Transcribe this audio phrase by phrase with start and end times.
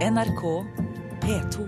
[0.00, 0.64] NRK
[1.20, 1.64] P2.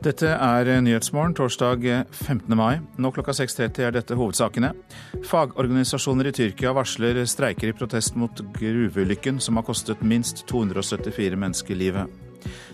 [0.00, 2.56] Dette er Nyhetsmorgen torsdag 15.
[2.56, 2.80] mai.
[2.96, 4.72] Nå klokka 6.30 er dette hovedsakene.
[5.28, 11.76] Fagorganisasjoner i Tyrkia varsler streiker i protest mot gruveulykken som har kostet minst 274 mennesker
[11.76, 12.23] livet.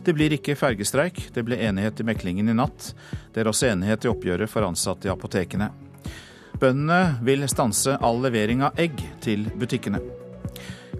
[0.04, 2.92] Det blir ikke fergestreik, det ble enighet i meklingen i natt.
[3.34, 5.70] Det er også enighet i oppgjøret for ansatte i apotekene.
[6.60, 10.02] Bøndene vil stanse all levering av egg til butikkene.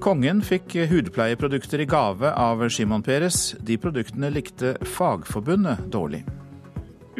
[0.01, 3.51] Kongen fikk hudpleieprodukter i gave av Simon Peres.
[3.61, 6.23] De produktene likte Fagforbundet dårlig.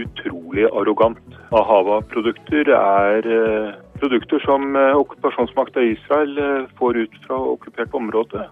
[0.01, 1.21] Utrolig arrogant.
[1.53, 8.47] Ahava-produkter er eh, produkter som eh, okkupasjonsmakta Israel eh, får ut fra okkupert område.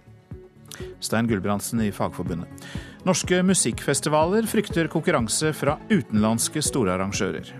[1.00, 2.68] Stein Gulbrandsen i Fagforbundet.
[3.06, 7.52] Norske musikkfestivaler frykter konkurranse fra utenlandske storarrangører.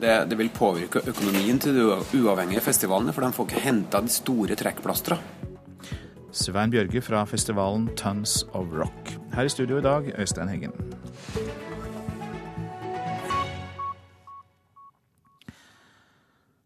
[0.00, 1.84] Det, det, vil påvirke økonomien til de
[2.20, 5.18] uavhengige festivalene, for de får ikke henta de store trekkplastra.
[6.34, 9.14] Svein Bjørge fra festivalen Tons of Rock.
[9.34, 10.74] Her i studio i dag, Øystein Heggen.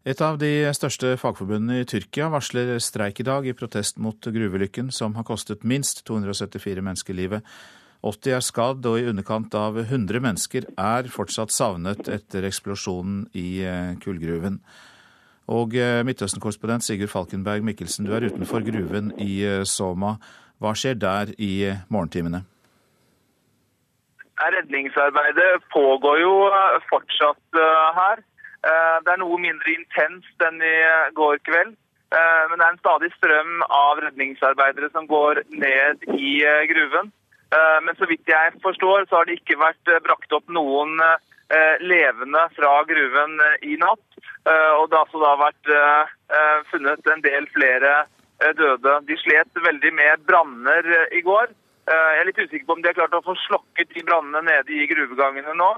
[0.09, 4.87] Et av de største fagforbundene i Tyrkia varsler streik i dag i protest mot gruvelykken
[4.95, 7.43] som har kostet minst 274 mennesker livet.
[8.01, 13.61] 80 er skadd, og i underkant av 100 mennesker er fortsatt savnet etter eksplosjonen i
[13.69, 14.57] eh, kullgruven.
[15.53, 20.15] Og eh, Midtøsten-korrespondent Sigurd Falkenberg Mikkelsen, du er utenfor gruven i eh, Soma.
[20.57, 22.47] Hva skjer der i morgentimene?
[24.41, 26.35] Redningsarbeidet pågår jo
[26.89, 27.63] fortsatt
[27.99, 28.25] her.
[28.63, 30.79] Det er noe mindre intenst enn i
[31.15, 31.77] går kveld.
[32.11, 36.33] Men det er en stadig strøm av redningsarbeidere som går ned i
[36.73, 37.13] gruven.
[37.85, 40.99] Men så vidt jeg forstår, så har det ikke vært brakt opp noen
[41.85, 44.19] levende fra gruven i natt.
[44.49, 47.95] Eh, og det har altså da vært eh, eh, funnet en del flere
[48.55, 48.93] døde.
[49.09, 51.51] De slet veldig med branner i går.
[51.89, 54.75] Jeg er litt usikker på om de har klart å få slokket de brannene nede
[54.77, 55.69] i gruvegangene nå.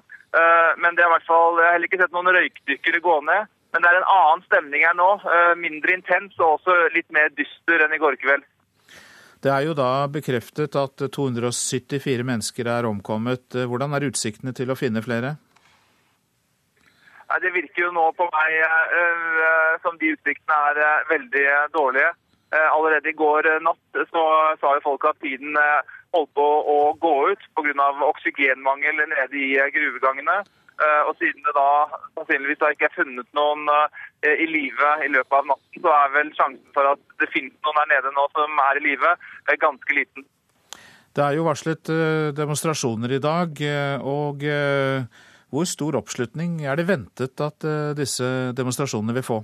[0.83, 3.51] Men det er i hvert fall, jeg har heller ikke sett noen røykdykkere gå ned.
[3.71, 5.11] Men det er en annen stemning her nå.
[5.61, 8.43] Mindre intens og også litt mer dyster enn i går kveld.
[9.41, 13.55] Det er jo da bekreftet at 274 mennesker er omkommet.
[13.55, 15.37] Hvordan er utsiktene til å finne flere?
[17.41, 18.59] Det virker jo nå på meg
[19.85, 21.47] som de utsiktene er veldig
[21.77, 22.11] dårlige.
[22.51, 24.27] Allerede i går natt så
[24.59, 25.55] sa jo folk at tiden
[26.17, 27.91] holdt på å gå ut pga.
[28.09, 30.41] oksygenmangel nede i gruvegangene.
[30.81, 31.71] Og siden det da
[32.17, 33.67] sannsynligvis da ikke er funnet noen
[34.25, 37.83] i live i løpet av natten, så er vel sjansen for at det finnes noen
[37.83, 39.11] der nede nå som er i live,
[39.61, 40.25] ganske liten.
[41.13, 41.93] Det er jo varslet
[42.33, 43.61] demonstrasjoner i dag.
[44.01, 44.49] og
[45.51, 49.41] hvor stor oppslutning er det ventet at eh, disse demonstrasjonene vil få?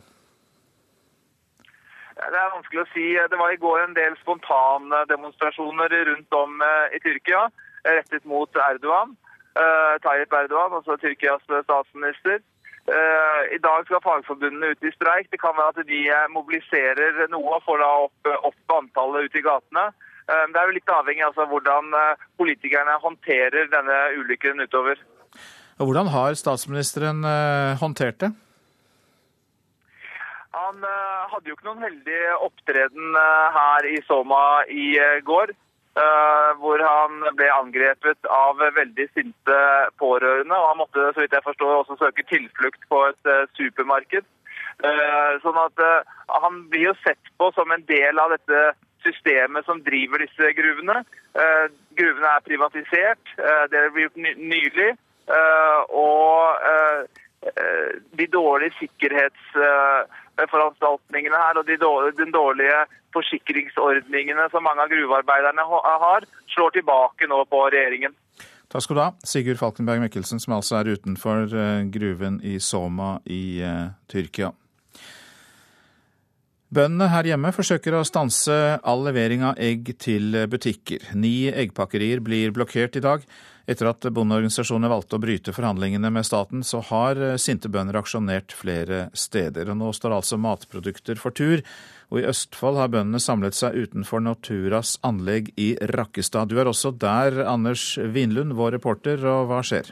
[2.32, 3.06] Det er vanskelig å si.
[3.30, 7.46] Det var i går en del spontandemonstrasjoner rundt om eh, i Tyrkia
[7.86, 9.14] rettet mot Erdogan.
[9.56, 12.42] Eh, Tayyip Erdogan, altså Tyrkias statsminister.
[12.86, 15.26] I dag skal fagforbundene ut i streik.
[15.32, 19.88] Det kan være at de mobiliserer noe får da opp, opp antallet ute i gatene.
[20.30, 21.90] Det er jo litt avhengig av altså, hvordan
[22.38, 25.02] politikerne håndterer denne ulykken utover.
[25.76, 28.30] Hvordan har statsministeren eh, håndtert det?
[30.56, 34.90] Han eh, hadde jo ikke noen heldig opptreden eh, her i Soma i
[35.26, 35.56] går.
[36.60, 39.60] Hvor han ble angrepet av veldig sinte
[39.96, 40.52] pårørende.
[40.52, 44.26] Og han måtte så vidt jeg forstår, også søke tilflukt på et supermarked.
[45.40, 45.80] Sånn at
[46.42, 48.60] Han blir jo sett på som en del av dette
[49.06, 51.00] systemet som driver disse gruvene.
[51.96, 53.32] Gruvene er privatisert.
[53.72, 54.92] Det ble gjort nylig.
[55.26, 57.00] Eh, og eh,
[57.50, 58.76] eh, de dårlige
[60.36, 67.26] sikkerhetsforanstaltningene her og de dårlige, den dårlige forsikringsordningene som mange av gruvearbeiderne har, slår tilbake
[67.28, 68.14] nå på regjeringen.
[68.68, 71.48] Takk skal du ha, Sigurd Falkenberg Mikkelsen, som altså er utenfor
[71.92, 73.62] gruven i Soma i
[74.10, 74.52] Tyrkia.
[76.66, 78.52] Bøndene her hjemme forsøker å stanse
[78.82, 81.14] all levering av egg til butikker.
[81.14, 83.22] Ni eggpakkerier blir blokkert i dag.
[83.66, 88.54] Etter at bondeorganisasjonene valgte å bryte forhandlingene med staten, så har eh, sinte bønder aksjonert
[88.54, 89.72] flere steder.
[89.72, 91.64] Og nå står altså matprodukter for tur.
[92.14, 96.52] Og i Østfold har bøndene samlet seg utenfor Norturas anlegg i Rakkestad.
[96.52, 99.90] Du er også der, Anders Vinlund, vår reporter, og hva skjer?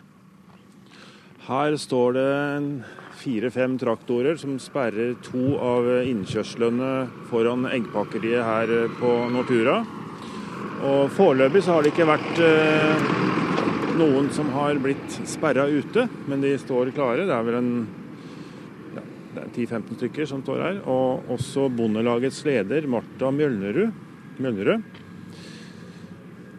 [1.49, 2.31] Her står det
[3.25, 6.95] fire-fem traktorer som sperrer to av innkjørslene
[7.27, 8.73] foran eggpakkeriet her
[9.03, 9.81] på Nortura.
[10.85, 13.13] Og Foreløpig så har det ikke vært eh,
[13.99, 17.27] noen som har blitt sperra ute, men de står klare.
[17.29, 17.71] Det er vel en
[19.35, 20.81] er 10-15 stykker som står her.
[20.91, 24.93] Og også Bondelagets leder, Marta Mjølnerud.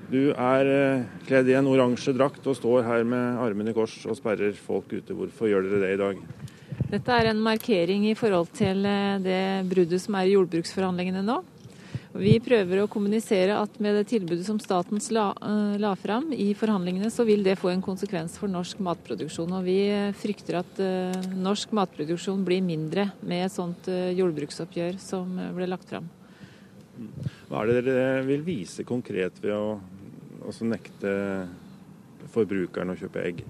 [0.05, 3.97] Du er eh, kledd i en oransje drakt og står her med armene i kors
[4.05, 5.15] og sperrer folk ute.
[5.17, 6.21] Hvorfor gjør dere det i dag?
[6.91, 9.41] Dette er en markering i forhold til eh, det
[9.71, 11.41] bruddet som er i jordbruksforhandlingene nå.
[12.15, 16.53] Vi prøver å kommunisere at med det tilbudet som staten la, uh, la fram i
[16.55, 19.51] forhandlingene, så vil det få en konsekvens for norsk matproduksjon.
[19.57, 19.79] Og vi
[20.15, 26.07] frykter at uh, norsk matproduksjon blir mindre med et sånt jordbruksoppgjør som ble lagt fram.
[27.49, 29.75] Hva er det dere vil vise konkret ved å
[30.63, 31.11] nekte
[32.31, 33.43] forbrukeren å kjøpe egg?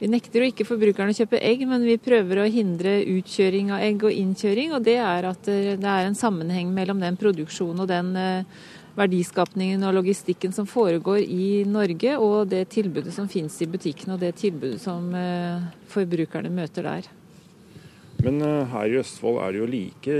[0.00, 3.82] Vi nekter jo ikke forbrukerne å kjøpe egg, men vi prøver å hindre utkjøring av
[3.84, 4.72] egg og innkjøring.
[4.72, 8.62] Og det er at det er en sammenheng mellom den produksjonen og den eh,
[8.96, 14.24] verdiskapningen og logistikken som foregår i Norge, og det tilbudet som finnes i butikkene og
[14.24, 17.10] det tilbudet som eh, forbrukerne møter der.
[18.24, 20.16] Men eh, her i Østfold er det jo like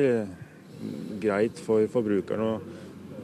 [1.24, 2.60] greit for forbrukerne å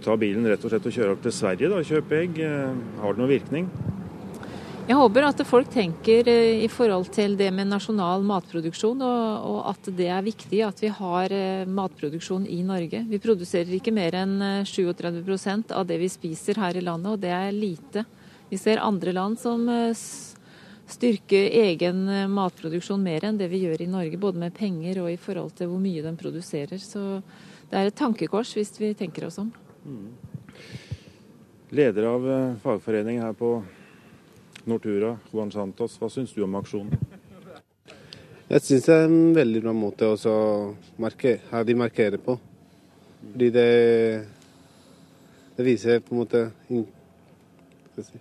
[0.00, 2.41] ta bilen rett og slett og kjøre opp til Sverige og kjøpe egg.
[3.05, 3.70] Har det noen virkning?
[4.87, 9.56] Jeg håper at folk tenker eh, i forhold til det med nasjonal matproduksjon, og, og,
[9.73, 13.00] at det er viktig at vi har eh, matproduksjon i Norge.
[13.11, 17.25] Vi produserer ikke mer enn 37 eh, av det vi spiser her i landet, og
[17.25, 18.05] det er lite.
[18.47, 19.65] Vi ser andre land som
[20.87, 25.19] styrker egen matproduksjon mer enn det vi gjør i Norge, både med penger og i
[25.19, 26.79] forhold til hvor mye den produserer.
[26.79, 27.25] Så
[27.73, 29.50] det er et tankekors hvis vi tenker oss om.
[29.83, 30.15] Mm.
[31.75, 32.31] Leder av
[32.62, 33.50] fagforeningen her på
[34.67, 35.95] Nortura, Juan Santos.
[36.01, 36.99] Hva syns du om aksjonen?
[38.47, 40.37] Jeg syns det er en veldig bra måte å
[41.03, 42.37] markere, de markerer på.
[43.33, 43.71] Fordi det,
[45.57, 46.45] det viser på en måte
[47.97, 48.21] si.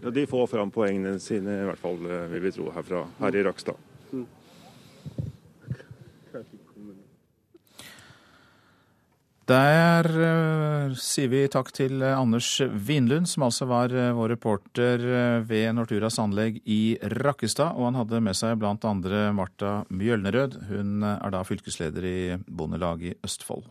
[0.00, 3.36] ja, De får fram poengene sine, i hvert fall eh, vil vi tro herfra, her
[3.36, 3.89] i Rakstad.
[9.50, 15.02] Der uh, sier vi takk til uh, Anders Vinlund, som altså var uh, vår reporter
[15.48, 17.74] ved Norturas anlegg i Rakkestad.
[17.74, 20.60] Og han hadde med seg andre Marta Mjølnerød.
[20.70, 23.66] Hun er da fylkesleder i Bondelaget i Østfold.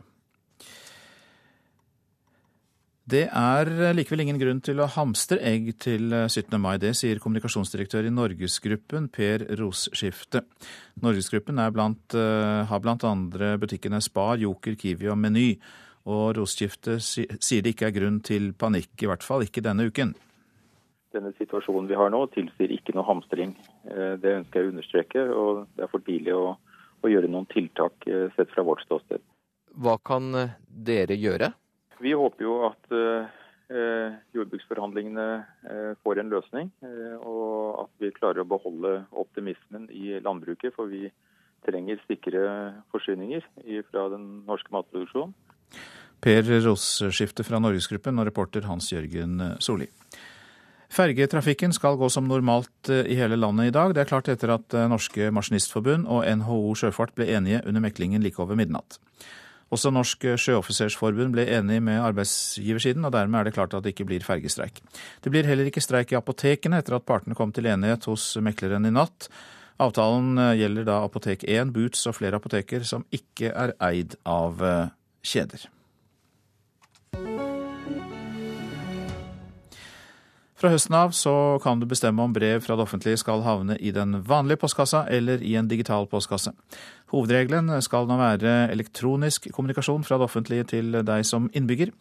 [3.10, 6.60] Det er likevel ingen grunn til å hamstre egg til 17.
[6.62, 6.76] mai.
[6.78, 10.44] Det sier kommunikasjonsdirektør i Norgesgruppen, Per Rosskifte.
[11.02, 15.56] Norgesgruppen blant, har blant andre butikkene Spar, Joker, Kiwi og Meny.
[16.10, 20.14] Og Rosskifte sier det ikke er grunn til panikk, i hvert fall ikke denne uken.
[21.16, 23.56] Denne situasjonen vi har nå tilsier ikke noe hamstring.
[23.90, 26.54] Eh, det ønsker jeg å understreke, og det er for tidlig å,
[27.02, 29.24] å gjøre noen tiltak eh, sett fra vårt ståsted.
[29.82, 31.52] Hva kan eh, dere gjøre?
[32.00, 35.26] Vi håper jo at eh, jordbruksforhandlingene
[35.68, 40.74] eh, får en løsning, eh, og at vi klarer å beholde optimismen i landbruket.
[40.78, 41.10] For vi
[41.68, 42.42] trenger sikre
[42.94, 43.44] forsyninger
[43.92, 45.36] fra den norske matproduksjonen.
[46.24, 49.88] Per Ross skifter fra Norgesgruppen og reporter Hans Jørgen Solli.
[50.92, 53.94] Fergetrafikken skal gå som normalt i hele landet i dag.
[53.94, 58.42] Det er klart etter at Norske Maskinistforbund og NHO Sjøfart ble enige under meklingen like
[58.42, 58.98] over midnatt.
[59.70, 64.08] Også Norsk Sjøoffisersforbund ble enig med arbeidsgiversiden, og dermed er det klart at det ikke
[64.10, 64.82] blir fergestreik.
[65.22, 68.90] Det blir heller ikke streik i apotekene etter at partene kom til enighet hos mekleren
[68.90, 69.30] i natt.
[69.80, 74.64] Avtalen eh, gjelder da Apotek 1, Boots og flere apoteker som ikke er eid av
[74.66, 74.88] eh,
[75.24, 75.70] kjeder.
[80.60, 83.94] Fra høsten av så kan du bestemme om brev fra det offentlige skal havne i
[83.96, 86.52] den vanlige postkassa eller i en digital postkasse.
[87.14, 91.94] Hovedregelen skal nå være elektronisk kommunikasjon fra det offentlige til deg som innbygger.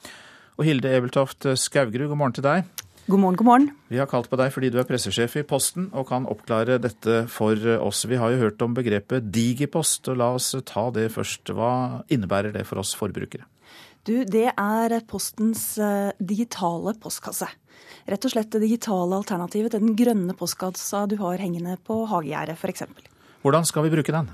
[0.58, 2.66] Og Hilde Ebeltoft Skaugerud, god morgen til deg.
[3.06, 3.68] God morgen, god morgen.
[3.94, 7.22] Vi har kalt på deg fordi du er pressesjef i Posten og kan oppklare dette
[7.30, 8.02] for oss.
[8.10, 11.54] Vi har jo hørt om begrepet digipost, og la oss ta det først.
[11.54, 13.46] Hva innebærer det for oss forbrukere?
[14.08, 17.50] Du, det er Postens eh, digitale postkasse
[18.08, 22.56] rett og slett det digitale alternativet til den grønne postkassa du har hengende på hagegjerdet
[22.56, 22.86] f.eks.
[23.44, 24.30] Hvordan skal vi bruke den?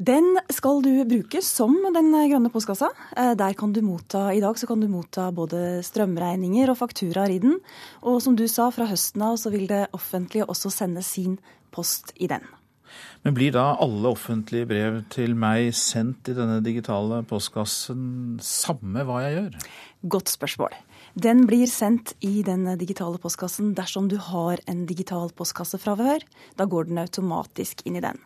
[0.00, 2.88] Den skal du bruke som den grønne postkassa.
[3.16, 7.36] Eh, der kan du motta, I dag så kan du motta både strømregninger og fakturaer
[7.36, 7.58] i den.
[8.00, 11.36] Og som du sa, fra høsten av så vil det offentlige også sende sin
[11.70, 12.48] post i den.
[13.20, 19.18] Men blir da alle offentlige brev til meg sendt i denne digitale postkassen, samme hva
[19.26, 19.58] jeg gjør?
[20.14, 20.76] Godt spørsmål.
[21.20, 26.24] Den blir sendt i den digitale postkassen dersom du har en digital postkasse fra før.
[26.56, 28.16] Da går den automatisk inn i den.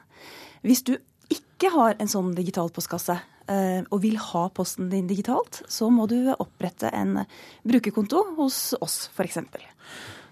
[0.63, 0.95] Hvis du
[1.33, 3.17] ikke har en sånn digital postkasse
[3.51, 7.25] eh, og vil ha posten din digitalt, så må du opprette en
[7.67, 9.43] brukerkonto hos oss f.eks.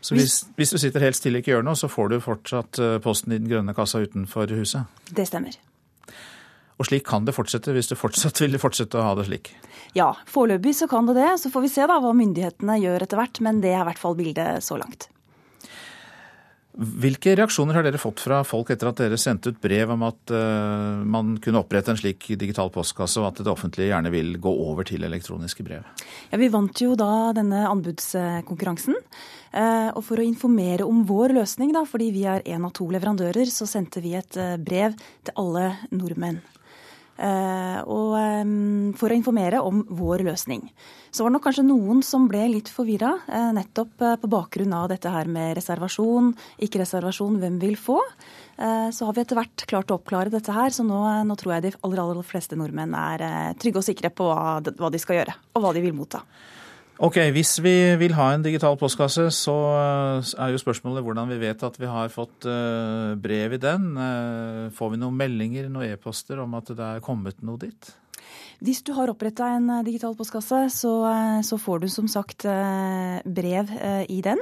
[0.02, 2.80] Så hvis, hvis, du sitter helt stille og ikke gjør noe, så får du fortsatt
[2.82, 4.90] eh, posten i den grønne kassa utenfor huset?
[5.14, 5.54] Det stemmer.
[6.82, 9.52] Og slik kan det fortsette, hvis du fortsatt vil fortsette å ha det slik?
[9.94, 11.30] Ja, foreløpig så kan det det.
[11.38, 14.02] Så får vi se da hva myndighetene gjør etter hvert, men det er i hvert
[14.02, 15.06] fall bildet så langt.
[16.72, 20.32] Hvilke reaksjoner har dere fått fra folk etter at dere sendte ut brev om at
[20.32, 24.52] uh, man kunne opprette en slik digital postkasse, og at det offentlige gjerne vil gå
[24.64, 25.84] over til elektroniske brev?
[26.32, 28.96] Ja, Vi vant jo da denne anbudskonkurransen.
[29.52, 32.88] Uh, og for å informere om vår løsning, da, fordi vi er én av to
[32.92, 36.40] leverandører, så sendte vi et uh, brev til alle nordmenn.
[37.22, 40.64] Eh, og for å informere om vår løsning.
[41.12, 44.72] Så var det nok kanskje noen som ble litt forvirra, eh, nettopp eh, på bakgrunn
[44.74, 46.32] av dette her med reservasjon,
[46.64, 48.00] ikke reservasjon, hvem vil få.
[48.62, 51.62] Så har vi etter hvert klart å oppklare dette her, så nå, nå tror jeg
[51.64, 55.64] de aller, aller fleste nordmenn er trygge og sikre på hva de skal gjøre, og
[55.64, 56.20] hva de vil motta.
[57.02, 59.54] Ok, Hvis vi vil ha en digital postkasse, så
[60.38, 63.88] er jo spørsmålet hvordan vi vet at vi har fått eh, brev i den.
[63.98, 67.90] Eh, får vi noen meldinger, noen e-poster om at det er kommet noe dit?
[68.62, 70.94] Hvis du har oppretta en eh, digital postkasse, så,
[71.42, 73.74] så, får du som sagt brev
[74.06, 74.38] i den.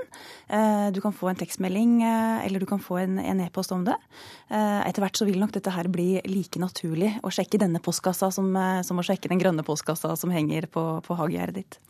[0.93, 3.97] Du kan få en tekstmelding eller du kan få en e-post om det.
[4.53, 8.53] Etter hvert så vil nok dette her bli like naturlig å sjekke denne postkassa som,
[8.85, 11.85] som å sjekke den grønne postkassa som henger på, på hagegjerdet ditt.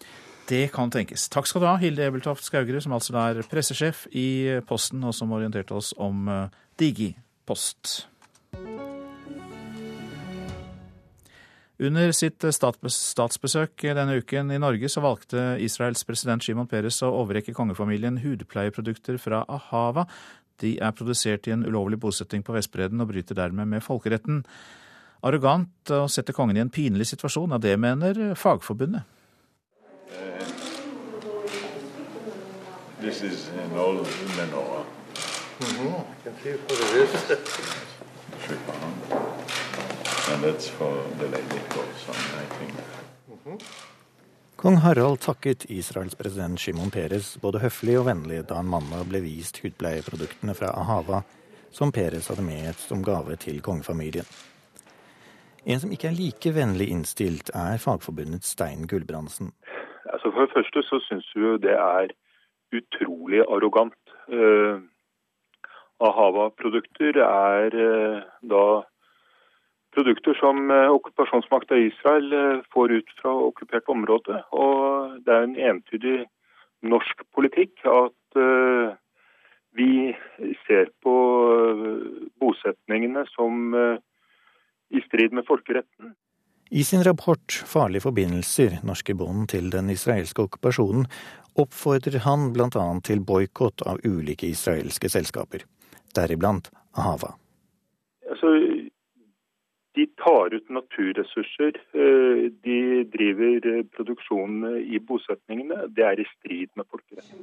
[0.51, 1.29] Det kan tenkes.
[1.31, 5.31] Takk skal du ha, Hilde Ebeltoft Skaugerud, som altså er pressesjef i Posten, og som
[5.31, 8.09] orienterte oss om eh, Digipost.
[11.81, 17.55] Under sitt statsbesøk denne uken i Norge så valgte Israels president Shimon Peres å overrekke
[17.57, 20.05] kongefamilien hudpleieprodukter fra Ahava.
[20.61, 24.43] De er produsert i en ulovlig bosetting på Vestbredden og bryter dermed med folkeretten.
[25.25, 29.20] Arrogant å sette kongen i en pinlig situasjon, av det mener Fagforbundet.
[33.01, 34.85] This is an old menorah.
[35.61, 35.89] Mm-hmm.
[35.89, 37.11] I can see what it is.
[38.45, 38.97] Three pound.
[40.31, 42.73] And that's for the lady goes on, I think.
[43.31, 43.57] Mm-hmm.
[44.57, 49.23] Kong Harald takket Israels president Shimon Peres både høflig og vennlig da han mandag ble
[49.25, 51.23] vist hudpleieproduktene fra Ahava,
[51.73, 54.29] som Peres hadde med som gave til kongefamilien.
[55.65, 59.53] En som ikke er like vennlig innstilt, er Fagforbundets Stein Gulbrandsen.
[60.07, 62.13] Altså for det første så syns vi det er
[62.77, 64.15] utrolig arrogant.
[64.29, 64.81] Eh,
[66.01, 68.65] Ahava-produkter er eh, da
[69.95, 74.43] produkter som eh, okkupasjonsmakta Israel får ut fra okkupert område.
[74.53, 76.19] Og det er en entydig
[76.83, 78.17] norsk politikk at
[79.77, 80.15] vi
[80.65, 81.15] ser på
[82.41, 83.75] bosetningene som
[84.91, 86.15] i strid med folkeretten.
[86.73, 91.09] I sin rapport 'Farlige forbindelser norske bånd til den israelske okkupasjonen'
[91.59, 92.85] oppfordrer han bl.a.
[93.03, 95.65] til boikott av ulike israelske selskaper,
[96.15, 97.35] deriblant Ahava.
[98.31, 98.47] Altså,
[99.99, 101.73] de tar ut naturressurser.
[101.91, 102.79] Eh, de
[103.17, 105.89] driver eh, produksjon i bosetningene.
[105.97, 107.35] Det er i strid med folkeretten.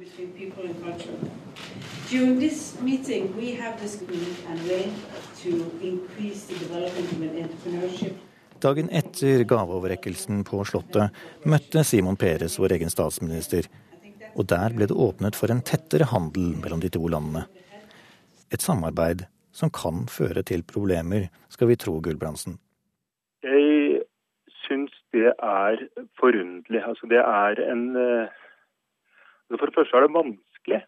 [8.58, 11.14] Dagen etter gaveoverrekkelsen på Slottet
[11.46, 13.68] møtte Simon Peres vår egen statsminister
[14.38, 17.44] og der ble det åpnet for en tettere handel mellom de to landene.
[18.54, 22.58] Et samarbeid som kan føre til problemer, skal vi tro Gulbrandsen.
[23.42, 24.04] Jeg
[24.64, 25.82] syns det er
[26.20, 26.82] forunderlig.
[26.84, 28.36] Altså det er en eh,
[29.56, 30.80] For det første er det vanskelig.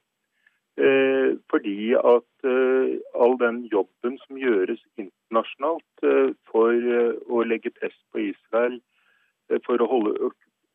[0.81, 6.05] Eh, fordi at eh, all den jobben som gjøres internasjonalt
[6.49, 6.87] for
[7.29, 8.79] å legge press på Israel
[9.67, 10.31] for å holde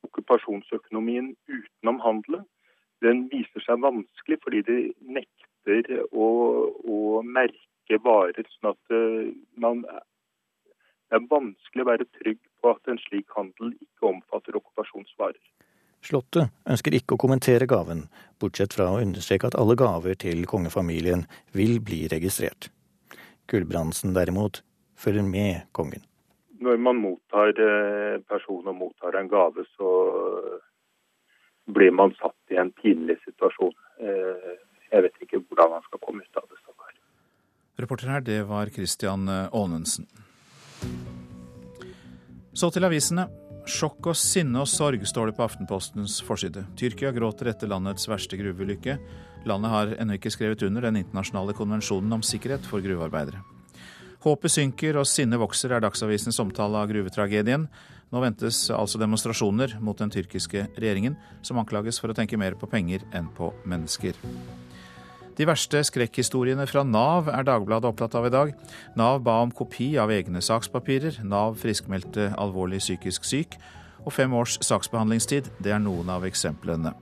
[0.06, 2.44] okkupasjonsøkonomien utenom handelen,
[3.02, 4.78] den viser seg vanskelig fordi de
[5.18, 6.28] nekter å,
[6.86, 8.46] å merke varer.
[8.60, 8.96] sånn at
[9.66, 9.82] man,
[11.10, 15.42] Det er vanskelig å være trygg på at en slik handel ikke omfatter okkupasjonsvarer.
[16.06, 18.06] Slottet ønsker ikke å kommentere gaven,
[18.42, 21.26] bortsett fra å understreke at alle gaver til kongefamilien
[21.58, 22.70] vil bli registrert.
[23.50, 24.62] Gulbrandsen derimot
[25.02, 26.04] følger med kongen.
[26.62, 27.52] Når man mottar
[28.30, 29.90] personer og mottar en gave, så
[31.74, 33.74] blir man satt i en pinlig situasjon.
[34.06, 34.54] Eh,
[34.94, 36.62] jeg vet ikke hvordan man skal komme ut av det.
[37.76, 40.06] Reporter her, det var Christian Aanensen.
[42.56, 43.26] Så til avisene.
[43.66, 46.68] Sjokk og sinne og sorg, står det på Aftenpostens forside.
[46.78, 49.00] Tyrkia gråter etter landets verste gruveulykke.
[49.50, 53.42] Landet har ennå ikke skrevet under den internasjonale konvensjonen om sikkerhet for gruvearbeidere.
[54.26, 57.66] Håpet synker og sinnet vokser, er Dagsavisens omtale av gruvetragedien.
[58.14, 62.70] Nå ventes altså demonstrasjoner mot den tyrkiske regjeringen, som anklages for å tenke mer på
[62.70, 64.18] penger enn på mennesker.
[65.36, 68.54] De verste skrekkhistoriene fra Nav er Dagbladet opptatt av i dag.
[68.96, 71.20] Nav ba om kopi av egne sakspapirer.
[71.28, 73.58] Nav friskmeldte alvorlig psykisk syk.
[74.06, 76.94] Og fem års saksbehandlingstid, det er noen av eksemplene.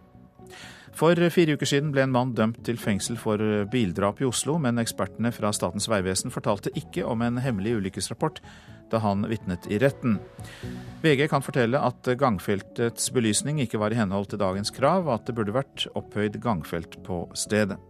[0.93, 3.41] For fire uker siden ble en mann dømt til fengsel for
[3.73, 8.41] bildrap i Oslo, men ekspertene fra Statens vegvesen fortalte ikke om en hemmelig ulykkesrapport
[8.93, 10.19] da han vitnet i retten.
[11.01, 15.25] VG kan fortelle at gangfeltets belysning ikke var i henhold til dagens krav, og at
[15.29, 17.81] det burde vært opphøyd gangfelt på stedet.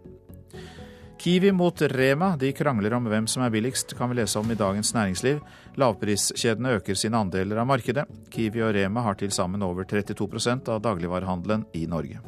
[1.18, 2.34] Kiwi mot Rema.
[2.38, 5.40] De krangler om hvem som er billigst, kan vi lese om i Dagens Næringsliv.
[5.80, 8.08] Lavpriskjedene øker sine andeler av markedet.
[8.34, 12.20] Kiwi og Rema har til sammen over 32% av dagligvarehandelen i Norge.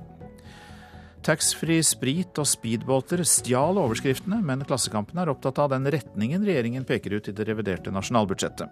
[1.25, 7.17] Taxfree sprit og speedbåter stjal overskriftene, men Klassekampen er opptatt av den retningen regjeringen peker
[7.17, 8.69] ut i det reviderte nasjonalbudsjettet.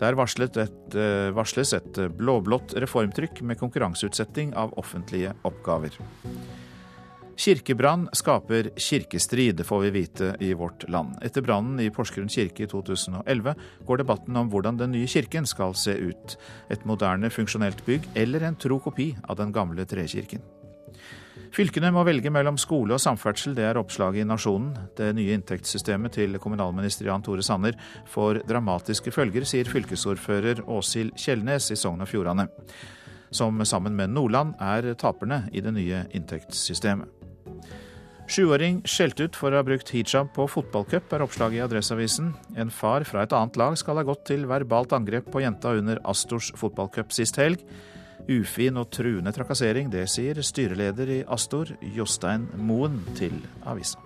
[0.00, 5.92] Der et, eh, varsles et blå-blått reformtrykk med konkurranseutsetting av offentlige oppgaver.
[7.42, 11.16] Kirkebrann skaper kirkestrid, får vi vite i Vårt Land.
[11.26, 13.54] Etter brannen i Porsgrunn kirke i 2011
[13.86, 16.36] går debatten om hvordan den nye kirken skal se ut.
[16.70, 20.44] Et moderne, funksjonelt bygg eller en tro kopi av den gamle trekirken.
[21.52, 24.76] Fylkene må velge mellom skole og samferdsel, det er oppslaget i Nasjonen.
[24.94, 27.74] Det nye inntektssystemet til kommunalminister Jan Tore Sanner
[28.12, 32.46] får dramatiske følger, sier fylkesordfører Åshild Kjellnes i Sogn og Fjordane.
[33.34, 37.21] Som sammen med Nordland er taperne i det nye inntektssystemet.
[38.32, 42.30] Sjuåring skjelt ut for å ha brukt hijab på fotballcup, er oppslaget i Adresseavisen.
[42.56, 45.98] En far fra et annet lag skal ha gått til verbalt angrep på jenta under
[46.08, 47.60] Astors fotballcup sist helg.
[48.32, 53.36] Ufin og truende trakassering, det sier styreleder i Astor, Jostein Moen, til
[53.68, 54.00] avisa.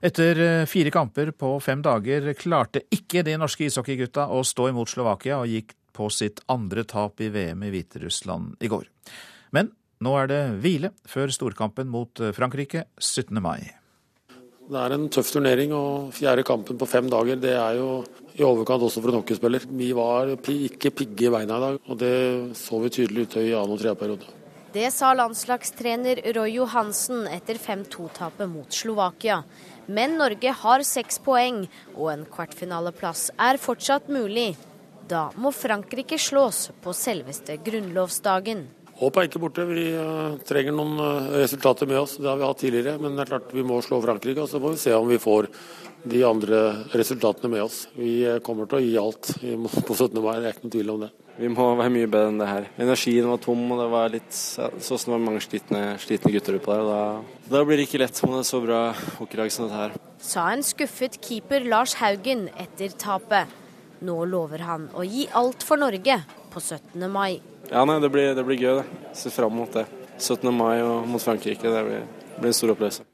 [0.00, 4.88] Etter eh, fire kamper på fem dager klarte ikke de norske ishockeygutta å stå imot
[4.88, 8.88] Slovakia og gikk på sitt andre tap i VM i Hviterussland i går.
[9.54, 13.36] Men nå er det hvile før storkampen mot eh, Frankrike 17.
[13.42, 13.60] mai.
[14.70, 18.04] Det er en tøff turnering, og fjerde kampen på fem dager det er jo
[18.38, 19.64] i overkant også for en hockeyspiller.
[19.66, 22.12] Vi var ikke pigge i beina i dag, og det
[22.58, 24.36] så vi tydelig ute i annen og tredje periode.
[24.70, 29.40] Det sa landslagstrener Roy Johansen etter 5-2-tapet mot Slovakia.
[29.90, 31.64] Men Norge har seks poeng,
[31.96, 34.52] og en kvartfinaleplass er fortsatt mulig.
[35.10, 38.68] Da må Frankrike slås på selveste grunnlovsdagen.
[39.00, 39.64] Håpet er ikke borte.
[39.64, 42.18] Vi uh, trenger noen uh, resultater med oss.
[42.20, 43.00] Det har vi hatt tidligere.
[43.00, 45.16] Men det er klart vi må slå Frankrike, og så får vi se om vi
[45.20, 45.48] får
[46.10, 46.58] de andre
[46.92, 47.86] resultatene med oss.
[47.96, 49.30] Vi uh, kommer til å gi alt
[49.88, 50.20] på 17.
[50.20, 51.08] mai, det er ikke noen tvil om det.
[51.40, 52.66] Vi må være mye bedre enn det her.
[52.84, 56.58] Energien var tom, og det var litt sånn som det var mange slitne, slitne gutter
[56.58, 56.90] oppå der.
[56.90, 58.82] Da, da, blir det ikke lett med et så bra
[59.16, 59.96] hockeylag som dette her.
[60.20, 63.56] Sa en skuffet keeper Lars Haugen etter tapet.
[64.04, 66.18] Nå lover han å gi alt for Norge
[66.50, 67.06] på 17.
[67.10, 67.40] mai.
[67.70, 69.14] Ja, nei, det blir, det blir gøy, det.
[69.16, 69.86] Ser fram mot det.
[70.18, 70.50] 17.
[70.54, 71.70] mai og mot Frankrike.
[71.70, 73.06] Det blir, det blir en stor opplevelse.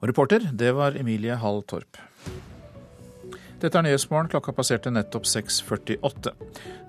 [0.00, 1.98] Og reporter, det var Emilie Hall Torp.
[3.60, 4.30] Dette er Nyhetsmorgen.
[4.32, 6.32] Klokka passerte nettopp 6.48.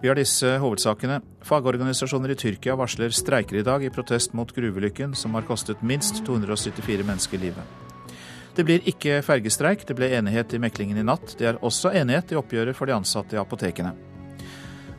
[0.02, 1.20] Vi har disse hovedsakene.
[1.44, 6.24] Fagorganisasjoner i Tyrkia varsler streiker i dag i protest mot gruvelykken som har kostet minst
[6.24, 7.82] 274 mennesker livet.
[8.56, 11.36] Det blir ikke fergestreik, det ble enighet i meklingen i natt.
[11.40, 13.94] Det er også enighet i oppgjøret for de ansatte i apotekene.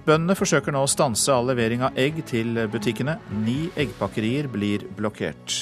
[0.02, 3.20] Bøndene forsøker nå å stanse all levering av egg til butikkene.
[3.44, 5.54] Ni eggpakkerier blir blokkert.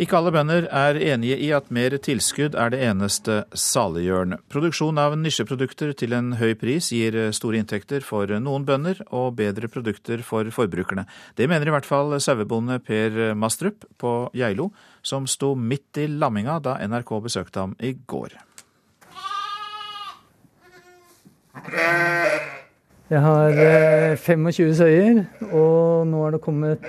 [0.00, 4.40] Ikke alle bønder er enige i at mer tilskudd er det eneste saliggjørende.
[4.50, 9.68] Produksjon av nisjeprodukter til en høy pris gir store inntekter for noen bønder og bedre
[9.70, 11.04] produkter for forbrukerne.
[11.36, 14.72] Det mener i hvert fall sauebonde Per Mastrup på Geilo,
[15.06, 18.40] som sto midt i lamminga da NRK besøkte ham i går.
[23.12, 23.58] Jeg har
[24.16, 25.18] 25 eh, søyer,
[25.50, 26.86] og nå er det kommet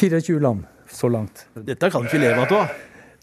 [0.00, 1.44] 24 eh, lam så langt.
[1.54, 2.64] Dette kan du ikke leve av, da?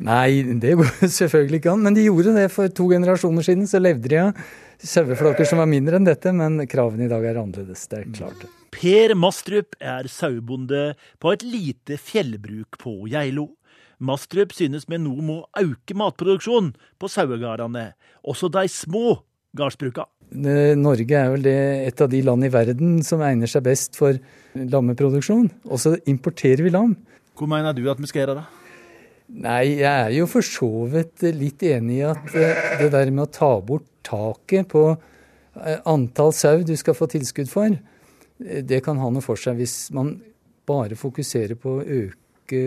[0.08, 1.84] Nei, det går selvfølgelig ikke an.
[1.84, 3.68] Men de gjorde det for to generasjoner siden.
[3.68, 4.42] Så levde de av
[4.78, 7.84] saueflokker som var mindre enn dette, men kravene i dag er annerledes.
[7.92, 8.48] Det er klart.
[8.72, 13.50] Per Mastrup er sauebonde på et lite fjellbruk på Geilo.
[14.00, 17.90] Mastrup synes vi nå må øke matproduksjonen på sauegardene,
[18.22, 19.18] også de små
[19.58, 20.06] gardsbruka.
[20.28, 24.18] Norge er vel det, et av de land i verden som egner seg best for
[24.58, 25.48] lammeproduksjon.
[25.72, 26.98] Og så importerer vi lam.
[27.38, 28.46] Hvor mener du at vi skal gjøre det?
[29.28, 33.26] Nei, jeg er jo for så vidt litt enig i at eh, det der med
[33.26, 38.80] å ta bort taket på eh, antall sau du skal få tilskudd for, eh, det
[38.86, 40.14] kan ha noe for seg hvis man
[40.68, 42.62] bare fokuserer på å øke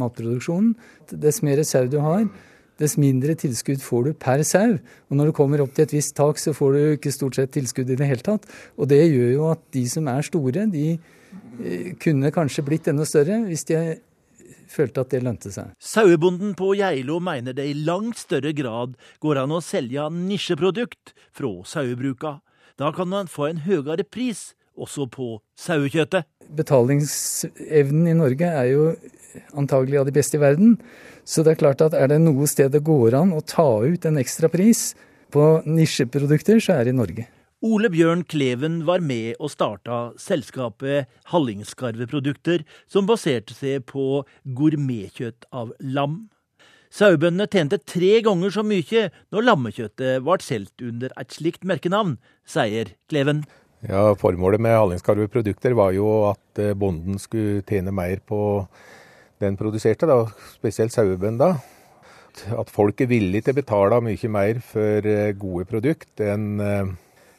[0.00, 0.72] matproduksjonen.
[1.12, 2.24] Dess mer sau du har,
[2.78, 4.76] dess mindre tilskudd får du per sau.
[5.10, 7.54] Og når du kommer opp til et visst tak, så får du ikke stort sett
[7.56, 8.46] tilskudd i det hele tatt.
[8.78, 13.06] Og det gjør jo at de som er store, de eh, kunne kanskje blitt enda
[13.08, 13.80] større hvis de
[14.68, 15.72] følte at det lønte seg.
[15.82, 21.52] Sauebonden på Geilo mener det i langt større grad går an å selge nisjeprodukt fra
[21.66, 22.38] sauebruka.
[22.78, 26.28] Da kan man få en høyere pris også på sauekjøttet.
[26.54, 28.84] Betalingsevnen i Norge er jo
[29.52, 30.76] antagelig av de beste i verden.
[31.28, 34.06] Så det er klart at er det noe sted det går an å ta ut
[34.08, 34.92] en ekstra pris
[35.34, 37.26] på nisjeprodukter, så er det i Norge.
[37.58, 45.72] Ole Bjørn Kleven var med og starta selskapet Hallingskarveprodukter, som baserte seg på gourmetkjøtt av
[45.82, 46.28] lam.
[46.94, 52.16] Sauebøndene tjente tre ganger så mye når lammekjøttet ble solgt under et slikt merkenavn,
[52.48, 53.42] sier Kleven.
[53.82, 58.40] Ja, Formålet med Hallingskarveprodukter var jo at bonden skulle tjene mer på
[59.42, 60.22] den produserte, da,
[60.54, 61.52] spesielt sauebønda.
[62.58, 66.90] At folk er villige til å betale mye mer for eh, gode produkt enn eh,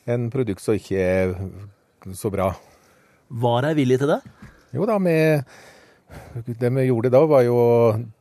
[0.10, 1.36] en produkt som ikke er
[2.18, 2.52] så bra.
[3.30, 4.20] Var de villige til det?
[4.76, 5.16] Jo da, vi,
[6.60, 7.60] det vi gjorde da var jo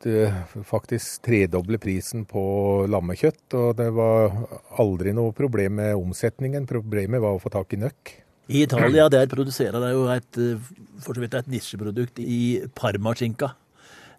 [0.05, 0.29] det,
[0.69, 2.45] faktisk tredoble prisen på
[2.91, 3.47] lammekjøtt.
[3.59, 4.35] Og det var
[4.81, 6.69] aldri noe problem med omsetningen.
[6.69, 8.15] Problemet var å få tak i nøkk.
[8.49, 10.69] I Italia der produserer de jo et, eh,
[11.05, 13.53] for så vidt et nisjeprodukt i parmaskinka.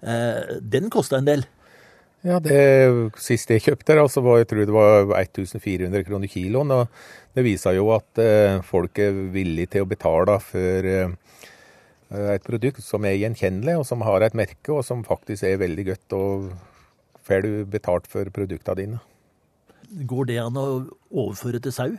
[0.02, 1.46] Eh, den kosta en del.
[2.20, 2.60] Ja, det
[3.24, 6.72] siste jeg kjøpte, altså, var, jeg tror det var 1400 kroner kiloen.
[6.76, 6.88] og
[7.36, 11.14] Det viser jo at eh, folk er villige til å betale for eh,
[12.36, 15.88] et produkt som er gjenkjennelig, og som har et merke, og som faktisk er veldig
[15.94, 16.18] godt.
[16.18, 16.50] Og
[17.24, 19.02] får du betalt for produktene dine.
[20.10, 20.68] Går det an å
[21.10, 21.92] overføre til sau?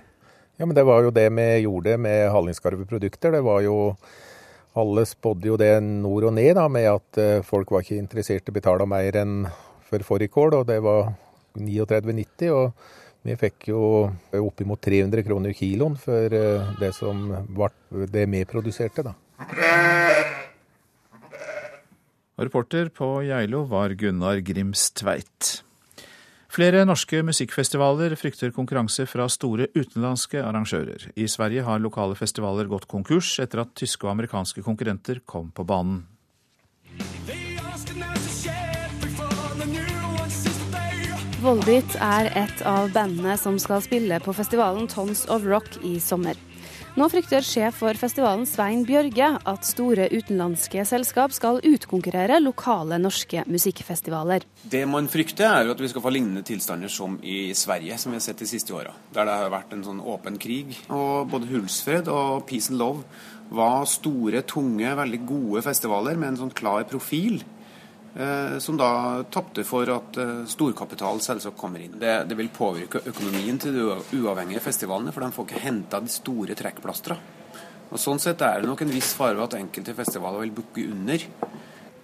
[0.60, 3.32] Ja, men det var jo det vi gjorde med Hallingskarveprodukter.
[3.32, 3.76] Det var jo
[4.78, 8.46] alle spådde jo det nord og ned, da, med at eh, folk var ikke interessert
[8.46, 9.36] i å betale mer enn
[9.90, 11.12] for fårikål, og det var
[11.58, 12.52] 39,90.
[12.54, 13.82] Og vi fikk jo
[14.38, 19.16] oppimot 300 kroner kiloen for eh, det som ble det vi produserte, da.
[22.40, 25.58] Reporter på Geilo var Gunnar Grimstveit.
[26.50, 31.04] Flere norske musikkfestivaler frykter konkurranse fra store utenlandske arrangører.
[31.14, 35.62] I Sverige har lokale festivaler gått konkurs etter at tyske og amerikanske konkurrenter kom på
[35.62, 36.02] banen.
[41.40, 46.34] Voldit er et av bandene som skal spille på festivalen Tons of Rock i sommer.
[46.98, 53.44] Nå frykter sjef for festivalen Svein Bjørge at store utenlandske selskap skal utkonkurrere lokale norske
[53.46, 54.42] musikkfestivaler.
[54.72, 58.18] Det man frykter, er at vi skal få lignende tilstander som i Sverige, som vi
[58.18, 58.96] har sett de siste åra.
[59.14, 60.74] Der det har vært en sånn åpen krig.
[60.90, 63.06] Og både Hulsfred og Peace and Love
[63.54, 67.38] var store, tunge, veldig gode festivaler med en sånn klar profil.
[68.14, 71.94] Eh, som da tapte for at eh, storkapital selvsagt kommer inn.
[72.00, 73.84] Det, det, vil påvirke økonomien til de
[74.18, 77.18] uavhengige festivalene, for de får ikke henta de store trekkplastra.
[77.90, 81.26] Og Sånn sett er det nok en viss fare at enkelte festivaler vil bukke under.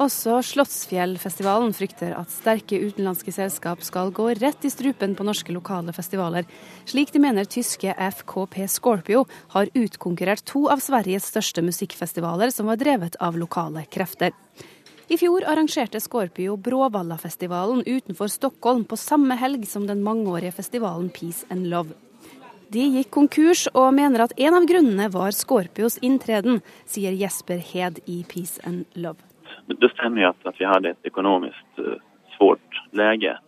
[0.03, 5.95] Også Slottsfjellfestivalen frykter at sterke utenlandske selskap skal gå rett i strupen på norske lokale
[5.97, 6.45] festivaler,
[6.87, 9.25] slik de mener tyske FKP Scorpio
[9.57, 14.37] har utkonkurrert to av Sveriges største musikkfestivaler som var drevet av lokale krefter.
[15.09, 21.47] I fjor arrangerte Scorpio Bråvallafestivalen utenfor Stockholm på samme helg som den mangeårige festivalen Peace
[21.51, 21.95] and Love.
[22.75, 26.59] De gikk konkurs og mener at en av grunnene var Scorpios inntreden,
[26.91, 29.23] sier Jesper Hed i Peace and Love.
[29.71, 32.03] Det stemmer at, at vi hadde et økonomisk uh,
[32.35, 33.39] svårt lege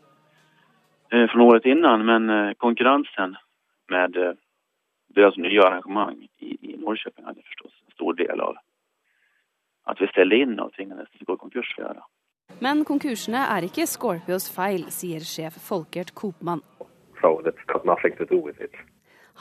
[1.11, 3.35] for fra året innan, men uh, konkurransen
[3.91, 4.15] med
[5.17, 8.63] deres nye arrangement i, i Norrköping hadde forstås en stor del av
[9.89, 12.01] at vi steller inn og tvingades til å gå konkurs for.
[12.65, 16.63] Men konkursene er ikke Scorpios feil, sier sjef Folkert Kopmann.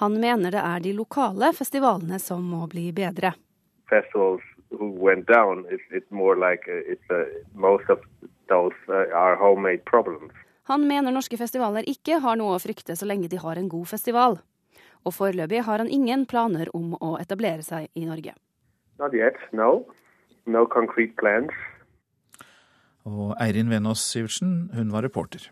[0.02, 3.34] Han mener det er de lokale festivalene som må bli bedre.
[3.90, 8.00] Festivals who went down, it's, it's more like uh, it's, uh, most of
[8.52, 10.34] those uh, are homemade problems.
[10.68, 13.88] Han mener norske festivaler ikke har noe å frykte så lenge de har en god
[13.88, 14.42] festival.
[15.08, 18.36] Og foreløpig har han ingen planer om å etablere seg i Norge.
[19.00, 19.86] Not yet, no
[20.48, 21.54] no concrete plans.
[23.08, 25.48] Og Eirin Venås Sivertsen, hun var reporter.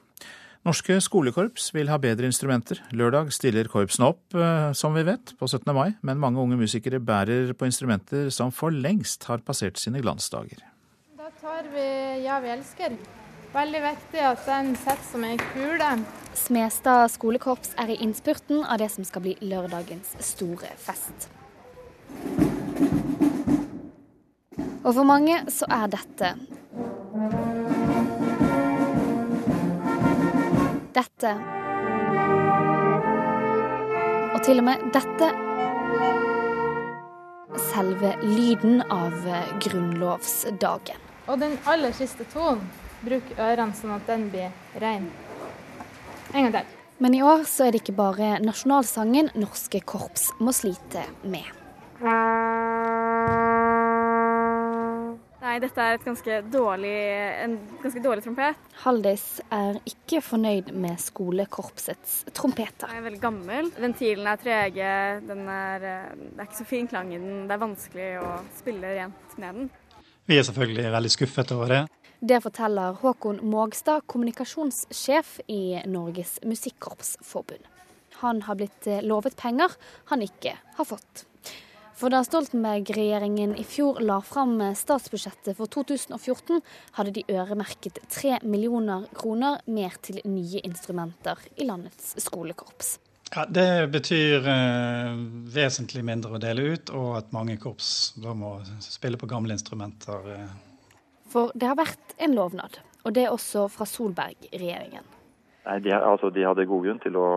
[0.66, 2.80] Norske skolekorps vil ha bedre instrumenter.
[2.90, 5.74] Lørdag stiller korpsene opp, eh, som vi vet, på 17.
[5.78, 10.66] mai, men mange unge musikere bærer på instrumenter som for lengst har passert sine glansdager.
[11.18, 12.98] Da tar vi Ja, vi elsker.
[13.54, 15.92] Veldig viktig at den sitter som ei kule.
[16.34, 21.30] Smestad skolekorps er i innspurten av det som skal bli lørdagens store fest.
[24.58, 26.32] Og for mange så er dette
[30.96, 31.34] Dette
[34.36, 35.32] Og til og med dette
[37.76, 39.16] selve lyden av
[39.64, 41.02] grunnlovsdagen.
[41.28, 42.64] Og den aller siste tonen,
[43.04, 45.10] bruk ørene sånn at den blir rein.
[46.34, 46.74] En gang til.
[47.04, 51.65] Men i år så er det ikke bare nasjonalsangen norske korps må slite med.
[55.56, 56.90] Nei, dette er ganske dårlig,
[57.40, 58.64] en ganske dårlig trompet.
[58.82, 59.22] Haldis
[59.56, 62.90] er ikke fornøyd med skolekorpsets trompeter.
[62.90, 63.70] Den er veldig gammel.
[63.80, 64.90] Ventilene er trege,
[65.24, 67.46] den er, det er ikke så fin klang i den.
[67.48, 69.70] Det er vanskelig å spille rent med den.
[70.28, 71.80] Vi er selvfølgelig veldig skuffet over det.
[72.20, 77.64] Det forteller Håkon Mågstad, kommunikasjonssjef i Norges Musikkorpsforbund.
[78.26, 79.80] Han har blitt lovet penger
[80.12, 81.24] han ikke har fått.
[81.96, 86.60] For da Stoltenberg-regjeringen i fjor la fram statsbudsjettet for 2014,
[86.98, 92.98] hadde de øremerket tre millioner kroner mer til nye instrumenter i landets skolekorps.
[93.32, 95.16] Ja, Det betyr eh,
[95.56, 100.28] vesentlig mindre å dele ut, og at mange korps da må spille på gamle instrumenter.
[100.36, 101.00] Eh.
[101.32, 105.08] For det har vært en lovnad, og det er også fra Solberg-regjeringen.
[105.66, 107.28] Nei, de, altså, de hadde god grunn til å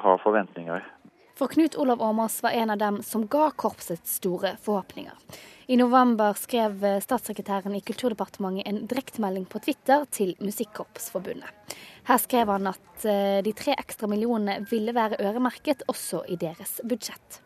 [0.00, 0.86] ha forventninger.
[1.38, 5.12] For Knut Olav Åmås var en av dem som ga korpset store forhåpninger.
[5.66, 11.76] I november skrev statssekretæren i Kulturdepartementet en direktemelding på Twitter til Musikkorpsforbundet.
[12.10, 16.80] Her skrev han at eh, de tre ekstra millionene ville være øremerket også i deres
[16.82, 17.38] budsjett.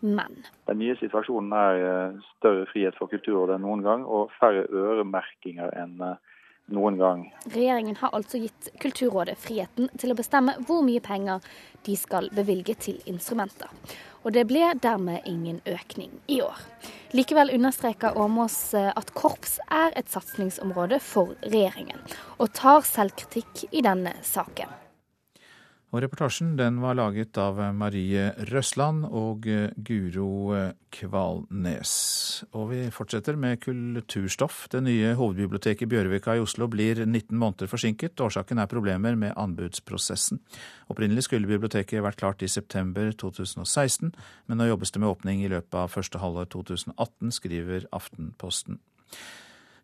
[0.00, 4.62] Men Den nye situasjonen er eh, større frihet for Kulturrådet enn noen gang, og færre
[4.70, 6.38] øremerkinger enn eh,
[6.74, 7.24] noen gang.
[7.50, 11.44] Regjeringen har altså gitt Kulturrådet friheten til å bestemme hvor mye penger
[11.86, 13.70] de skal bevilge til instrumenter.
[14.22, 16.58] Og det ble dermed ingen økning i år.
[17.16, 22.04] Likevel understreker Åmås eh, at korps er et satsingsområde for regjeringen,
[22.38, 24.68] og tar selvkritikk i denne saken.
[25.90, 29.48] Og reportasjen den var laget av Marie Røsland og
[29.82, 30.54] Guro
[30.94, 31.94] Kvalnes.
[32.54, 34.68] Og vi fortsetter med kulturstoff.
[34.70, 38.22] Det nye hovedbiblioteket Bjørvika i Oslo blir 19 måneder forsinket.
[38.22, 40.38] Årsaken er problemer med anbudsprosessen.
[40.94, 44.14] Opprinnelig skulle biblioteket vært klart i september 2016,
[44.46, 48.78] men nå jobbes det med åpning i løpet av første halvår 2018, skriver Aftenposten.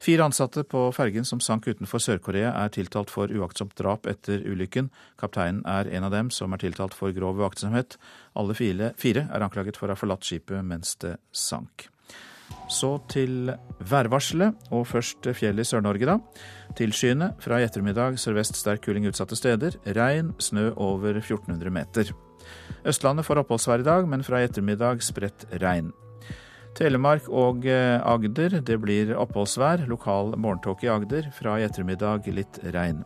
[0.02, 4.90] Fire ansatte på fergen som sank utenfor Sør-Korea er tiltalt for uaktsomt drap etter ulykken.
[5.20, 7.96] Kapteinen er en av dem som er tiltalt for grov uaktsomhet.
[8.36, 8.92] Alle fire,
[9.26, 11.88] er anklaget for å ha forlatt skipet mens det sank.
[12.70, 13.50] Så til
[13.90, 16.18] værvarselet, og først fjellet i Sør-Norge, da.
[16.78, 17.32] Tilskyende.
[17.42, 19.78] Fra i ettermiddag sørvest sterk kuling utsatte steder.
[19.96, 22.14] Regn, snø over 1400 meter.
[22.86, 25.90] Østlandet får oppholdsvær i dag, men fra i ettermiddag spredt regn.
[26.76, 29.86] Telemark og eh, Agder det blir oppholdsvær.
[29.88, 31.30] Lokal morgentåke i Agder.
[31.32, 33.02] Fra i ettermiddag litt regn.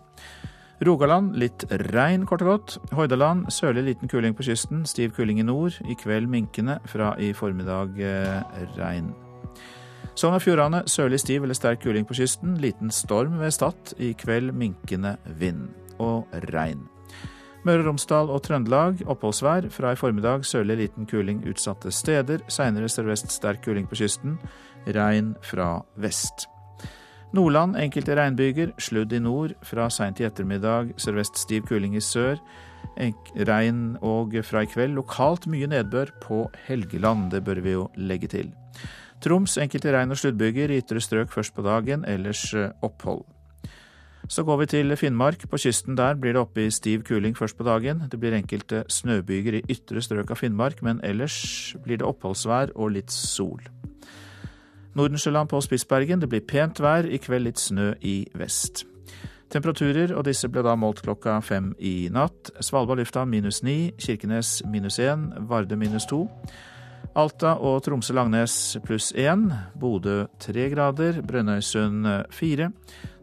[0.86, 2.76] Rogaland litt regn, kort og godt.
[2.96, 4.82] Hordaland sørlig liten kuling på kysten.
[4.88, 5.76] Stiv kuling i nord.
[5.86, 6.80] I kveld minkende.
[6.90, 9.12] Fra i formiddag eh, regn.
[10.18, 12.58] Sogn og Fjordane sørlig stiv eller sterk kuling på kysten.
[12.60, 13.94] Liten storm ved Stad.
[14.02, 15.68] I kveld minkende vind
[16.00, 16.88] og regn.
[17.60, 19.66] Møre og Romsdal og Trøndelag oppholdsvær.
[19.68, 22.40] Fra i formiddag sørlig liten kuling utsatte steder.
[22.48, 24.38] Seinere sørvest sterk kuling på kysten.
[24.88, 26.46] Regn fra vest.
[27.36, 28.72] Nordland enkelte regnbyger.
[28.80, 29.52] Sludd i nord.
[29.62, 32.40] Fra seint i ettermiddag sørvest stiv kuling i sør.
[32.96, 37.28] Regn og fra i kveld lokalt mye nedbør på Helgeland.
[37.34, 38.48] Det bør vi jo legge til.
[39.20, 40.72] Troms enkelte regn- og sluddbyger.
[40.72, 43.26] I ytre strøk først på dagen, ellers opphold.
[44.30, 45.42] Så går vi til Finnmark.
[45.50, 48.04] På kysten der blir det oppe i stiv kuling først på dagen.
[48.06, 52.92] Det blir enkelte snøbyger i ytre strøk av Finnmark, men ellers blir det oppholdsvær og
[52.94, 53.58] litt sol.
[54.94, 56.22] Nordensjøland på Spitsbergen.
[56.22, 58.84] Det blir pent vær, i kveld litt snø i vest.
[59.50, 62.54] Temperaturer, og disse ble da målt klokka fem i natt.
[62.62, 66.28] Svalbard lufthavn minus ni, Kirkenes minus én, Varde minus to.
[67.18, 72.70] Alta og Tromsø-Langnes pluss én, Bodø tre grader, Brønnøysund fire.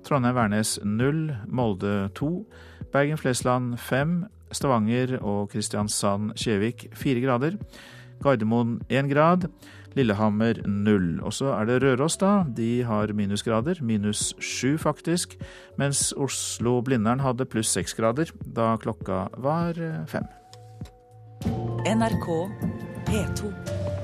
[0.08, 2.46] Trondheim-Værnes 0, Molde 2,
[2.94, 7.58] Bergen-Flesland 5, Stavanger og Kristiansand-Kjevik 4 grader,
[8.24, 9.50] Gardermoen 1 grad,
[9.98, 11.20] Lillehammer 0.
[11.24, 12.44] Og så er det Røros, da.
[12.58, 15.36] De har minusgrader, minus 7 faktisk,
[15.78, 19.74] mens Oslo-Blindern hadde pluss 6 grader da klokka var
[20.08, 20.24] 5.
[21.88, 22.28] NRK
[23.08, 23.97] P2.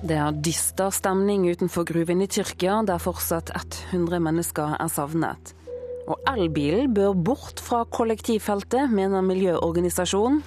[0.00, 5.52] Det er dyster stemning utenfor gruven i Tyrkia, der fortsatt 100 mennesker er savnet.
[6.08, 10.40] Og elbilen bør bort fra kollektivfeltet, mener miljøorganisasjonen.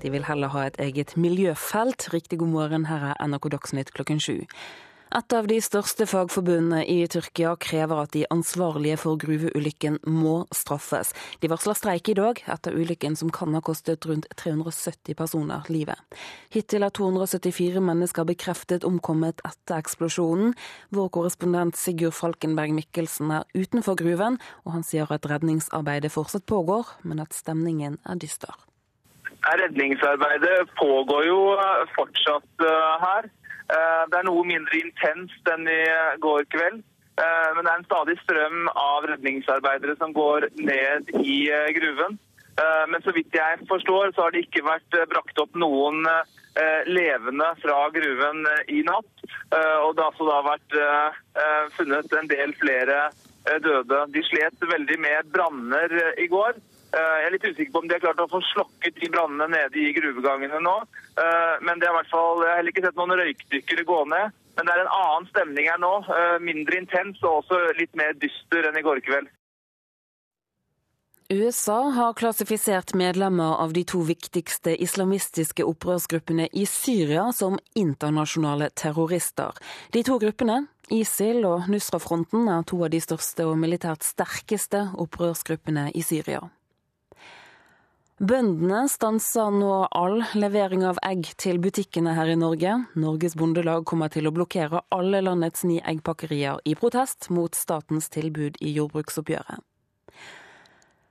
[0.00, 2.08] De vil heller ha et eget miljøfelt.
[2.14, 4.38] Riktig god morgen, her er NRK Dagsnytt klokken sju.
[5.08, 11.14] Et av de største fagforbundene i Tyrkia krever at de ansvarlige for gruveulykken må straffes.
[11.40, 15.96] De varsler streik i dag etter ulykken som kan ha kostet rundt 370 personer livet.
[16.52, 20.52] Hittil er 274 mennesker bekreftet omkommet etter eksplosjonen.
[20.92, 24.36] Vår korrespondent Sigurd Falkenberg Mikkelsen er utenfor gruven,
[24.68, 28.52] og han sier at redningsarbeidet fortsatt pågår, men at stemningen er dyster.
[29.48, 31.40] Redningsarbeidet pågår jo
[31.96, 33.28] fortsatt eh, her.
[33.68, 35.82] Eh, det er noe mindre intenst enn i
[36.22, 36.80] går kveld.
[37.18, 42.18] Eh, men det er en stadig strøm av redningsarbeidere som går ned i eh, gruven.
[42.90, 46.00] Men så vidt jeg forstår, så har det ikke vært brakt opp noen
[46.90, 49.22] levende fra gruven i natt.
[49.84, 50.74] Og det har altså da vært
[51.76, 52.96] funnet en del flere
[53.62, 54.00] døde.
[54.10, 56.58] De slet veldig med branner i går.
[56.98, 59.48] Eh, jeg er litt usikker på om de har klart å få slokket de brannene
[59.52, 60.76] nede i gruvegangene nå.
[61.20, 64.04] Eh, men det er i hvert fall, jeg har heller ikke sett noen røykdykkere gå
[64.14, 64.38] ned.
[64.58, 65.92] Men det er en annen stemning her nå.
[66.10, 69.30] Eh, mindre intens og også litt mer dyster enn i går kveld.
[71.28, 79.52] USA har klassifisert medlemmer av de to viktigste islamistiske opprørsgruppene i Syria som internasjonale terrorister.
[79.92, 85.90] De to gruppene, ISIL og Nusra-fronten, er to av de største og militært sterkeste opprørsgruppene
[85.92, 86.46] i Syria.
[88.18, 92.72] Bøndene stanser nå all levering av egg til butikkene her i Norge.
[92.98, 98.58] Norges Bondelag kommer til å blokkere alle landets ni eggpakkerier i protest mot statens tilbud
[98.58, 99.62] i jordbruksoppgjøret.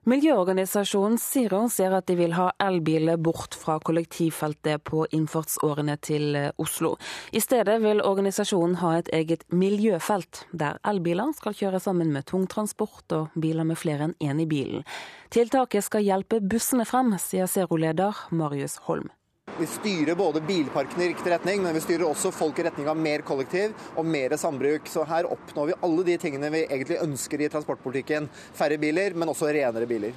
[0.08, 6.54] Miljøorganisasjonen Zero sier at de vil ha elbiler bort fra kollektivfeltet på innfartsårene til eh,
[6.64, 6.94] Oslo.
[7.36, 13.18] I stedet vil organisasjonen ha et eget miljøfelt, der elbiler skal kjøre sammen med tungtransport
[13.20, 14.88] og biler med flere enn én i bilen.
[15.28, 19.12] Tiltaket skal hjelpe bussene frem, sier Zero-leder Marius Holm.
[19.60, 22.98] Vi styrer både bilparken i riktig retning, men vi styrer også folk i retning av
[23.00, 24.86] mer kollektiv og mer sambruk.
[24.92, 28.30] Så her oppnår vi alle de tingene vi egentlig ønsker i transportpolitikken.
[28.54, 30.14] Færre biler, men også renere biler.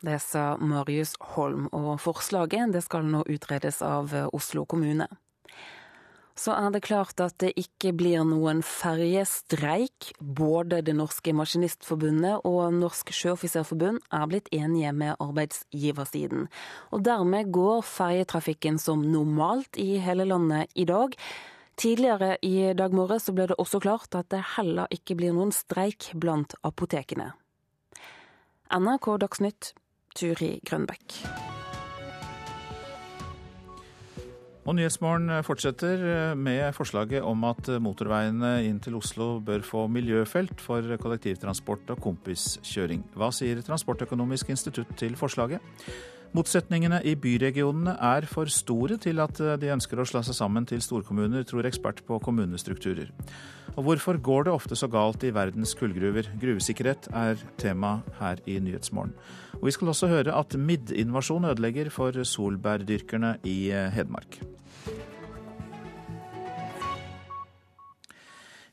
[0.00, 5.10] Det sa Marius Holm, og forslaget skal nå utredes av Oslo kommune
[6.38, 10.12] så er det klart at det ikke blir noen ferjestreik.
[10.20, 16.46] Både Det norske maskinistforbundet og Norsk sjøoffiserforbund er blitt enige med arbeidsgiversiden.
[16.94, 21.18] Og dermed går ferjetrafikken som normalt i hele landet i dag.
[21.78, 26.12] Tidligere i dag morges ble det også klart at det heller ikke blir noen streik
[26.14, 27.32] blant apotekene.
[28.74, 29.72] NRK Dagsnytt,
[30.14, 31.22] Turi Grønbekk.
[34.68, 40.60] Og Nyhetsmorgen fortsetter eh, med forslaget om at motorveiene inn til Oslo bør få miljøfelt
[40.60, 43.00] for kollektivtransport og kompiskjøring.
[43.16, 45.64] Hva sier Transportøkonomisk institutt til forslaget?
[46.36, 50.82] Motsetningene i byregionene er for store til at de ønsker å slå seg sammen til
[50.84, 53.08] storkommuner, tror ekspert på kommunestrukturer.
[53.78, 56.28] Og hvorfor går det ofte så galt i verdens kullgruver?
[56.42, 59.16] Gruvesikkerhet er tema her i Nyhetsmorgen.
[59.56, 63.58] Og vi skal også høre at middinvasjon ødelegger for solbærdyrkerne i
[63.96, 64.42] Hedmark.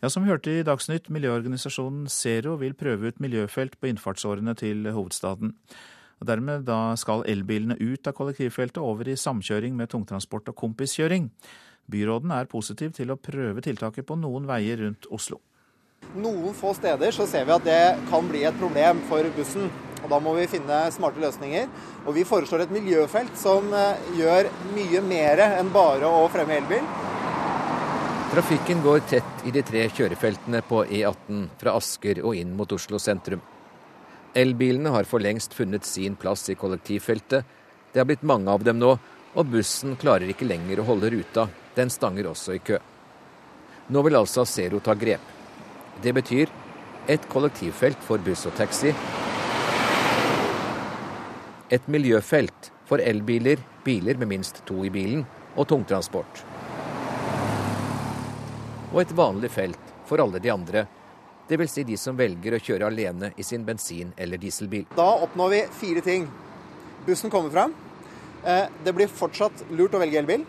[0.03, 4.91] Ja, Som vi hørte i Dagsnytt, miljøorganisasjonen Zero vil prøve ut miljøfelt på innfartsårene til
[4.91, 5.55] hovedstaden.
[6.21, 11.29] Og Dermed da skal elbilene ut av kollektivfeltet over i samkjøring med tungtransport og kompiskjøring.
[11.91, 15.41] Byråden er positiv til å prøve tiltaket på noen veier rundt Oslo.
[16.15, 19.69] Noen få steder så ser vi at det kan bli et problem for bussen.
[20.03, 21.67] og Da må vi finne smarte løsninger.
[22.05, 26.85] Og Vi foreslår et miljøfelt som eh, gjør mye mer enn bare å fremme elbil.
[28.31, 32.99] Trafikken går tett i de tre kjørefeltene på E18 fra Asker og inn mot Oslo
[32.99, 33.43] sentrum.
[34.35, 37.45] Elbilene har for lengst funnet sin plass i kollektivfeltet.
[37.93, 38.91] Det har blitt mange av dem nå,
[39.35, 41.47] og bussen klarer ikke lenger å holde ruta.
[41.75, 42.79] Den stanger også i kø.
[43.87, 45.23] Nå vil altså Zero ta grep.
[46.03, 46.51] Det betyr
[47.07, 48.91] et kollektivfelt for buss og taxi.
[51.71, 55.23] Et miljøfelt for elbiler, biler med minst to i bilen
[55.55, 56.43] og tungtransport
[58.95, 60.85] og et vanlig felt for alle de andre.
[61.47, 61.71] Dvs.
[61.71, 64.87] Si de som velger å kjøre alene i sin bensin- eller dieselbil.
[64.95, 66.27] Da oppnår vi fire ting.
[67.05, 67.73] Bussen kommer fram.
[68.43, 70.45] Eh, det blir fortsatt lurt å velge elbil.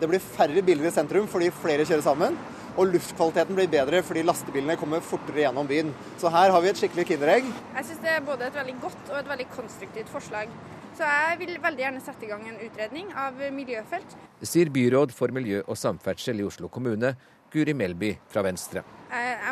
[0.00, 2.36] Det blir færre biler i sentrum fordi flere kjører sammen.
[2.76, 5.92] Og luftkvaliteten blir bedre fordi lastebilene kommer fortere gjennom byen.
[6.18, 7.50] Så her har vi et skikkelig kinderegg.
[7.76, 10.48] Jeg syns det er både et veldig godt og et veldig konstruktivt forslag.
[10.96, 14.16] Så jeg vil veldig gjerne sette i gang en utredning av miljøfelt.
[14.42, 17.14] Sier byråd for miljø og samferdsel i Oslo kommune,
[17.52, 18.82] Guri Melby fra Venstre.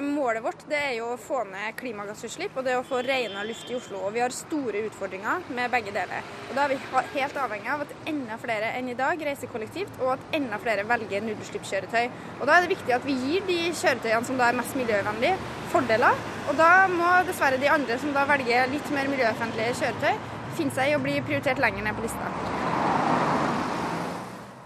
[0.00, 3.98] Målet vårt er å få ned klimagassutslipp og det å få renere luft i Oslo.
[4.06, 6.24] og Vi har store utfordringer med begge deler.
[6.48, 6.78] Og Da er vi
[7.18, 10.86] helt avhengig av at enda flere enn i dag reiser kollektivt, og at enda flere
[10.88, 12.10] velger nullutslippskjøretøy.
[12.40, 15.36] Da er det viktig at vi gir de kjøretøyene som da er mest miljøvennlige,
[15.74, 16.24] fordeler.
[16.48, 20.16] Og da må dessverre de andre som da velger litt mer miljøvennlige kjøretøy,
[20.56, 22.32] finne seg i å bli prioritert lenger ned på lista.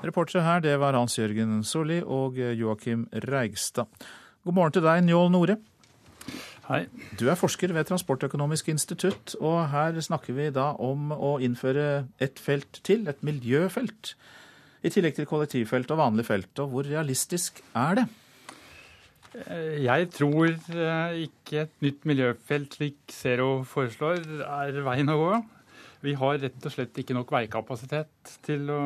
[0.05, 3.89] Reportere her, det var Hans Jørgen Solli og Joakim Reigstad.
[4.45, 5.57] God morgen til deg, Njål Nore.
[6.65, 6.83] Hei.
[7.21, 12.41] Du er forsker ved Transportøkonomisk institutt, og her snakker vi da om å innføre et
[12.41, 14.13] felt til, et miljøfelt,
[14.85, 16.53] i tillegg til kollektivfelt og vanlig felt.
[16.61, 18.07] Og hvor realistisk er det?
[19.47, 25.33] Eh, jeg tror eh, ikke et nytt miljøfelt slik Zero foreslår, er veien å gå.
[26.05, 28.81] Vi har rett og slett ikke nok veikapasitet til å,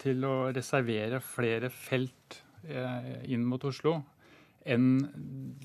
[0.00, 4.00] til å reservere flere felt eh, inn mot Oslo
[4.68, 4.88] enn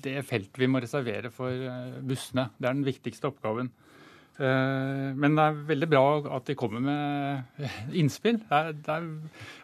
[0.04, 2.48] det feltet vi må reservere for eh, bussene.
[2.58, 3.72] Det er den viktigste oppgaven.
[4.34, 6.04] Eh, men det er veldig bra
[6.36, 7.60] at de kommer med
[8.00, 8.40] innspill.
[8.42, 9.06] Det er, det er,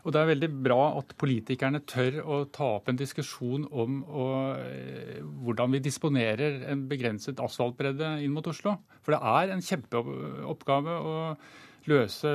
[0.05, 4.29] og det er veldig bra at politikerne tør å ta opp en diskusjon om å,
[4.61, 8.77] eh, hvordan vi disponerer en begrenset asfaltbredde inn mot Oslo.
[9.03, 11.19] For det er en kjempeoppgave å
[11.89, 12.31] løse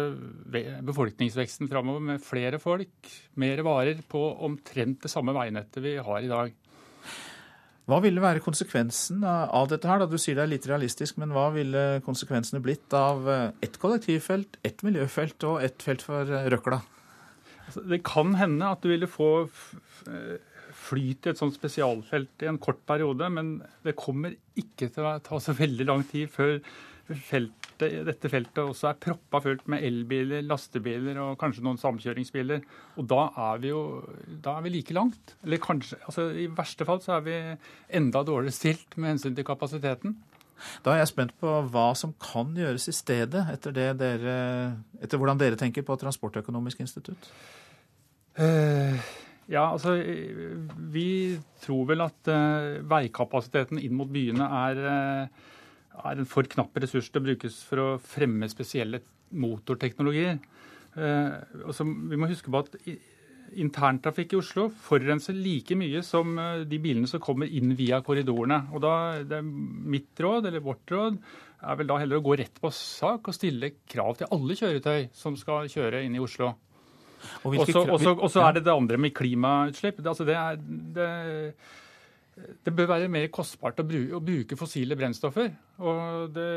[0.83, 6.31] befolkningsveksten framover med flere folk, mer varer, på omtrent det samme veinettet vi har i
[6.31, 6.55] dag.
[7.85, 10.01] Hva ville være konsekvensen av dette her?
[10.01, 10.07] Da?
[10.09, 14.57] Du sier det er litt realistisk, men hva ville konsekvensene blitt av eh, ett kollektivfelt,
[14.65, 16.81] ett miljøfelt og ett felt for eh, røkla?
[17.67, 19.29] Altså, det kan hende at du ville få
[20.85, 23.55] flyt i et sånt spesialfelt i en kort periode, men
[23.85, 26.59] det kommer ikke til å ta så veldig lang tid før
[27.75, 32.63] feltet, dette feltet også er proppa fullt med elbiler, lastebiler og kanskje noen samkjøringsbiler.
[32.97, 33.81] Og da er vi jo
[34.27, 35.35] da er vi like langt.
[35.43, 37.35] Eller kanskje altså I verste fall så er vi
[37.89, 40.15] enda dårligere stilt med hensyn til kapasiteten.
[40.85, 44.37] Da er jeg spent på hva som kan gjøres i stedet, etter, dere,
[45.03, 47.27] etter hvordan dere tenker på Transportøkonomisk institutt?
[48.39, 48.95] Uh,
[49.51, 49.97] ja, altså
[50.91, 55.51] Vi tror vel at uh, veikapasiteten inn mot byene er uh,
[56.03, 59.01] er en for knapp ressurs til å brukes for å fremme spesielle
[59.35, 60.39] motorteknologier.
[60.95, 61.35] Eh,
[61.65, 62.77] også, vi må huske på at
[63.55, 68.65] interntrafikk i Oslo forurenser like mye som eh, de bilene som kommer inn via korridorene.
[68.75, 71.19] Og da, det er Mitt råd, eller vårt råd,
[71.65, 75.09] er vel da heller å gå rett på sak og stille krav til alle kjøretøy
[75.15, 76.53] som skal kjøre inn i Oslo.
[77.45, 79.97] Og så er det det andre med klimautslipp.
[80.01, 80.59] Det, altså det er,
[80.95, 81.07] det,
[82.35, 85.53] det bør være mer kostbart å bruke, å bruke fossile brennstoffer.
[85.79, 86.47] og det,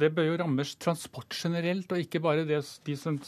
[0.00, 3.18] det, bør jo rammes transport generelt, og ikke bare, det, de som,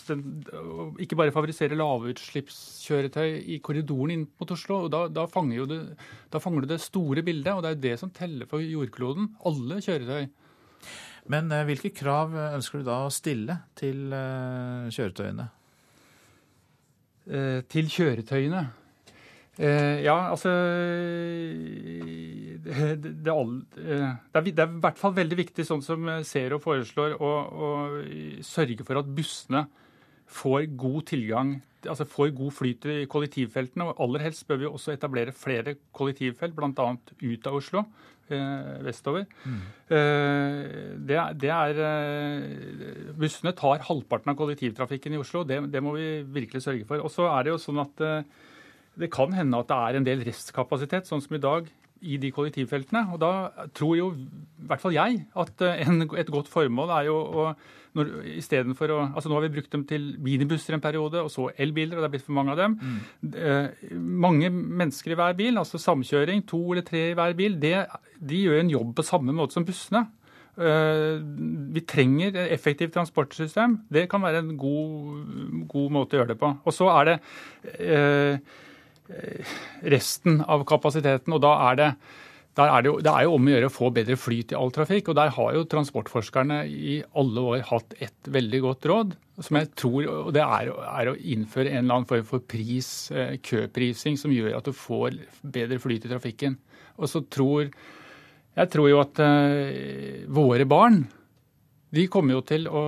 [0.99, 4.81] ikke bare favorisere lavutslippskjøretøy i korridoren inn mot Oslo.
[4.87, 5.79] og da, da, fanger det,
[6.33, 9.37] da, fanger du det store bildet, og det er det som teller for jordkloden.
[9.47, 10.27] Alle kjøretøy.
[11.31, 15.47] Men eh, hvilke krav ønsker du da å stille til uh, kjøretøyene?
[17.27, 18.65] Eh, til kjøretøyene?
[19.57, 20.51] Eh, ja, altså
[22.67, 27.17] det, det, det, er, det, er, i hvert fall veldig viktig, sånn som Zero foreslår,
[27.17, 27.71] å, å,
[28.45, 29.65] sørge for at bussene
[30.27, 31.55] får god tilgang,
[31.87, 33.87] altså får god flyt i kollektivfeltene.
[33.87, 36.91] og Aller helst bør vi også etablere flere kollektivfelt, bl.a.
[37.23, 37.87] ut av Oslo.
[38.27, 39.23] Eh, vestover.
[39.47, 39.59] Mm.
[39.87, 40.63] Eh,
[40.99, 45.45] det, det, er eh, Bussene tar halvparten av kollektivtrafikken i Oslo.
[45.47, 47.05] Det, det må vi virkelig sørge for.
[47.07, 48.27] Og så er det jo sånn at eh,
[49.01, 51.69] det kan hende at det er en del restkapasitet, sånn som i dag,
[52.05, 53.07] i de kollektivfeltene.
[53.15, 53.33] Og da
[53.77, 57.49] tror jo i hvert fall jeg at eh, en, et godt formål er jo å
[57.97, 58.11] når,
[58.77, 61.97] for å, altså Nå har vi brukt dem til minibusser en periode, og så elbiler,
[61.97, 62.75] og det er blitt for mange av dem.
[62.77, 63.31] Mm.
[63.41, 63.95] Eh,
[64.27, 67.73] mange mennesker i hver bil, altså samkjøring, to eller tre i hver bil, det,
[68.21, 70.05] de gjør en jobb på samme måte som bussene.
[70.61, 71.17] Eh,
[71.73, 73.79] vi trenger et effektivt transportsystem.
[73.89, 76.53] Det kan være en god, god måte å gjøre det på.
[76.69, 77.19] Og så er det
[77.81, 78.39] eh, Eh,
[79.87, 81.33] resten av kapasiteten.
[81.33, 81.91] og da er det
[82.65, 84.71] er det, jo, det, er jo, om å gjøre å få bedre flyt i all
[84.73, 85.11] trafikk.
[85.11, 89.17] og Der har jo transportforskerne i alle år hatt et veldig godt råd.
[89.45, 93.11] som jeg tror, og Det er, er å innføre en eller annen form for pris,
[93.11, 96.57] eh, køprising som gjør at du får bedre flyt i trafikken.
[96.97, 97.71] Og så tror
[98.57, 101.03] Jeg tror jo at uh, våre barn
[101.97, 102.83] de kommer til å,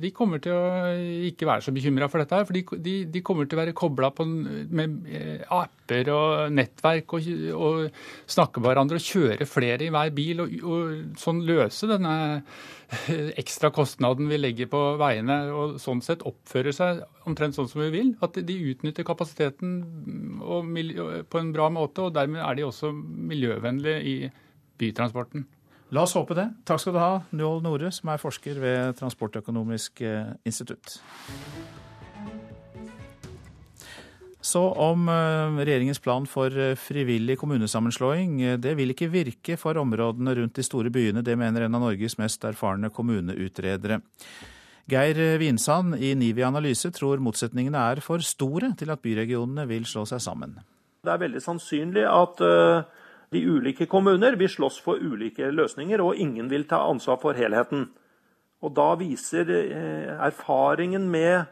[0.00, 0.92] de kommer til å
[1.28, 2.36] ikke være så bekymra for dette.
[2.36, 7.28] her, for de, de, kommer til å være kobla med eh, apper og nettverk og,
[7.54, 10.44] og, snakke med hverandre og kjøre flere i hver bil.
[10.44, 12.14] Og, og sånn løse denne
[13.42, 15.40] ekstra kostnaden vi legger på veiene.
[15.54, 18.14] Og sånn sett oppføre seg omtrent sånn som vi vil.
[18.24, 19.76] At de utnytter kapasiteten
[20.42, 24.16] på en bra måte, og dermed er de også miljøvennlige i
[24.80, 25.46] bytransporten.
[25.94, 26.48] La oss håpe det.
[26.66, 30.96] Takk skal du ha, Njål Nore, som er forsker ved Transportøkonomisk eh, institutt.
[34.44, 38.40] Så om eh, regjeringens plan for eh, frivillig kommunesammenslåing.
[38.64, 41.22] Det vil ikke virke for områdene rundt de store byene.
[41.22, 44.00] Det mener en av Norges mest erfarne kommuneutredere.
[44.90, 50.02] Geir Vinsand i Nivi Analyse tror motsetningene er for store til at byregionene vil slå
[50.10, 50.58] seg sammen.
[51.04, 52.42] Det er veldig sannsynlig at
[53.34, 57.88] de ulike kommuner vil slåss for ulike løsninger, og ingen vil ta ansvar for helheten.
[58.64, 61.50] Og Da viser eh, erfaringen med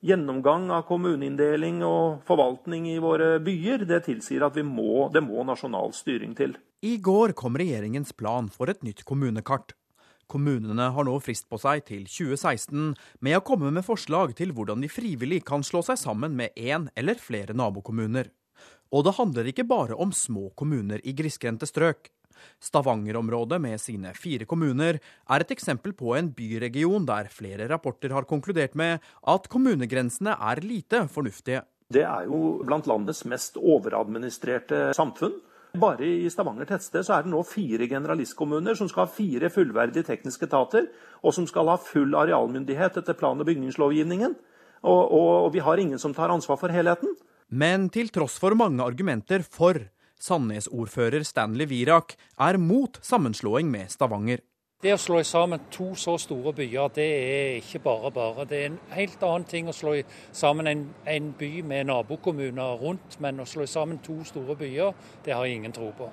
[0.00, 5.92] gjennomgang av kommuneinndeling og forvaltning i våre byer, det tilsier at må, det må nasjonal
[5.92, 6.56] styring til.
[6.80, 9.74] I går kom regjeringens plan for et nytt kommunekart.
[10.30, 14.80] Kommunene har nå frist på seg til 2016 med å komme med forslag til hvordan
[14.80, 18.30] de frivillig kan slå seg sammen med én eller flere nabokommuner.
[18.90, 22.10] Og det handler ikke bare om små kommuner i grisgrendte strøk.
[22.60, 28.28] Stavanger-området med sine fire kommuner er et eksempel på en byregion der flere rapporter har
[28.28, 31.62] konkludert med at kommunegrensene er lite fornuftige.
[31.90, 35.40] Det er jo blant landets mest overadministrerte samfunn.
[35.78, 40.06] Bare i Stavanger tettsted så er det nå fire generalistkommuner som skal ha fire fullverdige
[40.06, 40.88] tekniske etater,
[41.22, 44.34] og som skal ha full arealmyndighet etter plan- og bygningslovgivningen.
[44.80, 47.14] Og, og, og vi har ingen som tar ansvar for helheten.
[47.50, 49.88] Men til tross for mange argumenter for,
[50.20, 54.44] Sandnes-ordfører Stanley Virak er mot sammenslåing med Stavanger.
[54.80, 58.46] Det å slå sammen to så store byer, det er ikke bare bare.
[58.48, 59.98] Det er en helt annen ting å slå
[60.32, 64.94] sammen en, en by med nabokommuner rundt, men å slå sammen to store byer,
[65.26, 66.08] det har jeg ingen tro på.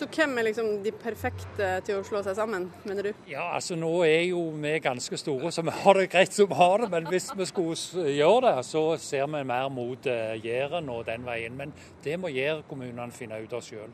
[0.00, 3.24] Så hvem er liksom de perfekte til å slå seg sammen, mener du?
[3.28, 6.56] Ja, altså Nå er jo vi ganske store, så vi har det greit som vi
[6.56, 6.88] har det.
[6.94, 11.26] Men hvis vi skulle gjøre det, så ser vi mer mot uh, Jæren og den
[11.28, 11.58] veien.
[11.58, 13.92] Men det må Jærkommunene finne ut av sjøl.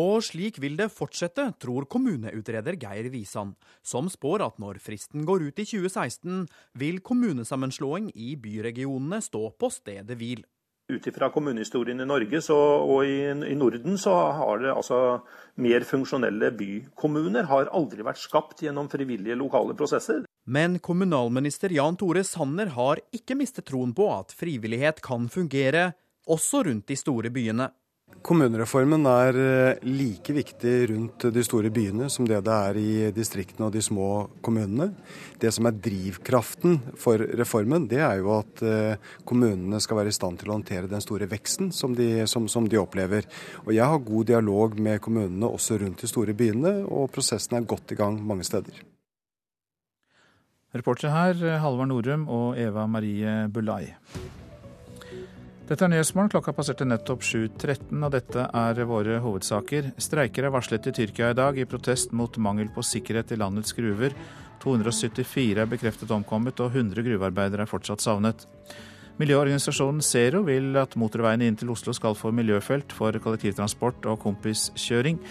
[0.00, 3.52] Og slik vil det fortsette, tror kommuneutreder Geir Wisan,
[3.84, 6.48] som spår at når fristen går ut i 2016,
[6.80, 10.40] vil kommunesammenslåing i byregionene stå på stedet hvil.
[10.92, 14.98] Ut ifra kommunehistorien i Norge så, og i, i, Norden så har det altså
[15.64, 20.26] mer funksjonelle bykommuner har aldri vært skapt gjennom frivillige lokale prosesser.
[20.44, 25.94] Men kommunalminister Jan Tore Sanner har ikke mistet troen på at frivillighet kan fungere
[26.28, 27.70] også rundt de store byene.
[28.24, 33.66] Kommunereformen er eh, like viktig rundt de store byene som det det er i distriktene
[33.66, 34.06] og de små
[34.44, 34.94] kommunene.
[35.40, 40.16] Det som er drivkraften for reformen, det er jo at eh, kommunene skal være i
[40.16, 43.28] stand til å håndtere den store veksten som de, som, som de opplever.
[43.66, 47.68] Og Jeg har god dialog med kommunene også rundt de store byene, og prosessen er
[47.68, 48.80] godt i gang mange steder.
[50.72, 53.92] Reportere her Halvard Norum og Eva Marie Bulai.
[55.64, 56.28] Dette er Nyhetsmorgen.
[56.28, 59.94] Klokka passerte nettopp 7.13, og dette er våre hovedsaker.
[59.96, 63.72] Streiker er varslet i Tyrkia i dag i protest mot mangel på sikkerhet i landets
[63.72, 64.12] gruver.
[64.60, 68.44] 274 er bekreftet omkommet, og 100 gruvearbeidere er fortsatt savnet.
[69.16, 75.22] Miljøorganisasjonen Zero vil at motorveiene inn til Oslo skal få miljøfelt for kollektivtransport og kompiskjøring.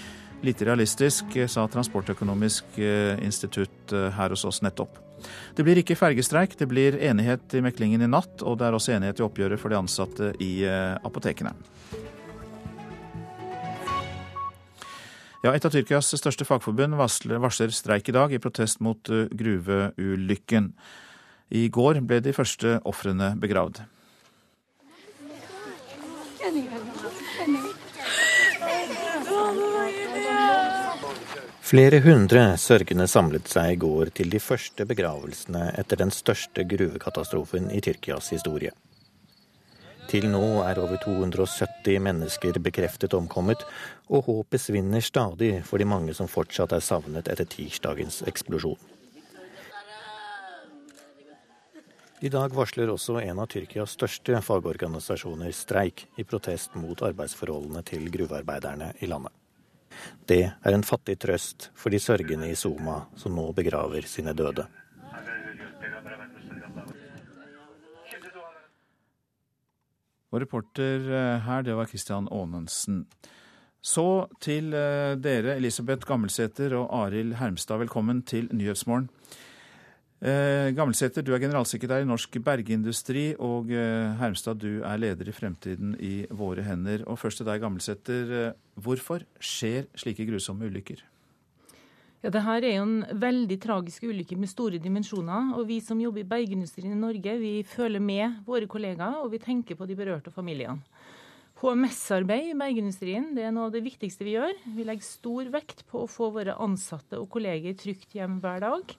[0.44, 4.98] Lite realistisk, sa Transportøkonomisk eh, institutt eh, her hos oss nettopp.
[5.56, 8.96] Det blir ikke fergestreik, det blir enighet i meklingen i natt, og det er også
[8.98, 11.54] enighet i oppgjøret for de ansatte i eh, apotekene.
[15.44, 20.72] Ja, Et av Tyrkias største fagforbund varsler streik i dag i protest mot eh, gruveulykken.
[21.52, 23.84] I går ble de første ofrene begravd.
[31.64, 37.70] Flere hundre sørgende samlet seg i går til de første begravelsene etter den største gruvekatastrofen
[37.72, 38.74] i Tyrkias historie.
[40.12, 43.64] Til nå er over 270 mennesker bekreftet omkommet,
[44.12, 48.82] og håpet svinner stadig for de mange som fortsatt er savnet etter tirsdagens eksplosjon.
[52.24, 58.12] I dag varsler også en av Tyrkias største fagorganisasjoner streik i protest mot arbeidsforholdene til
[58.12, 59.32] gruvearbeiderne i landet.
[60.30, 64.68] Det er en fattig trøst for de sørgende i Soma som nå begraver sine døde.
[70.34, 73.04] Og reporter eh, her, det var Christian Aanensen.
[73.84, 77.84] Så til eh, dere, Elisabeth Gammelsæter og Arild Hermstad.
[77.84, 79.12] Velkommen til Nyhetsmorgen.
[80.24, 85.34] Eh, Gammelsæter, du er generalsekretær i Norsk Bergindustri, og eh, Hermstad, du er leder i
[85.36, 87.04] Fremtiden i våre hender.
[87.12, 88.54] Og først til deg, Gammelsæter.
[88.80, 91.04] Hvorfor skjer slike grusomme ulykker?
[92.24, 95.58] Ja, det her er jo en veldig tragisk ulykke med store dimensjoner.
[95.58, 99.44] og Vi som jobber i bergindustrien i Norge, vi føler med våre kollegaer, og vi
[99.44, 100.80] tenker på de berørte familiene.
[101.60, 104.56] HMS-arbeid i bergindustrien det er noe av det viktigste vi gjør.
[104.72, 108.98] Vi legger stor vekt på å få våre ansatte og kolleger trygt hjem hver dag.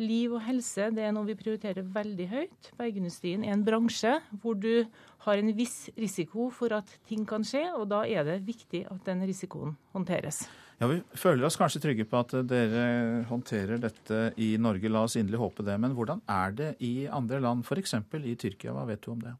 [0.00, 2.70] Liv og helse det er noe vi prioriterer veldig høyt.
[2.78, 4.86] Bergindustrien er en bransje hvor du
[5.26, 9.04] har en viss risiko for at ting kan skje, og da er det viktig at
[9.04, 10.46] den risikoen håndteres.
[10.80, 14.88] Ja, Vi føler oss kanskje trygge på at dere håndterer dette i Norge.
[14.88, 15.76] La oss inderlig håpe det.
[15.76, 17.98] Men hvordan er det i andre land, f.eks.
[18.24, 18.72] i Tyrkia?
[18.72, 19.34] Hva vet du om det?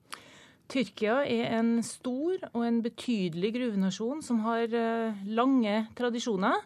[0.71, 6.61] Tyrkia er en stor og en betydelig gruvenasjon som har eh, lange tradisjoner.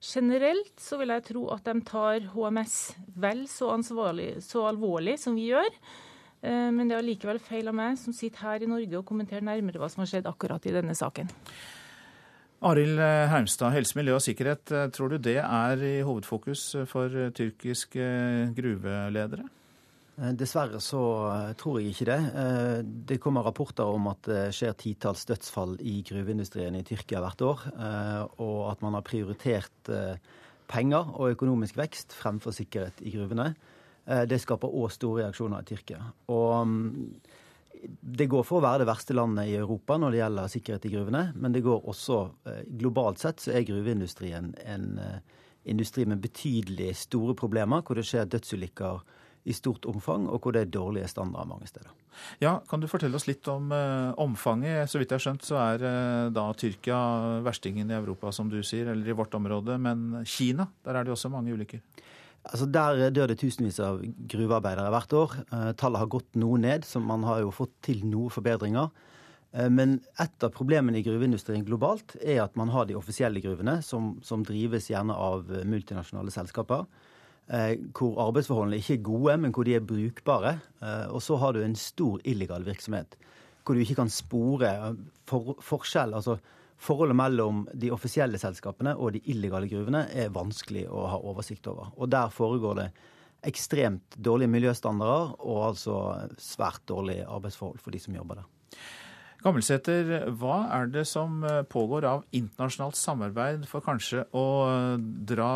[0.00, 2.76] Generelt så vil jeg tro at de tar HMS
[3.20, 5.68] vel så, så alvorlig som vi gjør.
[6.40, 9.44] Eh, men det er allikevel feil av meg som sitter her i Norge og kommenterer
[9.44, 11.28] nærmere hva som har skjedd akkurat i denne saken.
[12.64, 14.72] Arild Hermstad, helse, miljø og sikkerhet.
[14.72, 18.10] Eh, tror du det er i hovedfokus for tyrkiske
[18.56, 19.48] gruveledere?
[20.36, 21.00] Dessverre så
[21.56, 22.18] tror jeg ikke det.
[23.08, 27.62] Det kommer rapporter om at det skjer titalls dødsfall i gruveindustrien i Tyrkia hvert år,
[28.36, 29.90] og at man har prioritert
[30.70, 33.54] penger og økonomisk vekst fremfor sikkerhet i gruvene.
[34.28, 36.02] Det skaper òg store reaksjoner i Tyrkia.
[36.34, 37.08] Og mm,
[38.20, 40.92] det går for å være det verste landet i Europa når det gjelder sikkerhet i
[40.98, 42.20] gruvene, men det går også
[42.80, 44.92] Globalt sett så er gruveindustrien en
[45.64, 49.00] industri med betydelig store problemer, hvor det skjer dødsulykker
[49.48, 51.92] i stort omfang, og hvor det er dårlige standarder mange steder.
[52.42, 54.90] Ja, Kan du fortelle oss litt om eh, omfanget?
[54.90, 57.00] Så vidt jeg har skjønt, så er eh, da Tyrkia
[57.46, 59.78] verstingen i Europa, som du sier, eller i vårt område.
[59.80, 61.80] Men Kina, der er det også mange ulykker?
[62.40, 65.38] Altså Der dør det tusenvis av gruvearbeidere hvert år.
[65.46, 68.92] Eh, tallet har gått noe ned, så man har jo fått til noe forbedringer.
[69.50, 74.12] Men et av problemene i gruveindustrien globalt er at man har de offisielle gruvene, som,
[74.22, 76.84] som drives gjerne av multinasjonale selskaper.
[77.50, 80.54] Eh, hvor arbeidsforholdene ikke er gode, men hvor de er brukbare.
[80.78, 83.16] Eh, og så har du en stor illegal virksomhet,
[83.64, 84.70] hvor du ikke kan spore
[85.26, 86.14] for, forskjell.
[86.14, 86.38] altså
[86.80, 91.90] Forholdet mellom de offisielle selskapene og de illegale gruvene er vanskelig å ha oversikt over.
[92.00, 92.86] Og der foregår det
[93.50, 95.96] ekstremt dårlige miljøstandarder og altså
[96.40, 98.48] svært dårlige arbeidsforhold for de som jobber der.
[99.40, 104.44] Gammelsæter, hva er det som eh, pågår av internasjonalt samarbeid for kanskje å
[105.00, 105.52] dra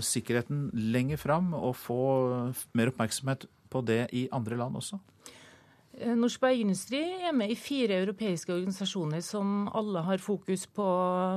[0.00, 2.00] sikkerheten lenger fram og få
[2.72, 5.00] mer oppmerksomhet på det i andre land også?
[5.98, 10.88] Eh, Norsk bergindustri er med i fire europeiske organisasjoner som alle har fokus på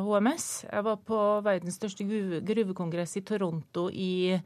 [0.08, 0.50] HMS.
[0.72, 4.40] Jeg var på verdens største gruvekongress i Toronto i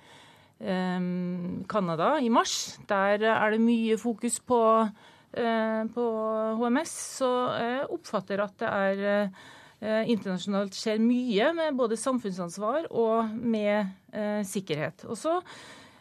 [0.58, 2.78] Canada um, i mars.
[2.88, 6.06] Der er det mye fokus på Eh, på
[6.60, 7.30] HMS, så
[7.92, 9.04] oppfatter at det er
[9.84, 15.06] eh, internasjonalt skjer mye med både samfunnsansvar og med eh, sikkerhet.
[15.10, 15.40] Og så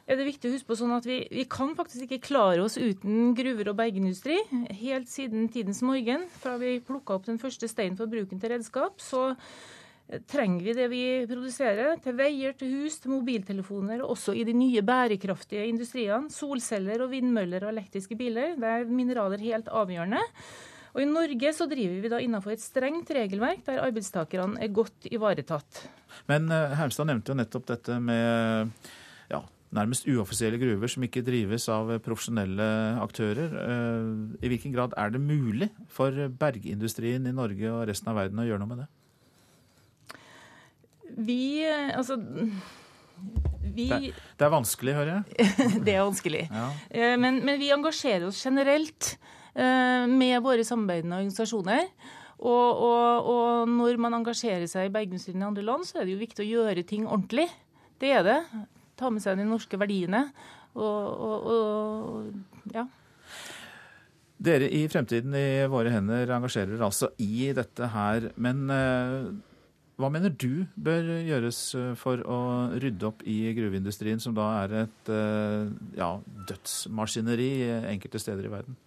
[0.07, 2.78] er det viktig å huske på sånn at vi, vi, kan faktisk ikke klare oss
[2.78, 4.39] uten gruver og bergindustri.
[4.83, 8.99] Helt siden tidens morgen, fra vi plukka opp den første steinen for bruken til redskap,
[9.03, 9.33] så
[10.28, 14.54] trenger vi det vi produserer, til veier, til hus, til mobiltelefoner, og også i de
[14.56, 16.30] nye bærekraftige industriene.
[16.32, 18.56] Solceller og vindmøller og elektriske biler.
[18.60, 20.20] Der er mineraler helt avgjørende.
[20.92, 25.08] Og I Norge så driver vi da innenfor et strengt regelverk der arbeidstakerne er godt
[25.08, 25.86] ivaretatt.
[26.28, 28.74] Men uh, Hermstad nevnte jo nettopp dette med
[29.32, 29.40] ja,
[29.72, 32.66] nærmest uoffisielle gruver som ikke drives av profesjonelle
[33.00, 33.56] aktører.
[33.56, 38.44] Uh, I hvilken grad er det mulig for bergindustrien i Norge og resten av verden
[38.44, 38.90] å gjøre noe med det?
[41.16, 42.16] Vi Altså
[43.72, 45.52] vi, det, det, er vanskelig, hører jeg?
[45.86, 46.42] det er vanskelig.
[46.50, 46.66] Ja.
[46.90, 49.14] Eh, men, men, vi engasjerer oss generelt
[49.54, 51.86] eh, med våre samarbeidende organisasjoner.
[52.42, 56.16] Og, og, og, når man engasjerer seg i bergindustrien i andre land, så er det
[56.16, 57.46] jo viktig å gjøre ting ordentlig.
[58.02, 58.40] Det er det.
[58.98, 60.26] Ta med seg de norske verdiene.
[60.74, 62.84] Og, og ja.
[64.42, 68.32] Dere i Fremtiden i våre hender engasjerer altså i dette her.
[68.42, 69.30] Men eh,
[70.03, 72.38] hva mener du bør gjøres eh, for å
[72.82, 76.16] rydde opp i gruveindustrien, som da er et eh, ja,
[76.48, 77.53] dødsmaskineri
[77.92, 78.78] enkelte steder i verden?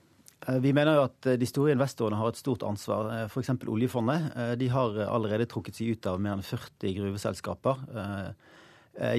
[0.45, 3.13] Eh, vi mener jo at de store investorene har et stort ansvar.
[3.30, 3.53] F.eks.
[3.72, 4.28] oljefondet.
[4.59, 7.88] De har allerede trukket seg ut av mer enn 40 gruveselskaper.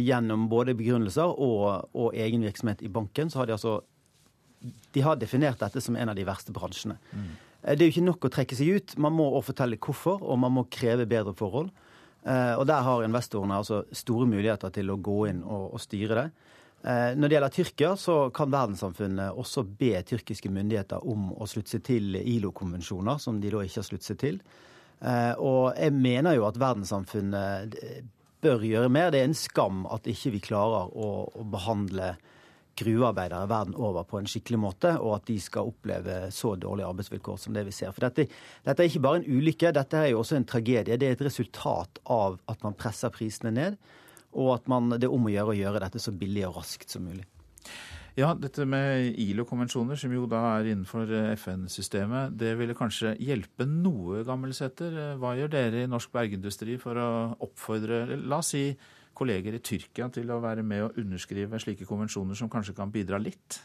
[0.01, 3.83] Gjennom både begrunnelser og, og egen virksomhet i banken, så har de altså
[4.95, 6.97] De har definert dette som en av de verste bransjene.
[7.13, 7.35] Mm.
[7.67, 8.95] Det er jo ikke nok å trekke seg ut.
[9.03, 11.73] Man må også fortelle hvorfor, og man må kreve bedre forhold.
[12.27, 16.25] Og der har investorene altså store muligheter til å gå inn og, og styre det.
[17.17, 21.85] Når det gjelder Tyrkia, så kan verdenssamfunnet også be tyrkiske myndigheter om å slutte seg
[21.87, 24.41] til ILO-konvensjoner, som de da ikke har sluttet seg til.
[25.39, 27.79] Og jeg mener jo at verdenssamfunnet
[28.45, 29.11] bør gjøre mer.
[29.11, 32.15] Det er en skam at ikke vi klarer å, å behandle
[32.77, 37.39] gruvearbeidere verden over på en skikkelig måte, og at de skal oppleve så dårlige arbeidsvilkår
[37.41, 37.95] som det vi ser.
[37.97, 38.29] For dette,
[38.67, 40.99] dette, er ikke bare en ulykke, dette er jo også en tragedie.
[41.01, 43.79] Det er et resultat av at man presser prisene ned,
[44.37, 46.93] og at man, det er om å gjøre å gjøre dette så billig og raskt
[46.93, 47.25] som mulig.
[48.17, 54.23] Ja, dette med ILO-konvensjoner, som jo da er innenfor FN-systemet, det ville kanskje hjelpe noe,
[54.25, 55.19] Gammelsæter.
[55.21, 57.11] Hva gjør dere i norsk bergindustri for å
[57.45, 58.71] oppfordre, la oss si,
[59.17, 63.21] kolleger i Tyrkia til å være med og underskrive slike konvensjoner som kanskje kan bidra
[63.23, 63.59] litt?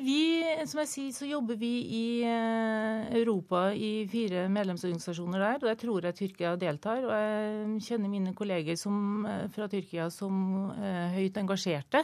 [0.00, 5.58] Vi, som jeg sier, så jobber vi i Europa i fire medlemsorganisasjoner der.
[5.60, 7.02] Og jeg tror jeg Tyrkia deltar.
[7.04, 12.00] Og jeg kjenner mine kolleger som, fra Tyrkia som er høyt engasjerte.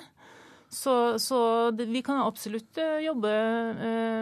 [0.69, 1.39] Så, så
[1.73, 2.77] vi kan absolutt
[3.07, 3.33] jobbe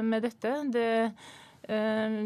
[0.06, 0.54] med dette.
[0.70, 0.86] Det
[1.68, 2.16] eh,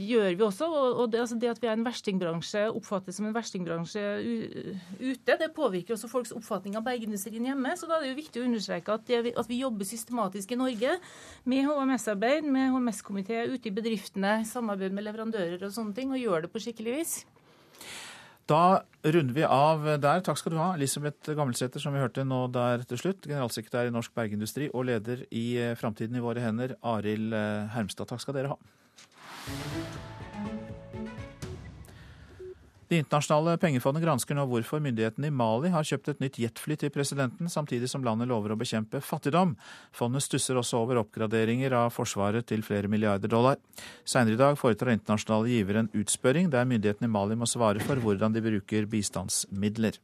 [0.00, 0.68] gjør vi også.
[0.68, 4.02] Og det, altså det, at vi er en verstingbransje, oppfattes som en verstingbransje
[5.00, 7.76] ute, det påvirker også folks oppfatning av bergindustrien hjemme.
[7.76, 10.60] Så da er det jo viktig å understreke at, det, at vi jobber systematisk i
[10.60, 10.98] Norge
[11.48, 16.46] med HMS-arbeid, med HMS-komité ute i bedriftene, samarbeid med leverandører og sånne ting, og gjør
[16.46, 17.16] det på skikkelig vis.
[18.46, 20.20] Da runder vi av der.
[20.22, 23.26] Takk skal du ha, Elisabeth Gammelsæter, som vi hørte nå der til slutt.
[23.26, 27.34] Generalsekretær i Norsk Bergindustri og leder i Framtiden i våre hender, Arild
[27.74, 28.06] Hermstad.
[28.12, 28.75] Takk skal dere ha.
[32.86, 36.92] Det internasjonale pengefondet gransker nå hvorfor myndighetene i Mali har kjøpt et nytt jetfly til
[36.94, 39.56] presidenten, samtidig som landet lover å bekjempe fattigdom.
[39.96, 43.58] Fondet stusser også over oppgraderinger av Forsvaret til flere milliarder dollar.
[44.06, 47.98] Senere i dag foretar internasjonale givere en utspørring der myndighetene i Mali må svare for
[47.98, 49.98] hvordan de bruker bistandsmidler.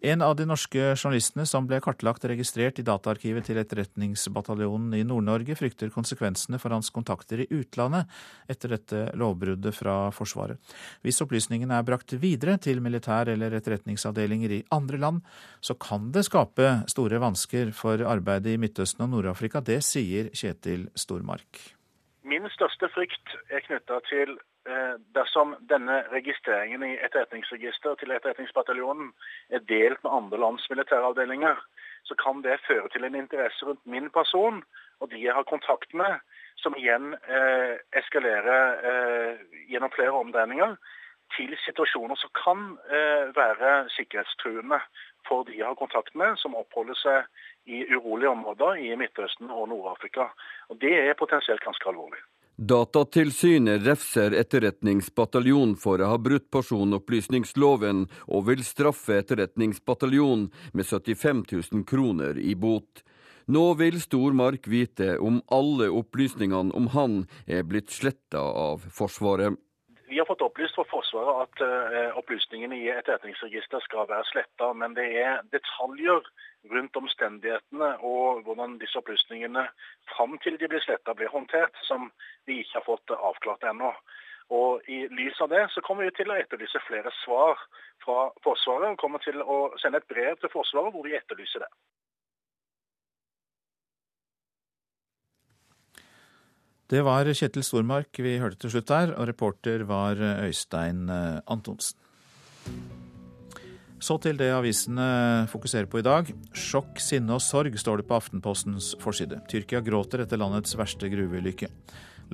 [0.00, 5.02] En av de norske journalistene som ble kartlagt og registrert i dataarkivet til Etterretningsbataljonen i
[5.04, 8.08] Nord-Norge, frykter konsekvensene for hans kontakter i utlandet
[8.48, 10.56] etter dette lovbruddet fra Forsvaret.
[11.04, 15.20] Hvis opplysningene er brakt videre til militær- eller etterretningsavdelinger i andre land,
[15.60, 19.60] så kan det skape store vansker for arbeidet i Midtøsten og Nord-Afrika.
[19.60, 21.79] Det sier Kjetil Stormark.
[22.22, 24.38] Min største frykt er knytta til
[25.16, 29.08] dersom denne registreringen i etterretningsregister til Etterretningsbataljonen
[29.48, 31.56] er delt med andre lands militæravdelinger,
[32.04, 34.62] så kan det føre til en interesse rundt min person
[35.00, 36.20] og de jeg har kontakt med,
[36.60, 40.76] som igjen eh, eskalerer eh, gjennom flere omdreininger
[41.36, 44.80] til situasjoner som kan eh, være sikkerhetstruende
[45.28, 49.68] for de jeg har kontakt med, som oppholder seg i urolige områder i Midtøsten og
[49.70, 50.30] Nord-Afrika.
[50.70, 52.22] Og Det er potensielt ganske alvorlig.
[52.60, 61.86] Datatilsynet refser Etterretningsbataljonen for å ha brutt personopplysningsloven, og vil straffe Etterretningsbataljonen med 75 000
[61.88, 63.00] kroner i bot.
[63.48, 69.56] Nå vil Stormark vite om alle opplysningene om han er blitt sletta av Forsvaret.
[70.10, 74.94] Vi har fått opplyst fra Forsvaret at uh, opplysningene i etterretningsregisteret skal være sletta, men
[74.94, 76.22] det er detaljer
[76.70, 79.64] rundt omstendighetene og hvordan disse opplysningene
[80.12, 82.12] fram til de blir sletta, blir håndtert, som
[82.46, 83.90] vi ikke har fått avklart ennå.
[84.54, 87.58] Og I lys av det så kommer vi til å etterlyse flere svar
[88.04, 91.70] fra Forsvaret, og kommer til å sende et brev til Forsvaret hvor vi etterlyser det.
[96.90, 101.04] Det var Kjetil Stormark vi hørte til slutt der, og reporter var Øystein
[101.46, 101.94] Antonsen.
[104.00, 106.32] Så til det avisene fokuserer på i dag.
[106.56, 109.38] Sjokk, sinne og sorg, står det på Aftenpostens forside.
[109.46, 111.68] Tyrkia gråter etter landets verste gruveulykke.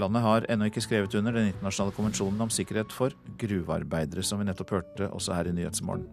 [0.01, 4.49] Landet har ennå ikke skrevet under den internasjonale konvensjonen om sikkerhet for gruvearbeidere, som vi
[4.49, 6.09] nettopp hørte også her i Nyhetsmorgen.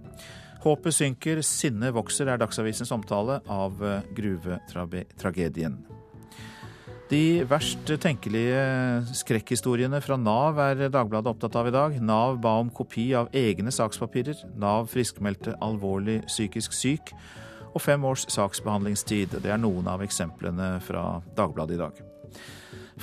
[0.67, 3.79] Håpet synker, sinnet vokser, er Dagsavisens omtale av
[4.17, 5.79] gruvetragedien.
[7.11, 8.59] De verst tenkelige
[9.19, 11.97] skrekkhistoriene fra Nav er Dagbladet opptatt av i dag.
[12.01, 14.39] Nav ba om kopi av egne sakspapirer.
[14.59, 17.13] Nav friskmeldte alvorlig psykisk syk.
[17.73, 19.35] Og fem års saksbehandlingstid.
[19.43, 22.03] Det er noen av eksemplene fra Dagbladet i dag.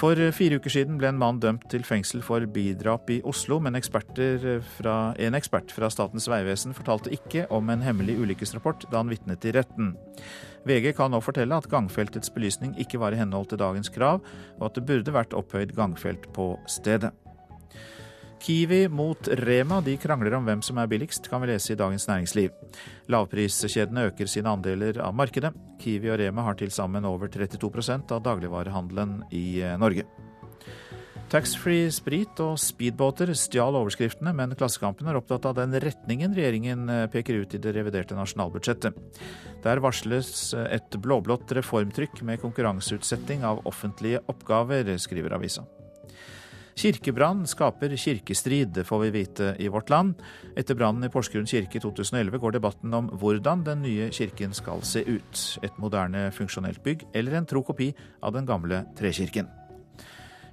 [0.01, 3.77] For fire uker siden ble en mann dømt til fengsel for bidrap i Oslo, men
[3.83, 9.45] fra, en ekspert fra Statens vegvesen fortalte ikke om en hemmelig ulykkesrapport da han vitnet
[9.45, 9.97] i retten.
[10.69, 14.21] VG kan nå fortelle at gangfeltets belysning ikke var i henhold til dagens krav,
[14.59, 17.13] og at det burde vært opphøyd gangfelt på stedet.
[18.41, 22.07] Kiwi mot Rema de krangler om hvem som er billigst, kan vi lese i Dagens
[22.09, 22.55] Næringsliv.
[23.13, 25.53] Lavpriskjedene øker sine andeler av markedet.
[25.81, 30.09] Kiwi og Rema har til sammen over 32% av dagligvarehandelen i Norge.
[31.31, 37.05] Taxfree sprit og speedbåter stjal overskriftene, men Klassekampen er opptatt av den retningen regjeringen eh,
[37.13, 38.97] peker ut i det reviderte nasjonalbudsjettet.
[39.63, 45.63] Der varsles et blåblått reformtrykk med konkurranseutsetting av offentlige oppgaver, skriver avisa.
[46.81, 50.19] Kirkebrann skaper kirkestrid, får vi vite i Vårt Land.
[50.59, 54.83] Etter brannen i Porsgrunn kirke i 2011 går debatten om hvordan den nye kirken skal
[54.83, 55.47] se ut.
[55.63, 59.51] Et moderne, funksjonelt bygg eller en tro kopi av den gamle trekirken.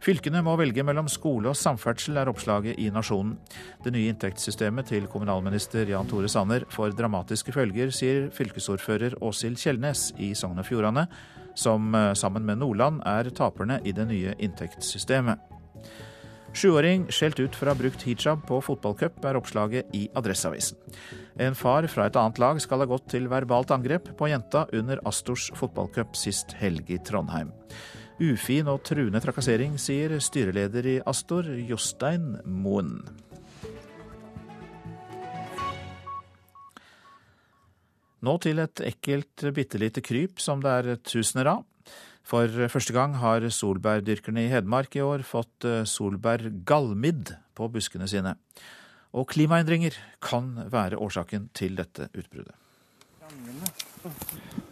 [0.07, 3.33] Fylkene må velge mellom skole og samferdsel, er oppslaget i Nasjonen.
[3.83, 10.13] Det nye inntektssystemet til kommunalminister Jan Tore Sanner får dramatiske følger, sier fylkesordfører Åshild Kjellnes
[10.23, 11.09] i Sogn og Fjordane,
[11.59, 15.43] som eh, sammen med Nordland er taperne i det nye inntektssystemet.
[16.55, 20.79] Sjuåring skjelt ut for å ha brukt hijab på fotballcup, er oppslaget i Adresseavisen.
[21.43, 25.03] En far fra et annet lag skal ha gått til verbalt angrep på jenta under
[25.03, 27.51] Astors fotballcup sist helg i Trondheim.
[28.18, 32.95] Ufin og truende trakassering, sier styreleder i Astor, Jostein Moen.
[38.26, 41.63] Nå til et ekkelt bitte lite kryp som det er tusener av.
[42.26, 48.34] For første gang har solbærdyrkerne i Hedmark i år fått eh, solbærgallmidd på buskene sine.
[49.13, 49.95] Og klimaendringer
[50.26, 52.57] kan være årsaken til dette utbruddet.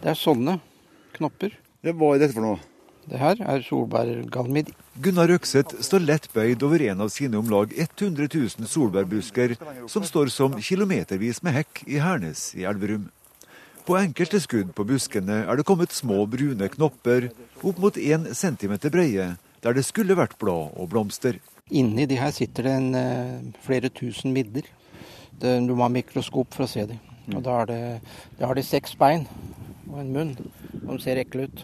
[0.01, 0.57] Det er sånne
[1.15, 1.53] knopper.
[1.85, 2.74] Hva er dette for noe?
[3.05, 4.71] Det her er solbærgalmid.
[5.03, 9.53] Gunnar Røkseth står lett bøyd over en av sine om lag 100 000 solbærbusker
[9.91, 13.11] som står som kilometervis med hekk i Hernes i Elverum.
[13.85, 17.29] På enkelte skudd på buskene er det kommet små brune knopper
[17.61, 19.27] opp mot 1 cm breie,
[19.61, 21.37] der det skulle vært blad og blomster.
[21.69, 24.65] Inni de her sitter det en, eh, flere tusen midler.
[25.37, 26.99] Det, du må ha mikroskop for å se dem.
[27.35, 28.01] Og da, det,
[28.39, 29.27] da har de seks bein
[29.95, 30.35] og en munn.
[30.75, 31.63] De ser ekle ut.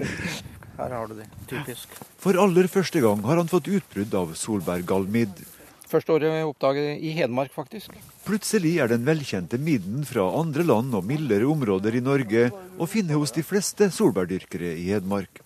[0.80, 1.28] Her har du det.
[1.50, 1.92] Typisk.
[2.20, 5.42] For aller første gang har han fått utbrudd av solbærgalmidd.
[5.90, 7.94] Første året oppdaget i Hedmark, faktisk.
[8.22, 13.18] Plutselig er den velkjente midden fra andre land og mildere områder i Norge å finne
[13.18, 15.42] hos de fleste solbærdyrkere i Hedmark.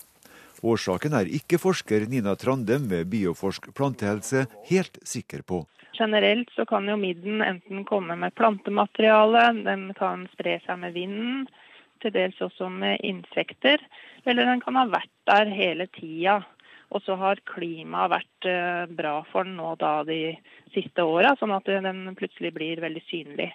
[0.65, 5.65] Årsaken er ikke forsker Nina Trandem ved Bioforsk plantehelse helt sikker på.
[5.97, 11.45] Generelt så kan jo midden enten komme med plantemateriale, den kan spre seg med vinden,
[12.05, 13.83] til dels også med insekter.
[14.25, 16.43] Eller den kan ha vært der hele tida.
[16.95, 20.37] Og så har klimaet vært eh, bra for den nå da de
[20.77, 23.51] siste åra, sånn at den plutselig blir veldig synlig.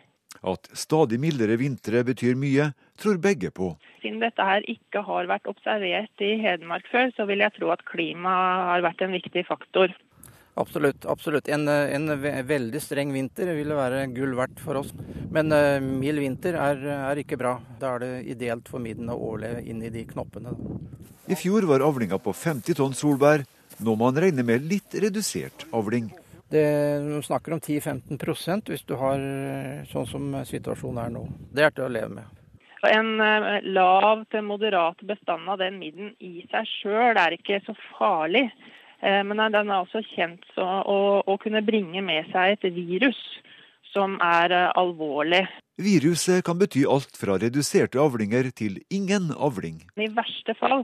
[0.50, 2.70] At stadig mildere vintre betyr mye,
[3.00, 3.74] tror begge på.
[4.04, 7.84] Siden dette her ikke har vært observert i Hedmark før, så vil jeg tro at
[7.88, 8.36] klima
[8.72, 9.92] har vært en viktig faktor.
[10.60, 11.06] Absolutt.
[11.06, 11.48] absolutt.
[11.48, 14.90] En, en, veldig streng vinter ville være gull verdt for oss.
[15.32, 17.54] Men uh, mild vinter er, er, ikke bra.
[17.80, 20.52] Da er det ideelt for midden å overleve inn i de knoppene.
[21.32, 23.46] I fjor var avlinga på 50 tonn solbær.
[23.80, 26.10] Nå må man regne med litt redusert avling.
[26.52, 26.66] Det
[27.06, 29.22] du snakker om 10-15% hvis du har
[29.92, 31.22] sånn som situasjonen er nå.
[31.54, 32.36] Det er til å leve med.
[32.90, 33.14] En
[33.70, 38.48] lav til moderat bestand av den midden i seg sjøl er ikke så farlig.
[39.02, 43.20] Eh, men den er også kjent så, å, å, kunne bringe med seg et virus
[43.94, 45.46] som er eh, alvorlig.
[45.80, 49.80] Viruset kan bety alt fra reduserte avlinger til ingen avling.
[49.96, 50.84] I verste fall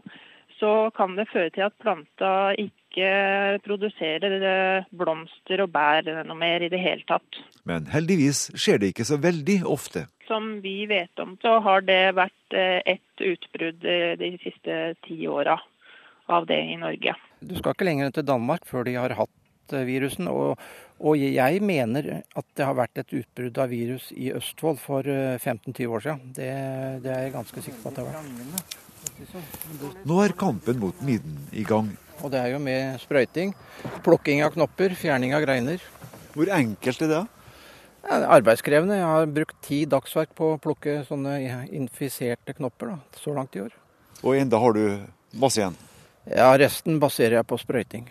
[0.55, 6.63] så kan det føre til at planta ikke produserer eh, blomster og bær noe mer
[6.63, 7.43] i det hele tatt.
[7.67, 10.07] Men heldigvis skjer det ikke så veldig ofte.
[10.29, 15.59] Som vi vet om, så har det vært ett utbrudd de siste ti åra
[16.33, 17.13] av det i Norge.
[17.41, 20.29] Du skal ikke lenger enn til Danmark før de har hatt eh, virusen.
[20.31, 20.61] Og,
[20.99, 25.75] og jeg mener at det har vært et utbrudd av virus i Østfold for 15-20
[25.75, 26.33] eh, år siden.
[26.37, 26.49] Det,
[27.03, 28.81] det, er jeg ganske sikker på at det har vært.
[30.05, 31.93] Nå er kampen mot midden i gang.
[32.23, 33.51] Og det er jo med sprøyting,
[34.05, 35.83] plukking av knopper, fjerning av greiner.
[36.35, 37.23] Hvor enkelt er det?
[38.05, 38.99] Arbeidskrevende.
[38.99, 41.39] Jeg har brukt ti dagsverk på å plukke sånne
[41.73, 43.73] infiserte knopper da, så langt i år.
[44.21, 44.83] Og enda har du
[45.41, 45.77] masse igjen?
[46.25, 48.07] Ja, resten baserer jeg på sprøyting.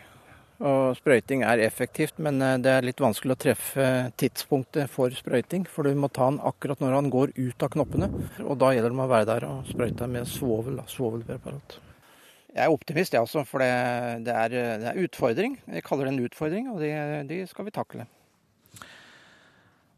[0.62, 3.86] Og sprøyting er effektivt, men eh, det er litt vanskelig å treffe
[4.20, 5.64] tidspunktet for sprøyting.
[5.66, 8.08] For du må ta den akkurat når han går ut av knoppene.
[8.44, 11.80] Og da gjelder det å være der og sprøyte med svovel, svovelpreparat.
[12.54, 13.72] Jeg er optimist, jeg også, for det,
[14.28, 15.58] det, er, det, er, utfordring.
[15.74, 16.92] Jeg kaller det en utfordring, og det,
[17.26, 18.06] det skal vi takle.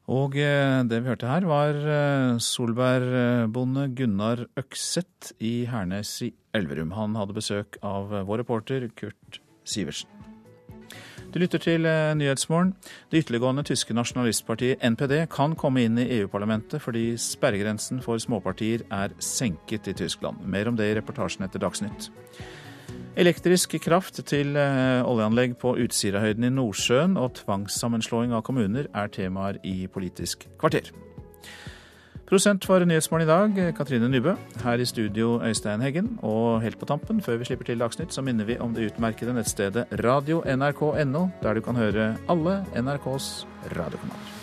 [0.07, 6.95] Og eh, det vi hørte her, var eh, solbærbonde Gunnar Økseth i Hernes i Elverum.
[6.95, 10.13] Han hadde besøk av vår reporter Kurt Sivertsen.
[11.35, 12.71] Du lytter til eh, Nyhetsmorgen.
[13.11, 19.13] Det ytterliggående tyske nasjonalistpartiet NPD kan komme inn i EU-parlamentet fordi sperregrensen for småpartier er
[19.19, 20.39] senket i Tyskland.
[20.47, 22.13] Mer om det i reportasjen etter Dagsnytt.
[23.17, 29.57] Elektrisk kraft til eh, oljeanlegg på Utsirahøyden i Nordsjøen og tvangssammenslåing av kommuner er temaer
[29.65, 30.93] i Politisk kvarter.
[32.29, 34.37] Prosent for Nyhetsmorgen i dag, Katrine Nybø.
[34.61, 36.19] Her i studio, Øystein Heggen.
[36.21, 39.33] Og helt på tampen, før vi slipper til Dagsnytt, så minner vi om det utmerkede
[39.33, 43.47] nettstedet radio.nrk.no, der du kan høre alle NRKs
[43.79, 44.36] radiokanaler.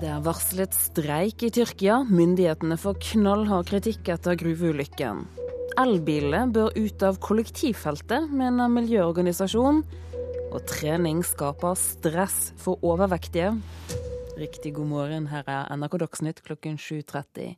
[0.00, 1.98] Det er varslet streik i Tyrkia.
[2.08, 5.26] Myndighetene får knallhard kritikk etter gruveulykken.
[5.82, 9.82] Elbiler bør ut av kollektivfeltet, mener miljøorganisasjon.
[10.54, 13.52] Og trening skaper stress for overvektige.
[14.40, 17.52] Riktig god morgen, her er NRK Dagsnytt klokken 7.30.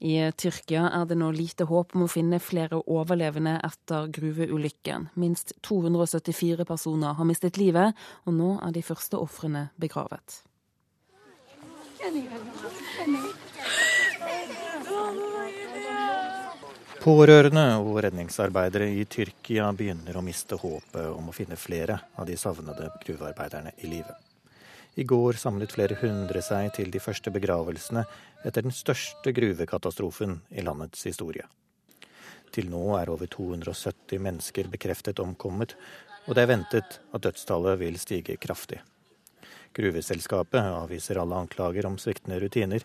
[0.00, 5.10] I Tyrkia er det nå lite håp om å finne flere overlevende etter gruveulykken.
[5.20, 7.92] Minst 274 personer har mistet livet,
[8.24, 10.40] og nå er de første ofrene begravet.
[17.06, 22.34] Pårørende og redningsarbeidere i Tyrkia begynner å miste håpet om å finne flere av de
[22.40, 24.16] savnede gruvearbeiderne i live.
[24.96, 28.02] I går samlet flere hundre seg til de første begravelsene
[28.48, 31.44] etter den største gruvekatastrofen i landets historie.
[32.50, 35.76] Til nå er over 270 mennesker bekreftet omkommet,
[36.26, 38.80] og det er ventet at dødstallet vil stige kraftig.
[39.76, 42.84] Gruveselskapet avviser alle anklager om sviktende rutiner,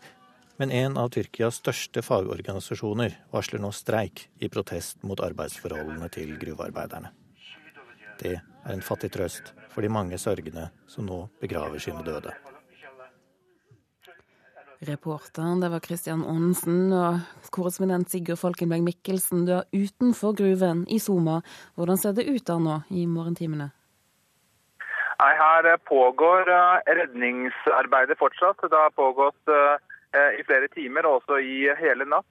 [0.59, 7.13] men en av Tyrkias største fagorganisasjoner varsler nå streik i protest mot arbeidsforholdene til gruvearbeiderne.
[8.19, 12.35] Det er en fattig trøst for de mange sørgende som nå begraver sine døde.
[14.81, 17.21] Reporteren det var Christian Aanensen og
[17.53, 19.45] korrespondent Sigurd Falkenberg Mikkelsen.
[19.45, 21.39] Du er utenfor gruven i Soma.
[21.77, 23.71] Hvordan ser det ut der nå i morgentimene?
[25.21, 28.57] Nei, Her eh, pågår eh, redningsarbeidet fortsatt.
[28.61, 32.25] Det har pågått eh, i flere timer, også i hele natt.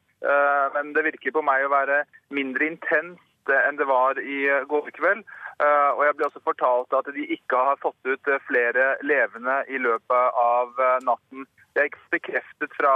[0.75, 2.03] Men det virker på meg å være
[2.37, 5.23] mindre intenst enn det var i går kveld.
[5.65, 10.37] Og jeg ble også fortalt at de ikke har fått ut flere levende i løpet
[10.45, 10.77] av
[11.09, 11.49] natten.
[11.73, 12.95] Det er ikke bekreftet fra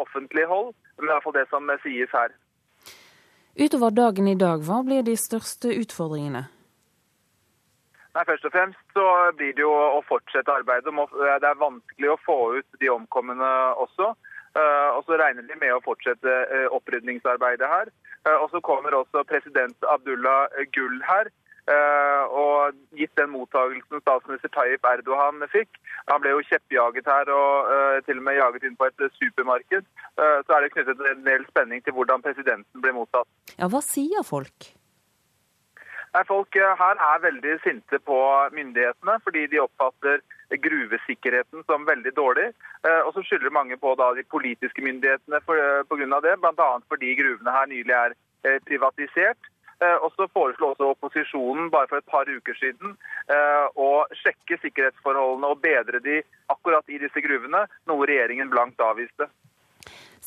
[0.00, 2.32] offentlig hold, men det er iallfall det som sies her.
[3.60, 6.46] Utover dagen i dag, hva blir de største utfordringene?
[8.18, 9.02] Nei, Først og fremst så
[9.38, 10.90] blir det jo å fortsette arbeidet.
[10.90, 14.08] Det er vanskelig å få ut de omkomne også.
[14.58, 17.92] Eh, og så regner de med å fortsette eh, opprydningsarbeidet her.
[18.26, 21.30] Eh, og så kommer også president Abdullah Gull her.
[21.68, 25.76] Og gitt den mottagelsen statsminister Tayyip Erdogan fikk,
[26.08, 27.68] han ble jo kjeppjaget her og
[28.06, 29.84] til og med jaget inn på et supermarked,
[30.16, 33.28] så er det knyttet en del spenning til hvordan presidenten ble mottatt.
[33.58, 34.70] Ja, Hva sier folk?
[36.14, 38.16] Nei, Folk eh, her er veldig sinte på
[38.56, 40.22] myndighetene fordi de oppfatter
[40.64, 42.48] gruvesikkerheten som veldig dårlig.
[42.86, 46.08] Eh, og så skylder mange på da, de politiske myndighetene pga.
[46.16, 46.70] av det, bl.a.
[46.88, 48.18] fordi gruvene her nylig er
[48.68, 49.54] privatisert.
[50.02, 52.96] Og så foreslo også opposisjonen bare for et par uker siden
[53.78, 53.90] å
[54.24, 56.16] sjekke sikkerhetsforholdene og bedre de
[56.50, 59.28] akkurat i disse gruvene, noe regjeringen blankt avviste.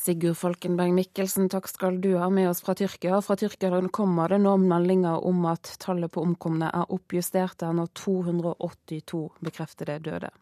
[0.02, 3.20] Sigurd Folkenberg Mikkelsen, takk skal du ha med oss fra Tyrkia.
[3.22, 7.54] Fra Tyrkia kommer det nå meldinger om at tallet på omkomne er oppjustert.
[7.60, 10.32] Det er nå 282 bekreftede døde.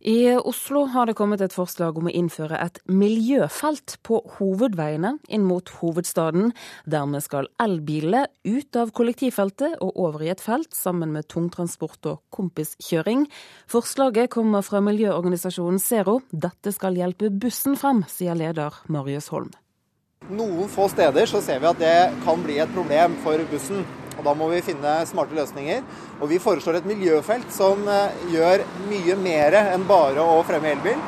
[0.00, 5.42] I Oslo har det kommet et forslag om å innføre et miljøfelt på hovedveiene inn
[5.42, 6.52] mot hovedstaden.
[6.86, 12.22] Dermed skal elbilene ut av kollektivfeltet og over i et felt sammen med tungtransport og
[12.30, 13.26] kompiskjøring.
[13.66, 16.20] Forslaget kommer fra miljøorganisasjonen Zero.
[16.30, 19.50] Dette skal hjelpe bussen frem, sier leder Marius Holm.
[20.30, 23.82] Noen få steder så ser vi at det kan bli et problem for bussen.
[24.18, 25.84] Og Da må vi finne smarte løsninger.
[26.20, 30.98] Og Vi foreslår et miljøfelt som eh, gjør mye mer enn bare å fremme elbil.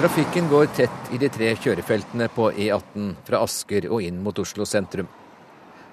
[0.00, 4.64] Trafikken går tett i de tre kjørefeltene på E18 fra Asker og inn mot Oslo
[4.64, 5.10] sentrum.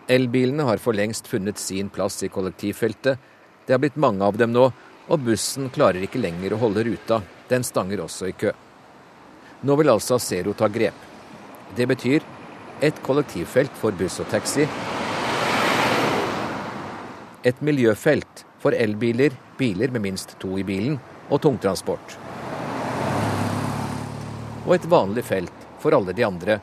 [0.08, 3.20] Elbilene har for lengst funnet sin plass i kollektivfeltet.
[3.68, 4.70] Det har blitt mange av dem nå,
[5.12, 7.20] og bussen klarer ikke lenger å holde ruta.
[7.52, 8.54] Den stanger også i kø.
[9.68, 10.96] Nå vil altså Zero ta grep.
[11.76, 12.24] Det betyr
[12.80, 14.68] et kollektivfelt for buss og taxi,
[17.48, 20.98] et miljøfelt for elbiler, biler med minst to i bilen
[21.32, 22.18] og tungtransport.
[24.68, 26.58] Og et vanlig felt for alle de andre,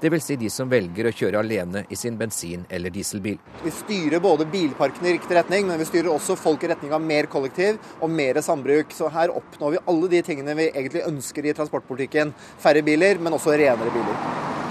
[0.00, 0.24] dvs.
[0.26, 3.38] Si de som velger å kjøre alene i sin bensin- eller dieselbil.
[3.62, 7.00] Vi styrer både bilparken i riktig retning, men vi styrer også folk i retning av
[7.00, 8.92] mer kollektiv og mer sambruk.
[8.92, 12.34] Så her oppnår vi alle de tingene vi egentlig ønsker i transportpolitikken.
[12.58, 14.65] Færre biler, men også renere biler.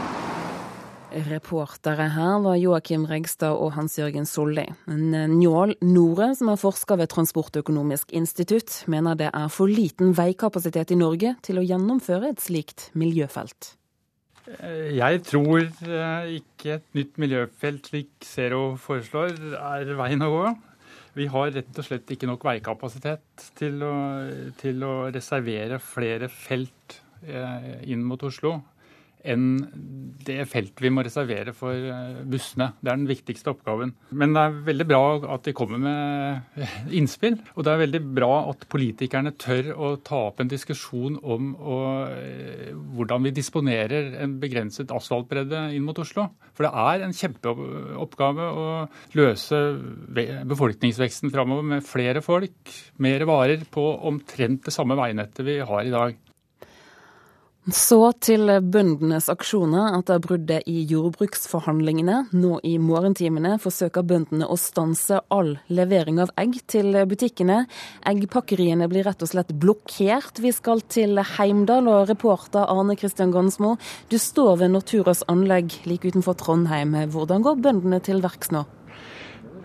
[1.15, 4.65] Reportere her var Joakim Regstad og Hans-Jørgen Solli.
[4.91, 10.99] Njål Nore, som er forsker ved Transportøkonomisk institutt, mener det er for liten veikapasitet i
[10.99, 13.71] Norge til å gjennomføre et slikt miljøfelt.
[14.45, 20.45] Jeg tror eh, ikke et nytt miljøfelt slik Zero foreslår, er veien å gå.
[21.15, 23.95] Vi har rett og slett ikke nok veikapasitet til å,
[24.59, 28.59] til å reservere flere felt eh, inn mot Oslo
[29.25, 29.45] enn
[30.25, 32.71] det feltet vi må reservere for eh, bussene.
[32.81, 33.93] Det er den viktigste oppgaven.
[34.15, 35.01] Men det er veldig bra
[35.35, 36.65] at de kommer med
[36.97, 37.37] innspill.
[37.55, 41.79] Og det er veldig bra at politikerne tør å ta opp en diskusjon om å,
[42.09, 46.29] eh, hvordan vi disponerer en begrenset asfaltbredde inn mot Oslo.
[46.55, 48.67] For det er en kjempeoppgave å
[49.17, 49.61] løse
[50.47, 55.93] befolkningsveksten framover med flere folk, mer varer, på omtrent det samme veinettet vi har i
[55.93, 56.24] dag.
[57.65, 62.19] Så til bøndenes aksjoner etter bruddet i jordbruksforhandlingene.
[62.37, 67.63] Nå i morgentimene forsøker bøndene å stanse all levering av egg til butikkene.
[68.05, 70.43] Eggpakkeriene blir rett og slett blokkert.
[70.45, 73.79] Vi skal til Heimdal, og reporter Arne Kristian Gansmo,
[74.13, 76.93] du står ved Norturas anlegg like utenfor Trondheim.
[77.09, 78.67] Hvordan går bøndene til verks nå?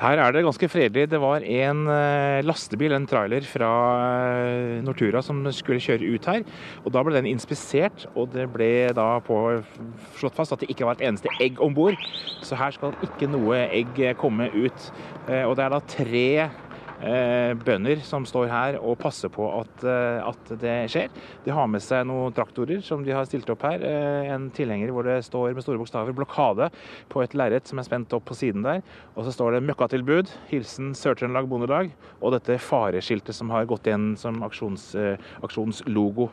[0.01, 1.11] Her er det ganske fredelig.
[1.13, 3.69] Det var en eh, lastebil, en trailer fra
[4.41, 6.47] eh, Nortura som skulle kjøre ut her.
[6.87, 9.37] og Da ble den inspisert, og det ble da på,
[10.17, 12.01] slått fast at det ikke var et eneste egg om bord.
[12.41, 14.89] Så her skal ikke noe egg komme ut.
[15.29, 16.70] Eh, og det er da tre Eh,
[17.01, 21.09] bønder som står her og passer på at, eh, at, det skjer.
[21.47, 23.81] De har med seg noen traktorer som de har stilt opp her.
[23.81, 26.71] Eh, en tilhenger hvor det står med store bokstaver 'blokade'
[27.09, 28.83] på et lerret som er spent opp på siden der.
[29.17, 34.17] Og så står det 'møkkatilbud', hilsen Sør-Trøndelag Bondelag, og dette fareskiltet som har gått igjen
[34.17, 34.95] som aksjons,
[35.43, 36.29] aksjonslogo.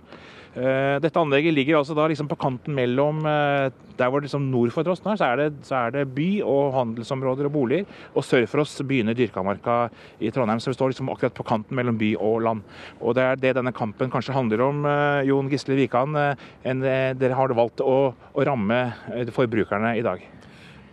[0.58, 4.72] Eh, dette anlegget ligger altså da liksom på kanten mellom eh, der hvor liksom nord
[4.74, 7.86] for oss er, så er, det, så er det by og handelsområder og boliger.
[8.18, 9.78] Og sør for oss begynner Dyrkamarka
[10.18, 12.66] i Trondheim, så vi står liksom akkurat på kanten mellom by og land.
[13.02, 16.18] Og det er det denne kampen kanskje handler om, eh, Jon Gisle Wikan.
[16.64, 18.82] Dere har valgt å, å ramme
[19.34, 20.26] forbrukerne i dag.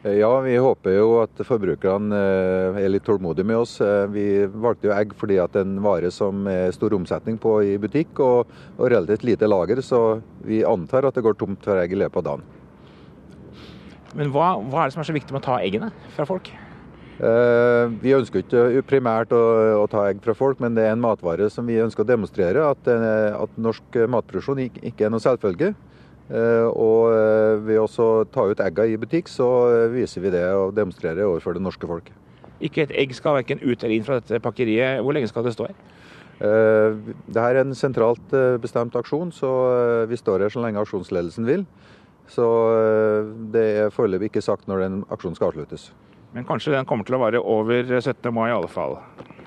[0.05, 3.79] Ja, vi håper jo at forbrukerne eh, er litt tålmodige med oss.
[3.81, 7.39] Eh, vi valgte jo egg fordi at det er en vare som er stor omsetning
[7.41, 11.65] på i butikk og, og relativt lite lager, så vi antar at det går tomt
[11.65, 12.45] for egg i løpet av dagen.
[14.13, 16.53] Men hva, hva er det som er så viktig med å ta eggene fra folk?
[17.15, 19.43] Eh, vi ønsker ikke primært å,
[19.81, 22.69] å, ta egg fra folk, men det er en matvare som vi ønsker å demonstrere.
[22.77, 25.73] At, at norsk matproduksjon ikke er noe selvfølge.
[26.33, 30.45] Eh, og eh, ved å ta ut egga i butikk, så eh, viser vi det
[30.57, 32.09] og demonstrerer overfor det norske folk.
[32.65, 35.03] Ikke et egg skal verken ut eller inn fra dette pakkeriet.
[35.05, 35.91] Hvor lenge skal det stå her?
[36.35, 39.49] Det er en sentralt bestemt aksjon, så
[40.11, 41.63] vi står her så lenge aksjonsledelsen vil.
[42.31, 42.47] Så
[43.55, 45.87] det er foreløpig ikke sagt når den aksjonen skal avsluttes.
[46.35, 48.33] Men kanskje den kommer til å vare over 17.
[48.35, 48.99] mai i alle fall?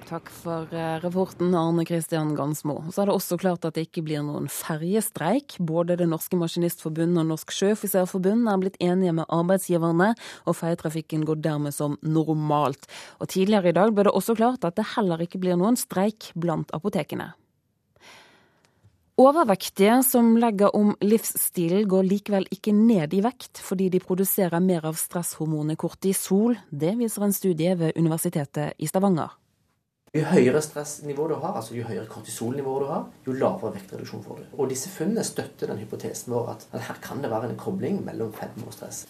[0.08, 2.78] Takk for reporten rapporten, Arne Kristian Gansmo.
[2.96, 5.58] Så er det også klart at det ikke blir noen ferjestreik.
[5.60, 10.14] Både Det Norske Maskinistforbund og Norsk Sjøoffiserforbund er blitt enige med arbeidsgiverne,
[10.48, 12.88] og ferjetrafikken går dermed som normalt.
[13.20, 16.32] Og Tidligere i dag ble det også klart at det heller ikke blir noen streik
[16.40, 17.34] blant apotekene.
[19.20, 24.88] Overvektige som legger om livsstilen, går likevel ikke ned i vekt fordi de produserer mer
[24.88, 26.56] av stresshormonet kortisol.
[26.72, 29.36] Det viser en studie ved Universitetet i Stavanger.
[30.18, 34.40] Jo høyere stressnivå du har, altså jo høyere kortisolnivå du har, jo lavere vektreduksjon får
[34.40, 34.46] du.
[34.58, 38.00] Og disse funnene støtter den hypotesen vår at, at her kan det være en kobling
[38.08, 39.04] mellom fedme og stress.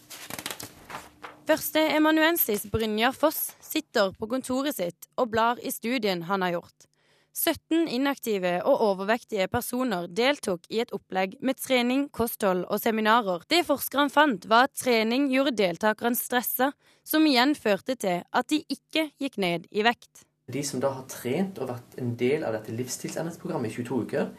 [1.48, 6.90] Førsteemanuensis Brynjar Foss sitter på kontoret sitt og blar i studien han har gjort.
[7.38, 13.48] 17 inaktive og overvektige personer deltok i et opplegg med trening, kosthold og seminarer.
[13.48, 16.74] Det forskeren fant, var at trening gjorde deltakerne stressa,
[17.08, 20.27] som igjen førte til at de ikke gikk ned i vekt.
[20.48, 24.30] De som da har trent og vært en del av dette livsstilsendringsprogrammet i 22 uker,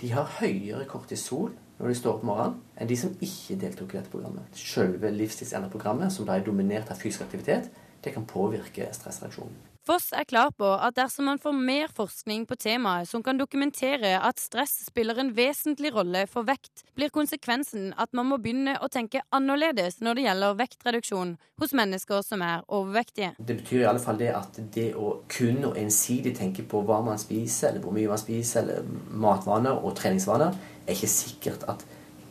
[0.00, 3.98] de har høyere kortisol når de står opp morgenen, enn de som ikke deltok i
[3.98, 4.48] dette programmet.
[4.56, 7.68] Selve livsstilsendringsprogrammet, som da er dominert av fysisk aktivitet,
[8.00, 9.67] det kan påvirke stressreaksjonen.
[9.88, 14.10] Foss er klar på at dersom man får mer forskning på temaet som kan dokumentere
[14.20, 18.90] at stress spiller en vesentlig rolle for vekt, blir konsekvensen at man må begynne å
[18.92, 21.30] tenke annerledes når det gjelder vektreduksjon
[21.62, 23.30] hos mennesker som er overvektige.
[23.38, 26.98] Det betyr i alle fall det at det å kun og ensidig tenke på hva
[27.06, 31.86] man spiser, eller hvor mye man spiser, eller matvaner og treningsvaner, er ikke sikkert at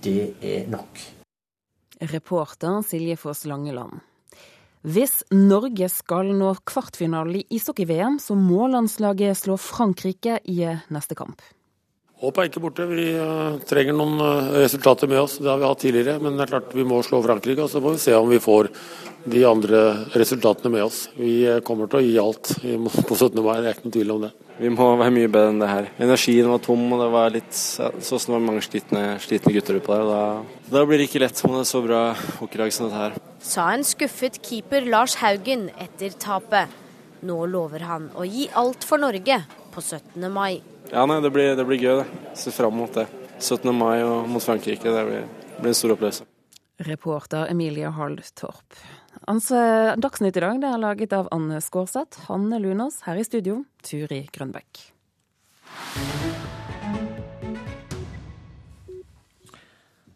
[0.05, 1.01] det er nok.
[2.13, 3.97] Reporter Silje Foss Langeland.
[4.88, 10.61] Hvis Norge skal nå kvartfinalen i ishockey-VM, så må landslaget slå Frankrike i
[10.95, 11.43] neste kamp.
[12.18, 12.85] Håpet er ikke borte.
[12.89, 15.35] Vi uh, trenger noen uh, resultater med oss.
[15.38, 16.22] Det har vi hatt tidligere.
[16.23, 18.39] Men det er klart vi må slå Frankrike, og så må vi se om vi
[18.41, 18.72] får
[19.27, 19.81] de andre
[20.15, 21.03] resultatene med oss.
[21.19, 21.35] Vi
[21.68, 23.43] kommer til å gi alt på 17.
[23.43, 24.31] mai, det er ikke noen tvil om det.
[24.57, 25.91] Vi må være mye bedre enn det her.
[26.07, 29.77] Energien var tom, og det var litt så sånn det var mange slitne, slitne gutter
[29.77, 30.07] ute der.
[30.07, 32.02] Og Da, da, blir det ikke lett med et så bra
[32.39, 33.18] hockeylag som dette her.
[33.44, 36.73] Sa en skuffet keeper Lars Haugen etter tapet.
[37.26, 39.39] Nå lover han å gi alt for Norge
[39.73, 40.27] på 17.
[40.34, 40.60] mai.
[40.91, 42.34] Ja, nei, det blir, det blir gøy, det.
[42.39, 43.07] Se fram mot det.
[43.39, 43.72] 17.
[43.76, 44.91] mai og mot Frankrike.
[44.94, 46.27] Det blir, det blir en stor opplevelse.
[46.88, 48.77] Reporter Emilie Hall Torp.
[49.27, 54.27] Dagsnytt i dag det er laget av Anne Skårseth, Hanne Lunås, her i studio Turi
[54.31, 54.85] Grønbekk.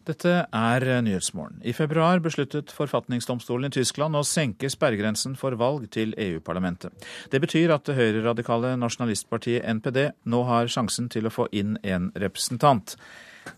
[0.02, 1.60] Dette er Nyhetsmorgen.
[1.62, 6.90] I februar besluttet forfatningsdomstolen i Tyskland å senke sperregrensen for valg til EU-parlamentet.
[7.30, 12.10] Det betyr at det høyreradikale nasjonalistpartiet NPD nå har sjansen til å få inn en
[12.18, 12.96] representant.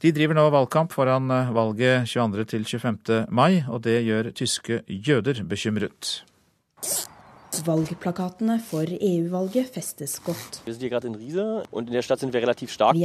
[0.05, 2.45] De driver nå valgkamp foran valget 22.
[2.53, 3.25] til 25.
[3.33, 6.19] mai, og det gjør tyske jøder bekymret.
[7.63, 10.61] Valgplakatene for EU-valget festes godt.
[10.67, 10.73] Vi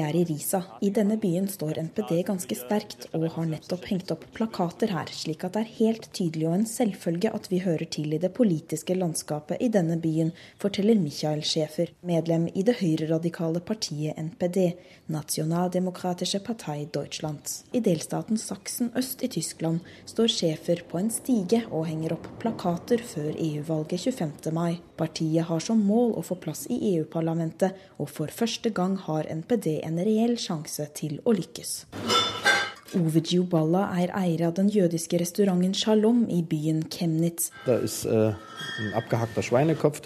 [0.02, 0.62] er i Risa.
[0.82, 5.46] I denne byen står NPD ganske sterkt og har nettopp hengt opp plakater her, slik
[5.46, 8.98] at det er helt tydelig og en selvfølge at vi hører til i det politiske
[8.98, 10.32] landskapet i denne byen,
[10.62, 14.74] forteller Michael Schäfer, medlem i det høyreradikale partiet NPD,
[15.10, 17.42] Nationaldemokratische Partei Deutschland.
[17.74, 23.02] I delstaten Saksen øst i Tyskland står Schäfer på en stige og henger opp plakater
[23.02, 24.80] før EU-valget 25 mai.
[24.98, 29.80] Partiet har som mål å få plass i EU-parlamentet, og for første gang har NPD
[29.84, 31.74] en reell sjanse til å lykkes.
[32.98, 37.52] Ove Gioballa er eier av den jødiske restauranten Shalom i byen Chemnitz.
[37.66, 38.38] Det er
[38.82, 40.02] en abgehackter Schweinekopf,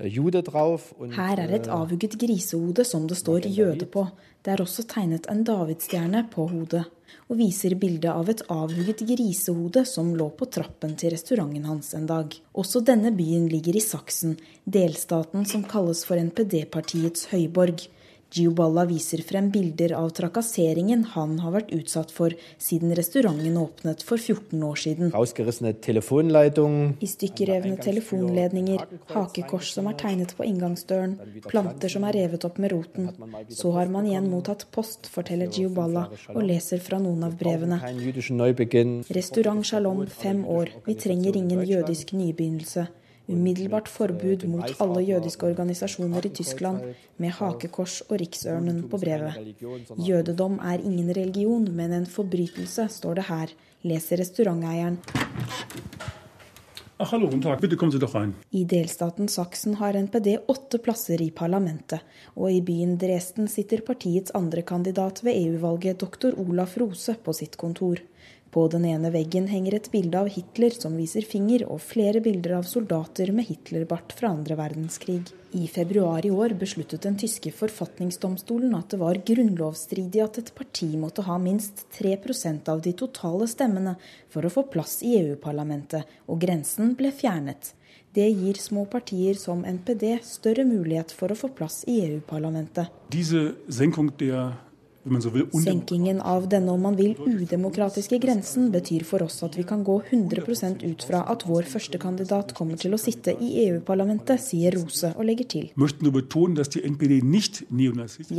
[0.00, 4.06] her er et øh, avhugget grisehode som det står jøde på.
[4.40, 6.86] Det er også tegnet en davidsstjerne på hodet,
[7.28, 12.08] og viser bildet av et avhugget grisehode som lå på trappen til restauranten hans en
[12.08, 12.32] dag.
[12.56, 17.84] Også denne byen ligger i Saksen, delstaten som kalles for NPD-partiets høyborg.
[18.30, 24.22] Giuballa viser frem bilder av trakasseringen han har vært utsatt for siden restauranten åpnet for
[24.22, 25.10] 14 år siden.
[27.00, 31.16] I stykkerevne telefonledninger, hakekors som er tegnet på inngangsdøren,
[31.48, 33.10] planter som er revet opp med roten.
[33.50, 37.82] Så har man igjen mottatt post, forteller Giuballa, og leser fra noen av brevene.
[39.10, 40.70] Restaurant Shalom, fem år.
[40.86, 42.86] Vi trenger ingen jødisk nybegynnelse
[43.32, 49.54] umiddelbart forbud mot alle jødiske organisasjoner i Tyskland, med hakekors og riksørnen på brevet.
[49.98, 54.98] Jødedom er ingen religion, men en forbrytelse, står det her, leser restauranteieren.
[57.00, 57.60] Ach, hallo, guten Tag.
[57.62, 58.34] Bitte kommen Sie doch rein.
[58.52, 62.02] I delstaten Saksen har NPD åtte plasser i parlamentet,
[62.36, 67.56] og i byen Dresden sitter partiets andre kandidat ved EU-valget, doktor Olaf Rose, på sitt
[67.56, 68.02] kontor.
[68.50, 72.56] På den ene veggen henger et bilde av Hitler som viser finger, og flere bilder
[72.56, 75.20] av soldater med Hitlerbart fra andre verdenskrig.
[75.54, 80.88] I februar i år besluttet den tyske forfatningsdomstolen at det var grunnlovsstridig at et parti
[80.98, 83.94] måtte ha minst 3% av de totale stemmene
[84.30, 87.74] for å få plass i EU-parlamentet, og grensen ble fjernet.
[88.14, 92.90] Det gir små partier som NPD større mulighet for å få plass i EU-parlamentet.
[95.00, 99.94] Senkingen av denne om man vil udemokratiske grensen betyr for oss at vi kan gå
[100.10, 100.44] 100
[100.84, 105.24] ut fra at vår første kandidat kommer til å sitte i EU-parlamentet, sier Rose og
[105.24, 105.70] legger til.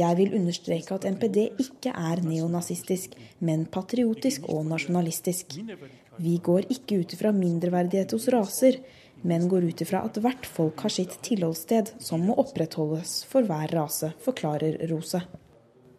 [0.04, 5.58] Jeg vil understreke at NPD ikke er neonazistisk, men patriotisk og nasjonalistisk.
[6.22, 8.78] Vi går ikke ut ifra mindreverdighet hos raser,
[9.26, 13.74] men går ut ifra at hvert folk har sitt tilholdssted, som må opprettholdes for hver
[13.74, 15.26] rase, forklarer Rose.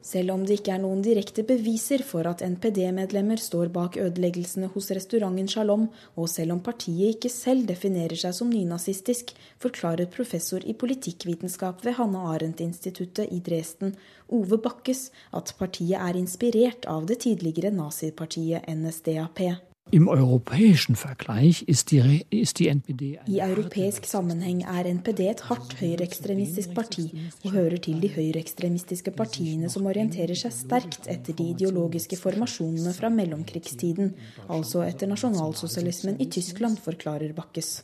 [0.03, 4.91] Selv om det ikke er noen direkte beviser for at NPD-medlemmer står bak ødeleggelsene hos
[4.91, 5.87] restauranten Shalom,
[6.19, 9.31] og selv om partiet ikke selv definerer seg som nynazistisk,
[9.63, 13.95] forklarer professor i politikkvitenskap ved Hanne Arendt-instituttet i Dresden,
[14.27, 19.72] Ove Bakkes, at partiet er inspirert av det tidligere nazipartiet NSDAP.
[19.95, 25.75] Im europäischen Vergleich ist die, ist die NPD I europeisk sammenheng er NPD et hardt
[25.83, 27.11] høyreekstremistisk parti,
[27.45, 33.11] og hører til de høyreekstremistiske partiene som orienterer seg sterkt etter de ideologiske formasjonene fra
[33.13, 34.15] mellomkrigstiden,
[34.49, 37.83] altså etter nasjonalsosialismen i Tyskland, forklarer Bakkes.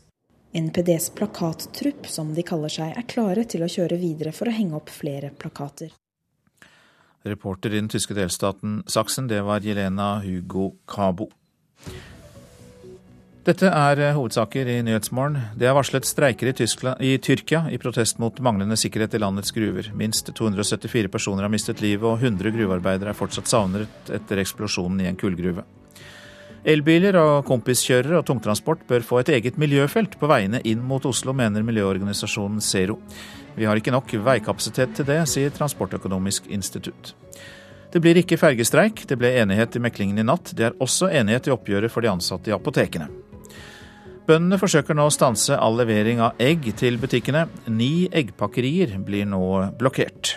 [0.56, 4.80] NPDs plakattrupp, som de kaller seg, er klare til å kjøre videre for å henge
[4.80, 5.92] opp flere plakater.
[7.28, 11.28] Reporter i den tyske delstaten Saksen, det var Jelena Hugo Cabo.
[13.48, 15.38] Dette er eh, hovedsaker i Nyhetsmorgen.
[15.56, 19.54] Det er varslet streiker i, Tyskland, i, Tyrkia i protest mot manglende sikkerhet i landets
[19.56, 19.88] gruver.
[19.96, 25.08] Minst 274 personer har mistet livet, og 100 gruvearbeidere er fortsatt savnet etter eksplosjonen i
[25.08, 25.64] en kullgruve.
[26.68, 31.32] Elbiler og kompiskjørere og tungtransport bør få et eget miljøfelt på veiene inn mot Oslo,
[31.32, 32.98] mener miljøorganisasjonen Zero.
[33.56, 37.14] Vi har ikke nok veikapasitet til det, sier Transportøkonomisk institutt.
[37.88, 40.52] Det blir ikke fergestreik, det ble enighet i meklingen i natt.
[40.56, 43.08] Det er også enighet i oppgjøret for de ansatte i apotekene.
[44.28, 47.46] Bøndene forsøker nå å stanse all levering av egg til butikkene.
[47.72, 49.40] Ni eggpakkerier blir nå
[49.80, 50.34] blokkert.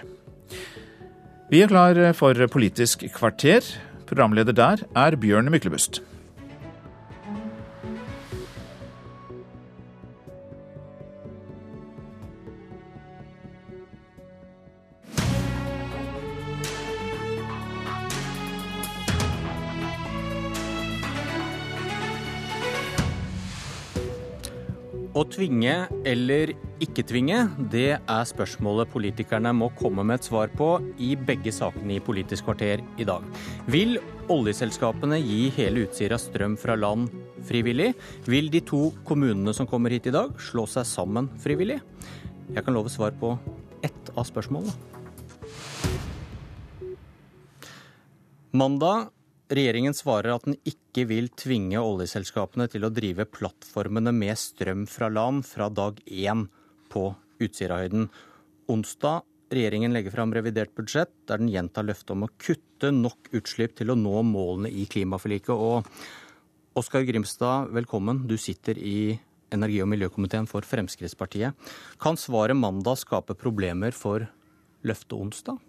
[1.51, 3.67] Vi er klar for Politisk kvarter.
[4.07, 5.99] Programleder der er Bjørn Myklebust.
[25.11, 25.73] Å tvinge
[26.07, 30.69] eller ikke tvinge, det er spørsmålet politikerne må komme med et svar på
[31.03, 33.25] i begge sakene i Politisk kvarter i dag.
[33.67, 33.97] Vil
[34.31, 37.11] oljeselskapene gi hele Utsira strøm fra land
[37.43, 37.89] frivillig?
[38.31, 41.81] Vil de to kommunene som kommer hit i dag, slå seg sammen frivillig?
[42.55, 43.35] Jeg kan love svar på
[43.83, 44.71] ett av spørsmålene.
[48.55, 49.11] Mandag
[49.51, 55.09] Regjeringen svarer at den ikke vil tvinge oljeselskapene til å drive plattformene med strøm fra
[55.11, 56.45] land fra dag én
[56.91, 57.09] på
[57.43, 58.05] Utsirahøyden.
[58.71, 63.75] Onsdag regjeringen legger fram revidert budsjett der den gjentar løftet om å kutte nok utslipp
[63.75, 65.51] til å nå målene i klimaforliket.
[65.51, 68.23] Og Oskar Grimstad, velkommen.
[68.31, 69.19] Du sitter i
[69.51, 71.51] energi- og miljøkomiteen for Fremskrittspartiet.
[71.99, 74.29] Kan svaret mandag skape problemer for
[74.87, 75.59] løftet onsdag?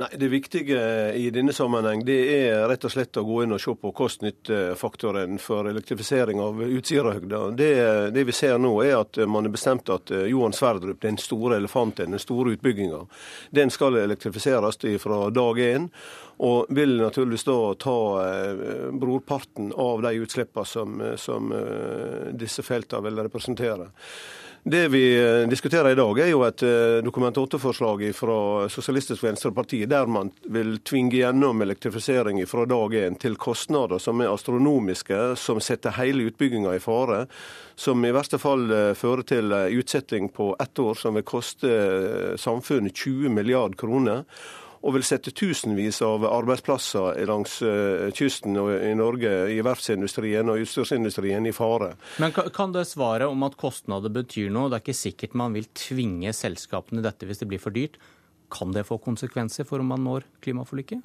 [0.00, 3.60] Nei, Det viktige i denne sammenheng det er rett og slett å gå inn og
[3.60, 7.40] se på kost-nytte-faktoren for elektrifisering av Utsirahøgda.
[7.58, 7.74] Det,
[8.16, 11.60] det vi ser nå er at man har bestemt at eh, Johan Sverdrup, den store
[11.60, 13.02] elefanten, den store utbygginga,
[13.52, 15.92] den skal elektrifiseres fra dag én.
[16.48, 18.66] Og vil naturligvis da ta eh,
[18.96, 23.92] brorparten av de utslippene som, som eh, disse feltene vil representere.
[24.62, 29.78] Det vi eh, diskuterer i dag, er jo et eh, Dokument 8-forslag fra Sosialistisk Venstreparti
[29.88, 35.62] der man vil tvinge gjennom elektrifisering fra dag én til kostnader som er astronomiske, som
[35.64, 37.22] setter hele utbygginga i fare.
[37.72, 41.72] Som i verste fall eh, fører til utsetting på ett år som vil koste
[42.36, 44.26] samfunnet 20 milliard kroner
[44.80, 50.62] og vil sette tusenvis av arbeidsplasser langs eh, kysten og i Norge, i verftsindustrien og
[50.64, 51.92] utstyrsindustrien, i fare.
[52.22, 55.68] Men kan det svaret om at kostnader betyr noe, det er ikke sikkert man vil
[55.76, 58.00] tvinge selskapene dette hvis det blir for dyrt,
[58.50, 61.04] kan det få konsekvenser for om man når klimaforliket?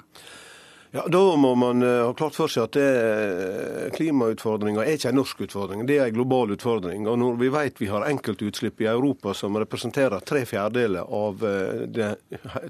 [0.96, 5.18] Ja, Da må man eh, ha klart for seg at eh, klimautfordringa er ikke en
[5.20, 7.04] norsk utfordring, det er en global utfordring.
[7.04, 11.82] Og Når vi vet vi har enkeltutslipp i Europa som representerer tre fjerdedeler av eh,
[11.92, 12.08] det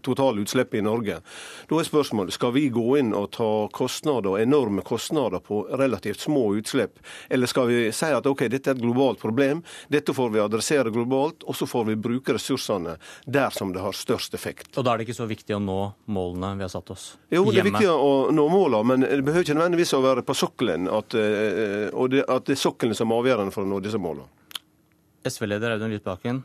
[0.02, 1.20] totale utslippet i Norge,
[1.70, 6.48] da er spørsmålet skal vi gå inn og ta kostnader, enorme kostnader på relativt små
[6.58, 6.98] utslipp,
[7.30, 10.90] eller skal vi si at ok, dette er et globalt problem, dette får vi adressere
[10.90, 14.72] globalt, og så får vi bruke ressursene der som det har størst effekt.
[14.74, 15.80] Og da er det ikke så viktig å nå
[16.10, 17.08] målene vi har satt oss?
[17.30, 20.36] Jo, det er viktig å nå måla, men det behøver ikke nødvendigvis å være på
[20.36, 23.80] sokkelen, at, eh, og det, at det er sokkelen som er avgjørende for å nå
[23.84, 24.28] disse målene.
[25.26, 26.42] SV-leder Audun Lysbakken,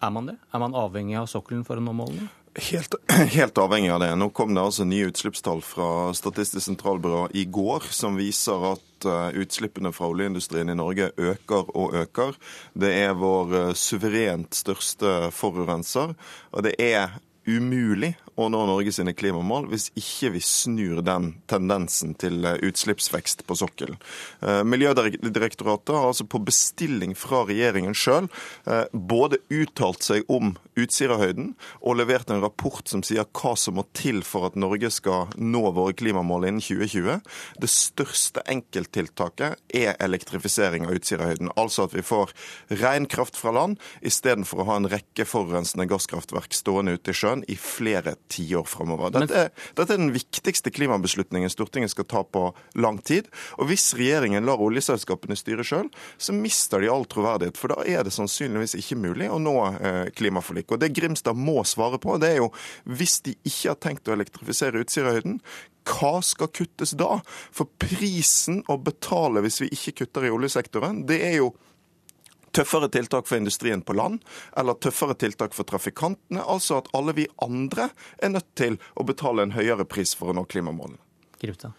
[0.00, 0.36] er man det?
[0.54, 2.28] Er man avhengig av sokkelen for å nå målene?
[2.58, 2.94] Helt,
[3.36, 4.10] helt, avhengig av det.
[4.16, 9.38] Nå kom det altså nye utslippstall fra Statistisk sentralbyrå i går som viser at eh,
[9.42, 12.38] utslippene fra oljeindustrien i Norge øker og øker.
[12.74, 16.16] Det er vår eh, suverent største forurenser.
[16.54, 17.18] Og det er
[17.48, 23.44] umulig å nå Norge sine klimamål hvis ikke vi snur den tendensen til eh, utslippsvekst
[23.48, 23.98] på sokkelen.
[24.40, 28.28] Eh, Miljødirektoratet har altså på bestilling fra regjeringen sjøl
[28.68, 31.52] eh, både uttalt seg om Utsirahøyden
[31.82, 35.64] og levert en rapport som sier hva som må til for at Norge skal nå
[35.74, 37.18] våre klimamål innen 2020.
[37.58, 41.50] Det største enkelttiltaket er elektrifisering av Utsirahøyden.
[41.58, 42.30] Altså at vi får
[42.78, 47.42] ren kraft fra land istedenfor å ha en rekke forurensende gasskraftverk stående ute i sjøen
[47.50, 49.12] i flere tiår framover.
[49.14, 49.48] Dette,
[49.78, 52.44] dette, er den viktigste klimabeslutningen Stortinget skal ta på
[52.78, 53.30] lang tid.
[53.58, 57.58] Og hvis regjeringen lar oljeselskapene styre sjøl, så mister de all troverdighet.
[57.60, 60.76] For da er det sannsynligvis ikke mulig å nå eh, klimaforliket.
[60.76, 62.52] Og det Grimstad må svare på, det er jo
[62.88, 65.40] hvis de ikke har tenkt å elektrifisere Utsirahøyden,
[65.88, 67.20] hva skal kuttes da?
[67.54, 71.52] For prisen å betale hvis vi ikke kutter i oljesektoren, det er jo
[72.58, 74.22] tøffere tiltak for industrien på land,
[74.58, 76.42] eller tøffere tiltak for trafikantene.
[76.44, 77.90] Altså at alle vi andre
[78.22, 81.00] er nødt til å betale en høyere pris for å nå klimamålene.
[81.38, 81.70] Gripta.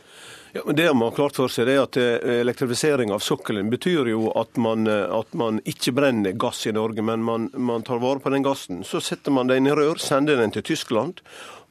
[0.54, 3.68] Ja, men Det man har klart for seg, det er at eh, elektrifisering av sokkelen
[3.70, 7.84] betyr jo at man, eh, at man ikke brenner gass i Norge, men man, man,
[7.84, 8.86] tar vare på den gassen.
[8.88, 11.20] Så setter man den i rør, sender den til Tyskland.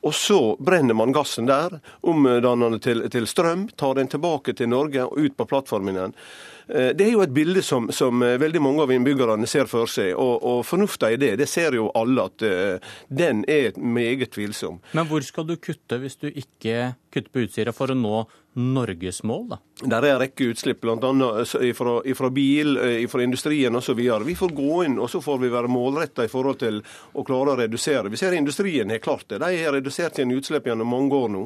[0.06, 4.70] Og så brenner man gassen der, omdanner den til, til strøm, tar den tilbake til
[4.70, 6.14] Norge og ut på plattformen igjen.
[6.68, 9.88] Eh, det er jo et bilde som, som, eh, veldig mange av innbyggerne ser for
[9.90, 10.12] seg.
[10.16, 14.80] Og, og fornufta i det, det ser jo alle at uh, den er meget tvilsom.
[14.96, 18.26] Men hvor skal du kutte hvis du ikke kutter på Utsira for å nå
[18.58, 19.58] Norges mål, da?
[19.78, 20.96] Der er en rekke utslipp, bl.a.
[21.78, 22.72] Fra, fra bil,
[23.06, 24.00] fra industrien osv.
[24.26, 26.80] Vi får gå inn og så får vi være målretta i forhold til
[27.14, 28.10] å klare å redusere.
[28.10, 29.38] Vi ser industrien har klart det.
[29.44, 31.44] De har redusert sine utslipp gjennom mange år nå.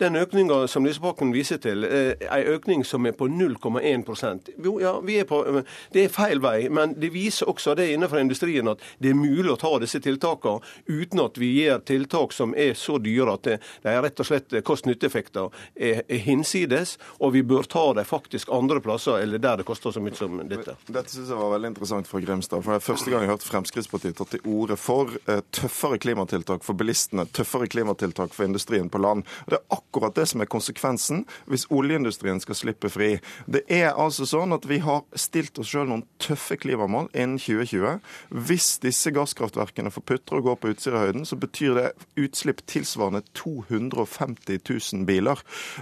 [0.00, 4.08] Den økninga som Lysbakken viser til, er en økning som er på 0,1
[4.64, 5.42] jo, ja, vi er på,
[5.92, 9.52] det er feil vei, men det viser også det innenfor industrien at det er mulig
[9.52, 13.58] å ta disse tiltakene uten at vi gjør tiltak som er så dyre at de
[13.90, 14.56] er rett og slett
[15.14, 19.66] kost-nytte-effekter er, er, hinsides, og vi bør ta dem faktisk andre plasser eller der det
[19.66, 20.76] koster så mye som dette.
[20.86, 22.62] Dette synes jeg var veldig interessant fra Grimstad.
[22.62, 25.98] for Det er første gang jeg har hørt Fremskrittspartiet tatt til orde for eh, tøffere
[25.98, 29.24] klimatiltak for bilistene, tøffere klimatiltak for industrien på land.
[29.48, 33.18] Det er akkurat det som er konsekvensen hvis oljeindustrien skal slippe fri.
[33.46, 38.00] Det er altså sånn at vi har stilt oss sjøl noen tøffe klimamål innen 2020.
[38.30, 41.88] Hvis disse gasskraftverkene får putre og går på Utsirahøyden, så betyr det
[42.20, 45.40] utslipp tilsvarende 250 000 biler.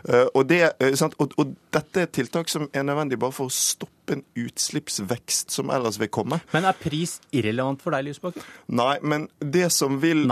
[0.08, 3.54] Eh, og, det, eh, og, og dette er tiltak som er nødvendig bare for å
[3.54, 6.40] stoppe en utslippsvekst som ellers vil komme.
[6.54, 8.44] Men er pris irrelevant for deg, Lysbakken?
[8.72, 10.24] Nei, men det som, vil,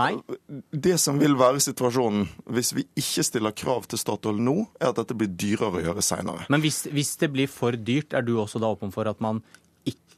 [0.73, 4.99] det som vil være situasjonen hvis vi ikke stiller krav til Statoil nå, er at
[4.99, 6.49] dette blir dyrere å gjøre seinere.
[6.51, 9.43] Men hvis, hvis det blir for dyrt, er du også da åpen for at man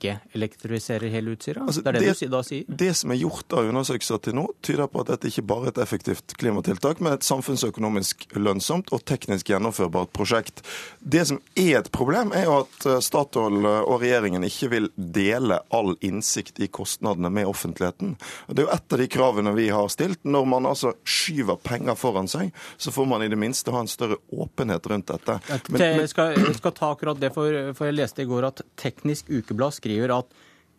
[0.03, 1.63] ikke elektrifiserer hele Utsira?
[1.63, 2.67] Altså, det er det, det, du da sier?
[2.67, 5.73] Det som er gjort av undersøkelser til nå, tyder på at dette ikke bare er
[5.73, 10.63] et effektivt klimatiltak, men et samfunnsøkonomisk lønnsomt og teknisk gjennomførbart prosjekt.
[10.99, 14.89] Det som er et problem, er jo at eh, Statoil eh, og regjeringen ikke vil
[14.95, 18.17] dele all innsikt i kostnadene med offentligheten.
[18.49, 20.23] Det er jo et av de kravene vi har stilt.
[20.27, 23.91] Når man altså skyver penger foran seg, så får man i det minste ha en
[23.91, 25.39] større åpenhet rundt dette.
[25.71, 28.63] Men, jeg, skal, jeg skal ta akkurat det, for, for jeg leste i går at
[28.79, 30.33] Teknisk Ukeblad skriver skriver at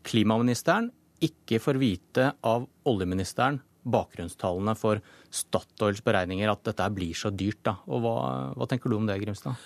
[0.04, 0.90] klimaministeren
[1.22, 5.00] ikke får vite av oljeministeren bakgrunnstallene for
[5.30, 7.62] Statoils beregninger, at dette blir så dyrt.
[7.64, 7.78] Da.
[7.86, 8.14] Og hva,
[8.56, 9.60] hva tenker du om det, Grimstad?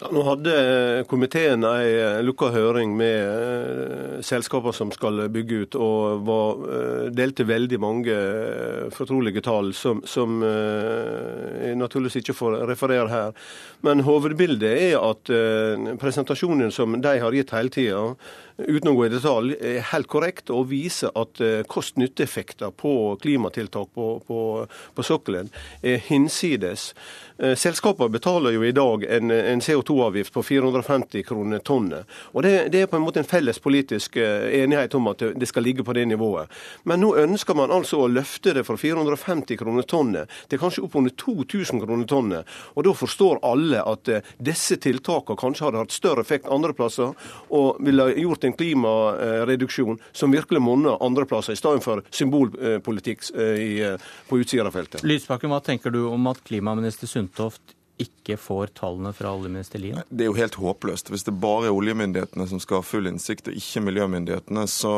[0.00, 0.52] Ja, nå hadde
[1.10, 7.44] komiteen en lukka høring med uh, selskaper som skal bygge ut, og var, uh, delte
[7.44, 13.36] veldig mange uh, fortrolige tall som, som jeg naturligvis ikke får referere her.
[13.84, 15.30] Men hovedbildet er at
[16.00, 18.00] presentasjonen som de har gitt hele tida,
[18.68, 22.92] uten å gå i detalj, er helt korrekt og viser at eh, kost-nytte-effekter på
[23.22, 24.40] klimatiltak på, på,
[24.94, 25.50] på, sokkelen
[25.82, 26.90] er hinsides.
[27.38, 32.08] Eh, selskapene betaler jo i dag en, en CO2-avgift på 450 kroner tonnet.
[32.34, 35.48] Og det, det, er på en måte en felles politisk eh, enighet om at det
[35.50, 36.52] skal ligge på det nivået.
[36.84, 41.14] Men nå ønsker man altså å løfte det fra 450 kroner tonnet til kanskje oppunder
[41.18, 42.56] 2000 kroner tonnet.
[42.76, 47.14] Og da forstår alle at disse tiltakene kanskje hadde hatt større effekt andre plasser,
[47.50, 53.96] og ville gjort en en klimareduksjon som virkelig monner andreplasser, i stedet for symbolpolitikk eh,
[54.28, 55.04] på Utsira-feltet.
[55.06, 60.00] Lysbakken, hva tenker du om at klimaminister Sundtoft ikke får tallene fra oljeminister Lien?
[60.08, 61.10] Det er jo helt håpløst.
[61.12, 64.94] Hvis det bare er oljemyndighetene som skal ha full innsikt, og ikke miljømyndighetene, så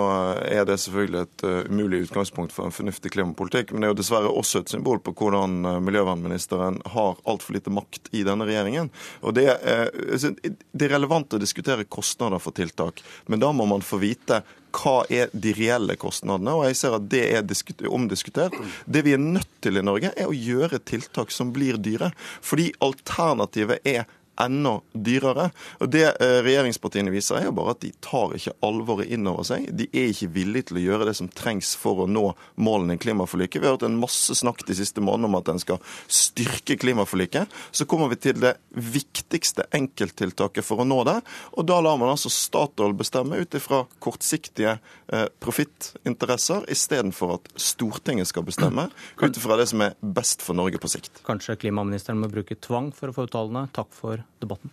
[0.47, 3.73] er det selvfølgelig et uh, umulig utgangspunkt for en fornuftig klimapolitikk.
[3.73, 7.75] Men det er jo dessverre også et symbol på hvordan uh, miljøvernministeren har altfor lite
[7.75, 8.93] makt i denne regjeringen.
[9.23, 13.85] Og det, er, det er relevant å diskutere kostnader for tiltak, men da må man
[13.85, 14.43] få vite
[14.73, 18.57] hva er de reelle kostnadene, og jeg ser at det er omdiskutert.
[18.87, 22.13] Det vi er nødt til i Norge, er å gjøre tiltak som blir dyre.
[22.45, 24.09] Fordi alternativet er
[24.41, 25.51] enda dyrere.
[25.81, 29.47] Og Det eh, regjeringspartiene viser, er jo bare at de tar ikke alvoret inn over
[29.47, 29.69] seg.
[29.77, 32.25] De er ikke villige til å gjøre det som trengs for å nå
[32.57, 33.61] målene i klimaforliket.
[33.61, 37.53] Vi har hørt en masse snakk de siste månedene om at en skal styrke klimaforliket.
[37.71, 41.19] Så kommer vi til det viktigste enkelttiltaket for å nå det.
[41.59, 44.79] Og da lar man altså Statoil bestemme ut ifra kortsiktige
[45.13, 48.89] eh, profittinteresser, istedenfor at Stortinget skal bestemme
[49.23, 51.23] ut ifra det som er best for Norge på sikt.
[51.27, 53.67] Kanskje klimaministeren må bruke tvang for å få ut tallene.
[53.77, 54.73] Takk for debatten.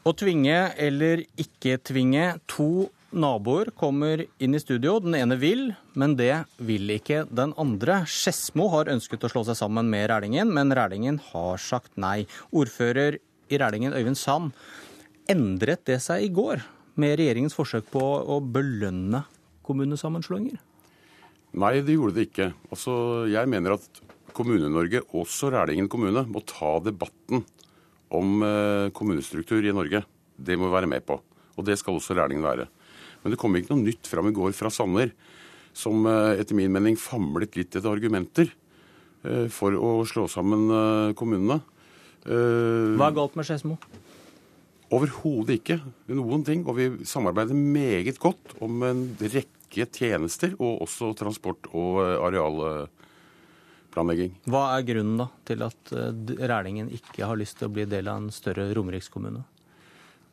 [0.00, 2.38] Å tvinge eller ikke tvinge.
[2.48, 4.96] To naboer kommer inn i studio.
[5.02, 8.00] Den ene vil, men det vil ikke den andre.
[8.08, 12.24] Skedsmo har ønsket å slå seg sammen med Rælingen, men Rælingen har sagt nei.
[12.48, 14.56] Ordfører i Rælingen, Øyvind Sand,
[15.30, 16.64] endret det seg i går
[17.00, 19.26] med regjeringens forsøk på å belønne
[19.66, 20.58] kommunesammenslåinger?
[21.58, 22.52] Nei, det gjorde det ikke.
[22.70, 22.92] Altså,
[23.30, 24.02] jeg mener at
[24.36, 27.42] Kommune-Norge, også Rælingen kommune, må ta debatten
[28.14, 30.04] om eh, kommunestruktur i Norge.
[30.38, 31.18] Det må vi være med på.
[31.58, 32.68] Og det skal også Rælingen være.
[33.22, 35.10] Men det kom ikke noe nytt fram i går fra Sanner
[35.76, 38.50] som eh, etter min mening famlet litt etter argumenter
[39.26, 40.70] eh, for å slå sammen
[41.18, 41.60] kommunene.
[42.20, 43.78] Hva er galt med Skedsmo?
[44.94, 45.78] Overhodet ikke
[46.10, 46.66] noen ting.
[46.68, 54.32] Og vi samarbeider meget godt om en rekke tjenester, og også transport og arealplanlegging.
[54.50, 55.82] Hva er grunnen da til at
[56.50, 59.42] Rælingen ikke har lyst til å bli del av en større romerikskommune?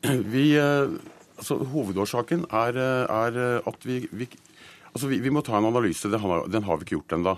[0.34, 3.32] Vi, altså, hovedårsaken er, er
[3.66, 4.26] at vi, vi
[4.88, 6.08] Altså, vi, må ta en analyse.
[6.10, 7.34] Den har, den har vi ikke gjort ennå.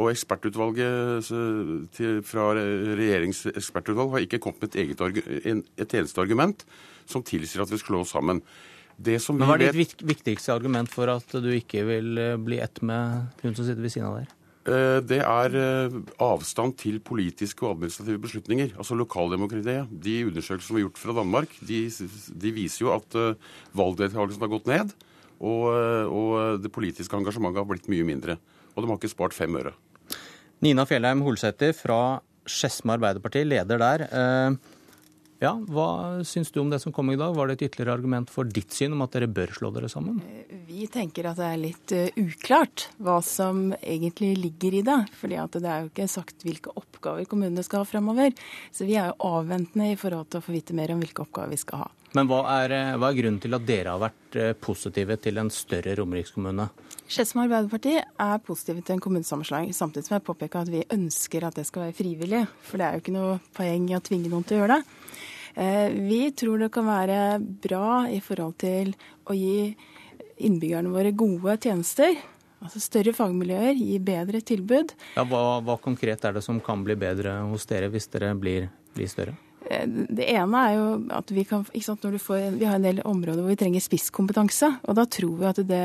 [0.00, 1.28] Og ekspertutvalget
[1.92, 4.98] til, fra regjeringens ekspertutvalg har ikke kommet med et, eget,
[5.76, 6.64] et eneste argument
[7.04, 8.40] som tilsier at vi skal slå oss sammen.
[9.02, 13.42] Men Hva er ditt viktigste argument for at du ikke vil eh, bli ett med
[13.42, 14.34] hun som sitter ved siden av deg?
[14.62, 18.74] Eh, det er eh, avstand til politiske og administrative beslutninger.
[18.76, 19.90] Altså lokaldemokratiet.
[19.90, 21.80] De undersøkelsene som er gjort fra Danmark, de,
[22.46, 23.20] de viser jo at
[23.76, 24.96] valgdeltakelsen har gått ned.
[25.42, 25.64] Og,
[26.06, 28.36] og, det politiske engasjementet har blitt mye mindre.
[28.76, 29.74] Og de har ikke spart fem øre.
[30.62, 34.04] Nina Fjellheim Holsæter fra Skedsmo Arbeiderparti, leder der.
[34.06, 34.71] Eh,
[35.42, 37.34] ja, Hva syns du om det som kom i dag?
[37.34, 40.20] Var det et ytterligere argument for ditt syn om at dere bør slå dere sammen?
[40.68, 45.00] Vi tenker at det er litt eh, uklart hva som egentlig ligger i det.
[45.18, 48.30] fordi det er jo ikke sagt hvilke oppgaver kommunene skal ha fremover.
[48.70, 51.50] Så vi er jo avventende i forhold til å få vite mer om hvilke oppgaver
[51.56, 51.90] vi skal ha.
[52.14, 55.42] Men hva er, eh, hva er, grunnen til at dere har vært eh, positive til
[55.42, 56.68] en større romerikskommune?
[57.08, 61.58] Skedsmo Arbeiderparti er positive til en kommunesammenslåing, samtidig som jeg påpeker at vi ønsker at
[61.58, 62.46] det skal være frivillig.
[62.62, 65.30] For det er jo ikke noe poeng i å tvinge noen til å gjøre det.
[65.54, 68.94] Eh, vi tror det kan være bra i forhold til
[69.28, 69.72] å gi
[70.42, 72.16] innbyggerne våre gode tjenester.
[72.62, 74.94] Altså Større fagmiljøer gir bedre tilbud.
[75.16, 78.70] Ja, hva, hva, konkret er det som kan bli bedre hos dere hvis dere blir,
[78.94, 79.34] blir større?
[79.70, 83.42] Eh, det ene er jo at vi kan sant, får, Vi har en del områder
[83.42, 84.68] hvor vi trenger spisskompetanse.
[84.88, 85.84] Og da tror vi at det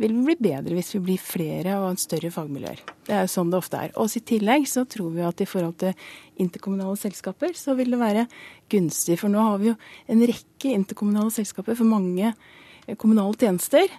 [0.00, 2.80] vil bli bedre hvis vi blir flere og en større fagmiljøer.
[3.06, 3.96] Det er jo sånn det ofte er.
[4.00, 5.94] Og i tillegg så tror vi at i forhold til
[6.40, 8.26] interkommunale selskaper, så vil det være
[8.72, 9.18] gunstig.
[9.20, 9.76] For nå har vi jo
[10.08, 13.90] en rekke interkommunale selskaper for mange eh, kommunale tjenester.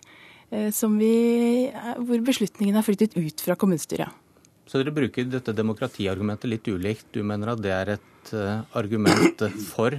[0.51, 1.13] Eh, vi,
[2.07, 4.17] hvor beslutningene er flyttet ut fra kommunestyret.
[4.71, 7.09] Så dere bruker dette demokratiargumentet litt ulikt.
[7.11, 9.97] Du mener at det er et uh, argument for.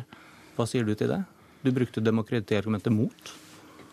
[0.57, 1.23] Hva sier du til det?
[1.63, 3.33] Du brukte demokratiargumentet mot.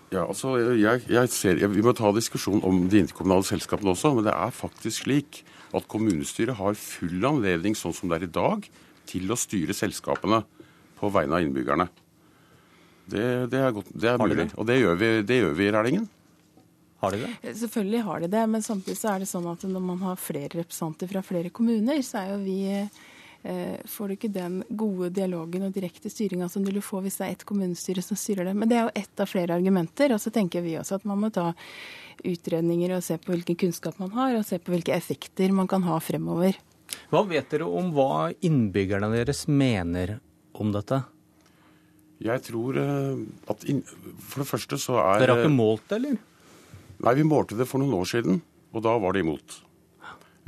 [0.09, 4.15] Ja, altså, jeg, jeg ser, jeg, Vi må ta diskusjon om de interkommunale selskapene også.
[4.17, 5.43] Men det er faktisk slik
[5.77, 8.69] at kommunestyret har full anledning, sånn som det er i dag,
[9.09, 10.41] til å styre selskapene
[10.99, 11.89] på vegne av innbyggerne.
[13.09, 14.49] Det, det er, godt, det er mulig.
[14.57, 16.09] Og det gjør vi, det gjør vi i Rælingen.
[16.99, 17.29] Har de det?
[17.41, 20.19] Eh, selvfølgelig har de det, men samtidig så er det sånn at når man har
[20.19, 22.99] flere representanter fra flere kommuner, så er jo vi eh,
[23.87, 27.27] får du ikke den gode dialogen og direkte styringa som du vil få hvis det
[27.27, 28.55] er ett kommunestyre som styrer det.
[28.57, 30.11] Men det er jo ett av flere argumenter.
[30.11, 31.53] Og så tenker vi også at man må ta
[32.27, 35.85] utredninger og se på hvilken kunnskap man har, og se på hvilke effekter man kan
[35.87, 36.59] ha fremover.
[37.13, 40.17] Hva vet dere om hva innbyggerne deres mener
[40.57, 41.03] om dette?
[42.19, 43.63] Jeg tror at at
[44.27, 46.17] For det første så er Dere har ikke målt det, eller?
[46.99, 48.41] Nei, vi målte det for noen år siden,
[48.75, 49.61] og da var det imot.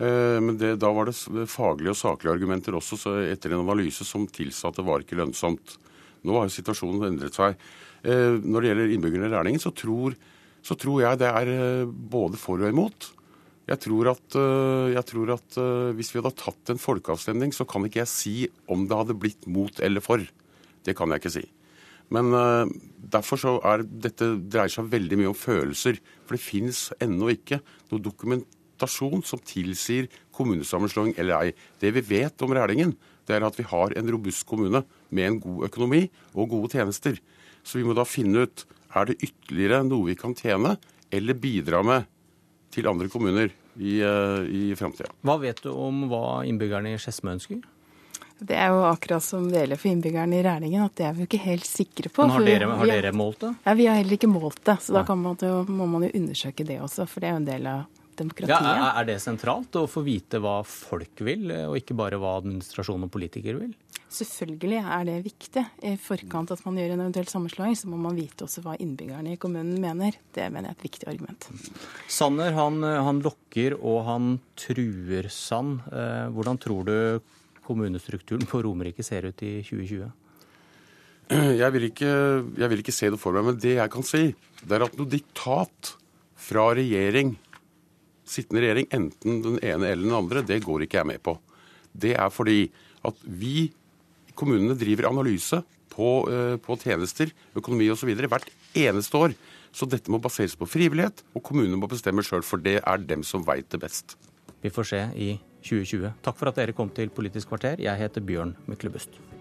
[0.02, 4.26] Eh, men det, da var det faglige og saklige argumenter også etter en analyse som
[4.34, 5.78] tilsa at det var ikke lønnsomt.
[6.26, 7.58] Nå har situasjonen endret seg.
[8.02, 12.40] Eh, når det gjelder innbyggerne i Rælingen, så, så, tror jeg det er eh, både
[12.42, 13.12] for og imot.
[13.70, 14.36] Jeg tror, at,
[14.92, 15.58] jeg tror at
[15.96, 18.34] hvis vi hadde tatt en folkeavstemning, så kan ikke jeg si
[18.68, 20.20] om det hadde blitt mot eller for.
[20.84, 21.44] Det kan jeg ikke si.
[22.12, 22.34] Men
[23.14, 26.02] derfor så er dette dreier seg veldig mye om følelser.
[26.26, 27.62] For det finnes ennå ikke
[27.94, 28.02] noe
[28.82, 31.54] dokumentasjon som tilsier kommunesammenslåing eller ei.
[31.80, 32.96] Det vi vet om Rælingen,
[33.28, 37.20] det er at vi har en robust kommune med en god økonomi og gode tjenester.
[37.64, 40.78] Så vi må da finne ut er det ytterligere noe vi kan tjene
[41.12, 42.08] eller bidra med
[42.72, 45.12] til andre kommuner i, uh, i framtida.
[45.22, 47.62] Hva vet du om hva innbyggerne i Skedsmo ønsker?
[48.42, 51.28] Det er jo akkurat som det gjelder for innbyggerne i Rælingen, at det er vi
[51.28, 52.26] ikke helt sikre på.
[52.26, 53.52] Men har dere, har dere målt det?
[53.68, 54.80] Ja, Vi har heller ikke målt det.
[54.82, 55.04] Så Nei.
[55.06, 58.01] da man må man jo undersøke det også, for det er jo en del av
[58.20, 58.68] demokratiet.
[58.68, 63.08] Ja, er det sentralt å få vite hva folk vil, og ikke bare hva administrasjon
[63.08, 63.74] og politikere vil?
[64.12, 65.62] Selvfølgelig er det viktig.
[65.88, 69.36] I forkant at man gjør en eventuell sammenslåing, så må man vite også hva innbyggerne
[69.36, 70.18] i kommunen mener.
[70.36, 71.48] Det mener jeg er et viktig argument.
[72.12, 75.80] Sanner han, han lokker og han truer Sand.
[75.96, 76.98] Eh, hvordan tror du
[77.64, 80.12] kommunestrukturen på Romerike ser ut i 2020?
[81.62, 82.12] Jeg vil, ikke,
[82.60, 84.34] jeg vil ikke se det for meg, men det jeg kan si,
[84.68, 85.94] det er at noe diktat
[86.36, 87.38] fra regjering
[88.32, 91.36] sittende regjering, enten den ene eller den andre, det går ikke jeg med på.
[91.92, 92.64] Det er fordi
[93.08, 93.72] at vi
[94.38, 98.14] kommunene driver analyse på, eh, på tjenester, økonomi osv.
[98.16, 99.36] hvert eneste år.
[99.72, 103.24] Så dette må baseres på frivillighet, og kommunene må bestemme sjøl, for det er dem
[103.24, 104.18] som veit det best.
[104.62, 106.14] Vi får se i 2020.
[106.22, 107.80] Takk for at dere kom til Politisk kvarter.
[107.80, 109.41] Jeg heter Bjørn Myklebust.